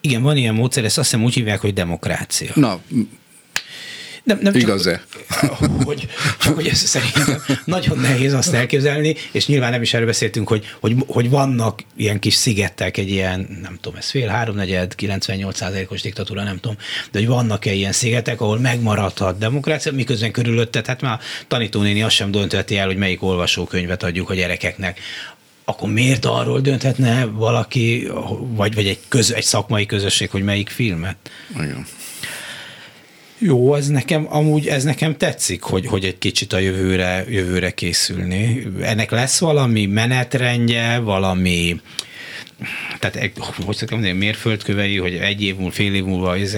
Igen, 0.00 0.22
van 0.22 0.36
ilyen 0.36 0.54
módszer, 0.54 0.84
ezt 0.84 0.98
azt 0.98 1.10
hiszem 1.10 1.24
úgy 1.24 1.34
hívják, 1.34 1.60
hogy 1.60 1.74
demokrácia. 1.74 2.50
Na, 2.54 2.80
nem, 4.22 4.38
nem 4.42 4.54
Igaz-e? 4.54 5.02
Hogy, 5.84 6.08
csak 6.38 6.54
hogy 6.54 6.66
ez 6.66 6.78
szerintem 6.78 7.42
nagyon 7.64 7.98
nehéz 7.98 8.32
azt 8.32 8.52
elképzelni, 8.52 9.16
és 9.30 9.46
nyilván 9.46 9.70
nem 9.70 9.82
is 9.82 9.94
erről 9.94 10.06
beszéltünk, 10.06 10.48
hogy, 10.48 10.66
hogy, 10.80 10.94
hogy 11.06 11.30
vannak 11.30 11.82
ilyen 11.96 12.18
kis 12.18 12.34
szigetek, 12.34 12.96
egy 12.96 13.10
ilyen, 13.10 13.58
nem 13.62 13.78
tudom, 13.80 13.98
ez 13.98 14.10
fél, 14.10 14.28
háromnegyed, 14.28 14.94
98 14.94 15.56
százalékos 15.56 16.02
diktatúra, 16.02 16.42
nem 16.42 16.58
tudom, 16.60 16.76
de 17.10 17.18
hogy 17.18 17.28
vannak-e 17.28 17.72
ilyen 17.72 17.92
szigetek, 17.92 18.40
ahol 18.40 18.58
megmaradhat 18.58 19.38
demokrácia, 19.38 19.92
miközben 19.92 20.30
körülötted, 20.30 20.86
hát 20.86 21.00
már 21.00 21.20
tanítónéni 21.48 22.02
azt 22.02 22.14
sem 22.14 22.30
döntheti 22.30 22.78
el, 22.78 22.86
hogy 22.86 22.96
melyik 22.96 23.22
olvasókönyvet 23.22 24.02
adjuk 24.02 24.30
a 24.30 24.34
gyerekeknek 24.34 25.00
akkor 25.64 25.90
miért 25.92 26.24
arról 26.24 26.60
dönthetne 26.60 27.24
valaki, 27.24 28.10
vagy, 28.38 28.74
vagy 28.74 28.86
egy, 28.86 28.98
köz, 29.08 29.32
egy 29.32 29.44
szakmai 29.44 29.86
közösség, 29.86 30.30
hogy 30.30 30.42
melyik 30.42 30.68
filmet? 30.68 31.16
Igen. 31.54 31.86
Jó, 33.42 33.74
ez 33.74 33.88
nekem, 33.88 34.26
amúgy 34.28 34.66
ez 34.66 34.84
nekem 34.84 35.16
tetszik, 35.16 35.62
hogy, 35.62 35.86
hogy 35.86 36.04
egy 36.04 36.18
kicsit 36.18 36.52
a 36.52 36.58
jövőre, 36.58 37.24
jövőre 37.28 37.70
készülni. 37.70 38.66
Ennek 38.80 39.10
lesz 39.10 39.38
valami 39.38 39.86
menetrendje, 39.86 40.98
valami 40.98 41.80
tehát 42.98 43.30
hogy 43.64 43.76
szoktam 43.76 43.98
mondani, 43.98 44.18
mérföldkövei, 44.18 44.98
hogy 44.98 45.14
egy 45.14 45.42
év 45.42 45.54
múlva, 45.56 45.70
fél 45.70 45.94
év 45.94 46.04
múlva, 46.04 46.36
ez, 46.36 46.56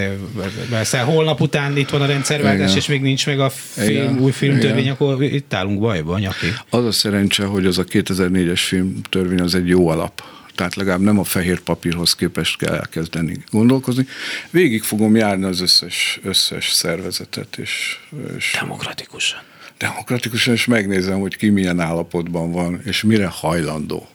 holnap 0.91 1.41
után 1.41 1.77
itt 1.77 1.89
van 1.89 2.03
a 2.03 2.07
rendszerváltás, 2.07 2.65
Igen. 2.65 2.77
és 2.77 2.87
még 2.87 3.01
nincs 3.01 3.27
meg 3.27 3.41
a 3.41 3.51
film, 3.51 3.91
Igen. 3.91 4.19
új 4.19 4.31
filmtörvény, 4.31 4.79
Igen. 4.79 4.93
akkor 4.93 5.23
itt 5.23 5.55
állunk 5.55 5.81
bajban, 5.81 6.21
nyaki. 6.21 6.47
Az 6.71 6.85
a 6.85 6.93
szerencse, 6.93 7.45
hogy 7.45 7.67
az 7.67 7.79
a 7.79 7.85
2004-es 7.85 8.61
filmtörvény 8.67 9.41
az 9.41 9.55
egy 9.55 9.69
jó 9.69 9.89
alap 9.89 10.23
tehát 10.55 10.75
legalább 10.75 11.01
nem 11.01 11.19
a 11.19 11.25
fehér 11.25 11.61
papírhoz 11.61 12.15
képest 12.15 12.57
kell 12.57 12.75
elkezdeni 12.75 13.45
gondolkozni. 13.51 14.07
Végig 14.51 14.83
fogom 14.83 15.17
járni 15.17 15.45
az 15.45 15.61
összes, 15.61 16.21
összes 16.23 16.71
szervezetet. 16.71 17.57
És, 17.57 17.99
és 18.37 18.57
Demokratikusan. 18.61 19.41
Demokratikusan, 19.79 20.55
és 20.55 20.65
megnézem, 20.65 21.21
hogy 21.21 21.37
ki 21.37 21.49
milyen 21.49 21.81
állapotban 21.81 22.53
van, 22.53 22.81
és 22.85 23.03
mire 23.03 23.27
hajlandó. 23.27 24.09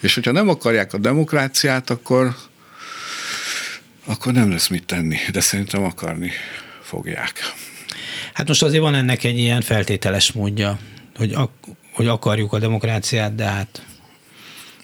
És 0.00 0.14
hogyha 0.14 0.32
nem 0.32 0.48
akarják 0.48 0.92
a 0.92 0.98
demokráciát, 0.98 1.90
akkor, 1.90 2.36
akkor 4.04 4.32
nem 4.32 4.50
lesz 4.50 4.68
mit 4.68 4.84
tenni, 4.84 5.16
de 5.32 5.40
szerintem 5.40 5.82
akarni 5.82 6.30
fogják. 6.82 7.32
Hát 8.32 8.48
most 8.48 8.62
azért 8.62 8.82
van 8.82 8.94
ennek 8.94 9.24
egy 9.24 9.38
ilyen 9.38 9.60
feltételes 9.60 10.32
módja, 10.32 10.78
hogy, 11.16 11.32
ak- 11.32 11.68
hogy 11.92 12.06
akarjuk 12.06 12.52
a 12.52 12.58
demokráciát, 12.58 13.34
de 13.34 13.44
hát 13.44 13.82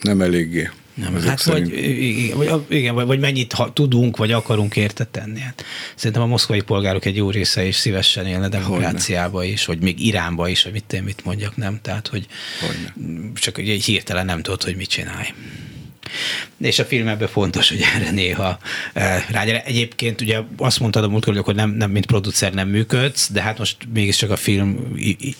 nem 0.00 0.20
eléggé. 0.20 0.70
Nem, 0.94 1.22
hát 1.22 1.42
vagy, 1.42 1.78
igen, 1.78 2.36
vagy, 2.36 2.62
igen, 2.68 2.94
vagy, 2.94 3.06
vagy 3.06 3.18
mennyit 3.18 3.52
ha, 3.52 3.72
tudunk, 3.72 4.16
vagy 4.16 4.32
akarunk 4.32 4.76
érte 4.76 5.04
tenni. 5.04 5.40
Hát 5.40 5.64
szerintem 5.94 6.22
a 6.22 6.26
moszkvai 6.26 6.60
polgárok 6.60 7.04
egy 7.04 7.16
jó 7.16 7.30
része 7.30 7.64
is 7.64 7.76
szívesen 7.76 8.26
élne 8.26 8.48
demokráciába 8.48 9.44
is, 9.44 9.64
vagy 9.64 9.80
még 9.80 10.06
Iránba 10.06 10.48
is, 10.48 10.62
vagy 10.62 10.72
mit 10.72 10.92
én 10.92 11.02
mit 11.02 11.24
mondjak, 11.24 11.56
nem? 11.56 11.78
Tehát, 11.82 12.08
hogy 12.08 12.26
Hogyne. 12.60 13.32
csak 13.34 13.58
egy 13.58 13.84
hirtelen 13.84 14.24
nem 14.24 14.42
tudod, 14.42 14.62
hogy 14.62 14.76
mit 14.76 14.88
csinálj. 14.88 15.26
És 16.60 16.78
a 16.78 16.84
filmekben 16.84 17.28
fontos, 17.28 17.68
hogy 17.68 17.80
erre 17.94 18.10
néha 18.10 18.58
e, 18.92 19.26
rágyere. 19.30 19.64
Egyébként 19.64 20.20
ugye 20.20 20.40
azt 20.56 20.80
mondtad 20.80 21.04
a 21.04 21.08
múltkor, 21.08 21.36
hogy 21.36 21.54
nem, 21.54 21.70
nem, 21.70 21.90
mint 21.90 22.06
producer 22.06 22.52
nem 22.52 22.68
működsz, 22.68 23.30
de 23.32 23.42
hát 23.42 23.58
most 23.58 23.76
mégiscsak 23.92 24.30
a 24.30 24.36
film 24.36 24.96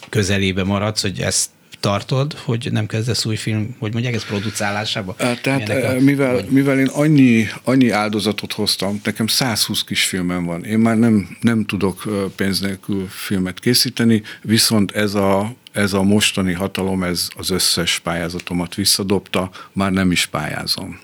közelébe 0.09 0.65
maradsz, 0.65 1.03
hogy 1.03 1.21
ezt 1.21 1.51
tartod, 1.81 2.33
hogy 2.33 2.69
nem 2.73 2.87
kezdesz 2.87 3.25
új 3.25 3.37
film, 3.37 3.77
hogy 3.79 3.93
mondják, 3.93 4.15
ez 4.15 4.25
producálásába? 4.25 5.15
Tehát 5.43 5.69
a, 5.69 6.01
mivel, 6.01 6.35
vagy... 6.35 6.49
mivel 6.49 6.79
én 6.79 6.87
annyi, 6.87 7.47
annyi 7.65 7.91
áldozatot 7.91 8.53
hoztam, 8.53 9.01
nekem 9.05 9.27
120 9.27 9.85
kis 9.85 10.05
filmem 10.05 10.45
van, 10.45 10.65
én 10.65 10.79
már 10.79 10.97
nem, 10.97 11.37
nem 11.41 11.65
tudok 11.65 12.09
pénz 12.37 12.61
nélkül 12.61 13.09
filmet 13.09 13.61
készíteni, 13.61 14.23
viszont 14.43 14.91
ez 14.91 15.15
a, 15.15 15.55
ez 15.73 15.93
a 15.93 16.03
mostani 16.03 16.53
hatalom, 16.53 17.03
ez 17.03 17.29
az 17.37 17.51
összes 17.51 17.99
pályázatomat 17.99 18.75
visszadobta, 18.75 19.51
már 19.73 19.93
nem 19.93 20.11
is 20.11 20.27
pályázom. 20.27 21.01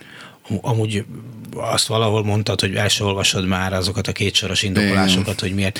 Amúgy 0.61 1.05
azt 1.55 1.87
valahol 1.87 2.25
mondtad, 2.25 2.61
hogy 2.61 2.75
első 2.75 3.05
olvasod 3.05 3.47
már 3.47 3.73
azokat 3.73 4.07
a 4.07 4.13
kétsoros 4.13 4.63
indokolásokat, 4.63 5.41
hogy 5.41 5.55
miért, 5.55 5.79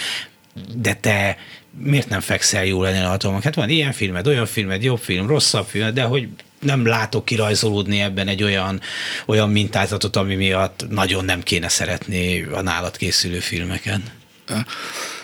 de 0.75 0.95
te 0.95 1.37
miért 1.79 2.09
nem 2.09 2.21
fekszel 2.21 2.65
jól 2.65 2.85
lenni 2.85 3.05
a 3.05 3.09
hatalmak? 3.09 3.43
Hát 3.43 3.55
van 3.55 3.69
ilyen 3.69 3.93
filmed, 3.93 4.27
olyan 4.27 4.47
filmed, 4.47 4.83
jobb 4.83 4.99
film, 4.99 5.27
rosszabb 5.27 5.67
film, 5.67 5.95
de 5.95 6.03
hogy 6.03 6.29
nem 6.61 6.87
látok 6.87 7.25
kirajzolódni 7.25 8.01
ebben 8.01 8.29
egy 8.29 8.43
olyan, 8.43 8.81
olyan 9.27 9.51
mintázatot, 9.51 10.17
ami 10.17 10.35
miatt 10.35 10.87
nagyon 10.89 11.25
nem 11.25 11.43
kéne 11.43 11.69
szeretni 11.69 12.43
a 12.43 12.61
nálad 12.61 12.97
készülő 12.97 13.39
filmeken. 13.39 14.03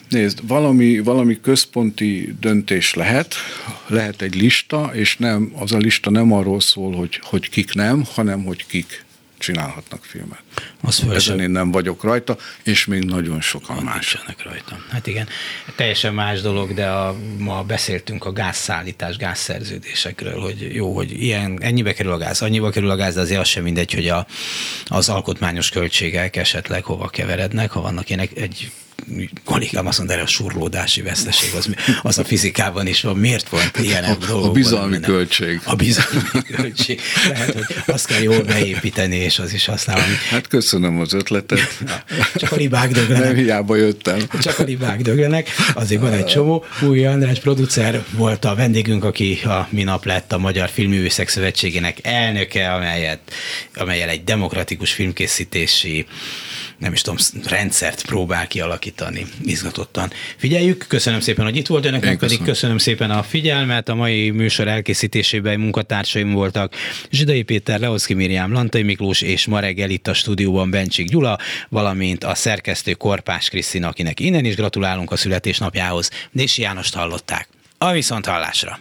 Nézd, 0.09 0.47
valami, 0.47 0.99
valami 0.99 1.41
központi 1.41 2.37
döntés 2.41 2.95
lehet, 2.95 3.35
lehet 3.87 4.23
egy 4.23 4.35
lista, 4.35 4.91
és 4.93 5.17
nem, 5.17 5.53
az 5.59 5.73
a 5.73 5.77
lista 5.79 6.11
nem 6.11 6.33
arról 6.33 6.61
szól, 6.61 6.95
hogy, 6.95 7.21
hogy 7.23 7.49
kik 7.49 7.75
nem, 7.75 8.05
hanem 8.15 8.45
hogy 8.45 8.67
kik 8.67 9.05
csinálhatnak 9.39 10.05
filmet. 10.05 10.43
Az 10.83 11.05
Ezen 11.13 11.41
én 11.41 11.51
nem 11.51 11.71
vagyok 11.71 12.03
rajta, 12.03 12.37
és 12.63 12.85
még 12.85 13.05
nagyon 13.05 13.41
sokan 13.41 13.83
más. 13.83 14.19
rajta. 14.43 14.79
Hát 14.91 15.07
igen, 15.07 15.29
teljesen 15.77 16.15
más 16.15 16.41
dolog, 16.41 16.75
de 16.75 16.87
a, 16.87 17.17
ma 17.39 17.63
beszéltünk 17.63 18.25
a 18.25 18.33
gázszállítás, 18.33 19.17
gázszerződésekről, 19.17 20.41
hogy 20.41 20.75
jó, 20.75 20.95
hogy 20.95 21.23
ilyen, 21.23 21.59
ennyibe 21.63 21.93
kerül 21.93 22.13
a 22.13 22.19
gáz, 22.19 22.43
annyiba 22.43 22.71
kerül 22.71 22.91
a 22.91 22.97
gáz, 22.97 23.15
de 23.15 23.21
azért 23.21 23.41
az 23.41 23.49
sem 23.49 23.63
mindegy, 23.63 23.93
hogy 23.93 24.09
a, 24.09 24.27
az 24.87 25.09
alkotmányos 25.09 25.71
költségek 25.71 26.37
esetleg 26.37 26.85
hova 26.85 27.09
keverednek, 27.09 27.71
ha 27.71 27.81
vannak 27.81 28.09
ilyenek 28.09 28.37
egy 28.37 28.73
kollégám 29.45 29.87
azt 29.87 29.99
mondta, 29.99 30.17
hogy 30.17 30.25
a 30.25 30.29
surlódási 30.29 31.03
veszteség, 31.03 31.55
az, 31.55 31.69
az 32.03 32.19
a 32.19 32.25
fizikában 32.25 32.87
is 32.87 33.01
van. 33.01 33.17
Miért 33.17 33.49
van 33.49 33.63
ilyen 33.81 34.05
a, 34.05 34.15
dolgokban? 34.15 34.49
A 34.49 34.53
bizalmi 34.53 34.99
nem, 34.99 35.11
költség. 35.11 35.61
A 35.65 35.75
bizalmi 35.75 36.43
költség. 36.57 37.01
Lehet, 37.29 37.53
hogy 37.53 37.65
azt 37.87 38.07
kell 38.07 38.21
jól 38.21 38.43
beépíteni, 38.43 39.17
és 39.17 39.39
az 39.39 39.53
is 39.53 39.65
használni. 39.65 40.15
Hát 40.31 40.42
köszönöm 40.49 41.01
az 41.01 41.13
ötletet. 41.13 41.79
Csak 42.35 42.53
a 42.53 42.57
libák 42.57 42.91
döglenek. 42.91 43.25
Nem 43.25 43.35
hiába 43.35 43.77
jöttem. 43.77 44.19
Csak 44.41 44.59
a 44.59 44.63
libák 44.63 45.03
döglenek. 45.03 45.49
Azért 45.75 46.01
van 46.01 46.13
egy 46.13 46.25
csomó. 46.25 46.65
Új 46.83 47.07
András 47.07 47.41
producer 47.41 48.05
volt 48.11 48.45
a 48.45 48.55
vendégünk, 48.55 49.05
aki 49.05 49.39
a 49.45 49.69
minap 49.71 50.05
lett 50.05 50.33
a 50.33 50.39
Magyar 50.39 50.69
Filművészek 50.69 51.29
Szövetségének 51.29 51.99
elnöke, 52.03 52.73
amelyet, 52.73 53.21
amelyel 53.75 54.09
egy 54.09 54.25
demokratikus 54.25 54.93
filmkészítési 54.93 56.07
nem 56.83 56.93
is 56.93 57.01
tudom, 57.01 57.19
rendszert 57.47 58.07
próbál 58.07 58.47
kialakítani 58.47 59.27
izgatottan. 59.45 60.11
Figyeljük, 60.37 60.85
köszönöm 60.89 61.21
szépen, 61.21 61.45
hogy 61.45 61.57
itt 61.57 61.67
volt 61.67 61.85
önöknek, 61.85 62.19
pedig 62.19 62.43
köszönöm 62.43 62.79
szépen 62.79 63.11
a 63.11 63.23
figyelmet. 63.23 63.89
A 63.89 63.95
mai 63.95 64.31
műsor 64.31 64.69
elkészítésében 64.69 65.61
munkatársaim 65.61 66.33
voltak 66.33 66.75
Zsidai 67.11 67.43
Péter, 67.43 67.81
Leoszki 67.81 68.15
Miriam, 68.15 68.53
Lantai 68.53 68.83
Miklós 68.83 69.21
és 69.21 69.47
ma 69.47 69.61
reggel 69.61 69.91
itt 69.91 70.09
a 70.09 70.15
stúdióban 70.15 70.71
Bencsik 70.71 71.09
Gyula, 71.09 71.39
valamint 71.69 72.25
a 72.25 72.35
szerkesztő 72.35 72.93
Korpás 72.93 73.49
Krisztina, 73.49 73.89
akinek 73.89 74.21
innen 74.21 74.45
is 74.45 74.57
gratulálunk 74.57 75.11
a 75.11 75.17
születésnapjához. 75.17 76.11
Dési 76.33 76.63
Jánost 76.63 76.95
hallották. 76.95 77.49
A 77.79 77.93
viszont 77.93 78.27
hallásra! 78.27 78.79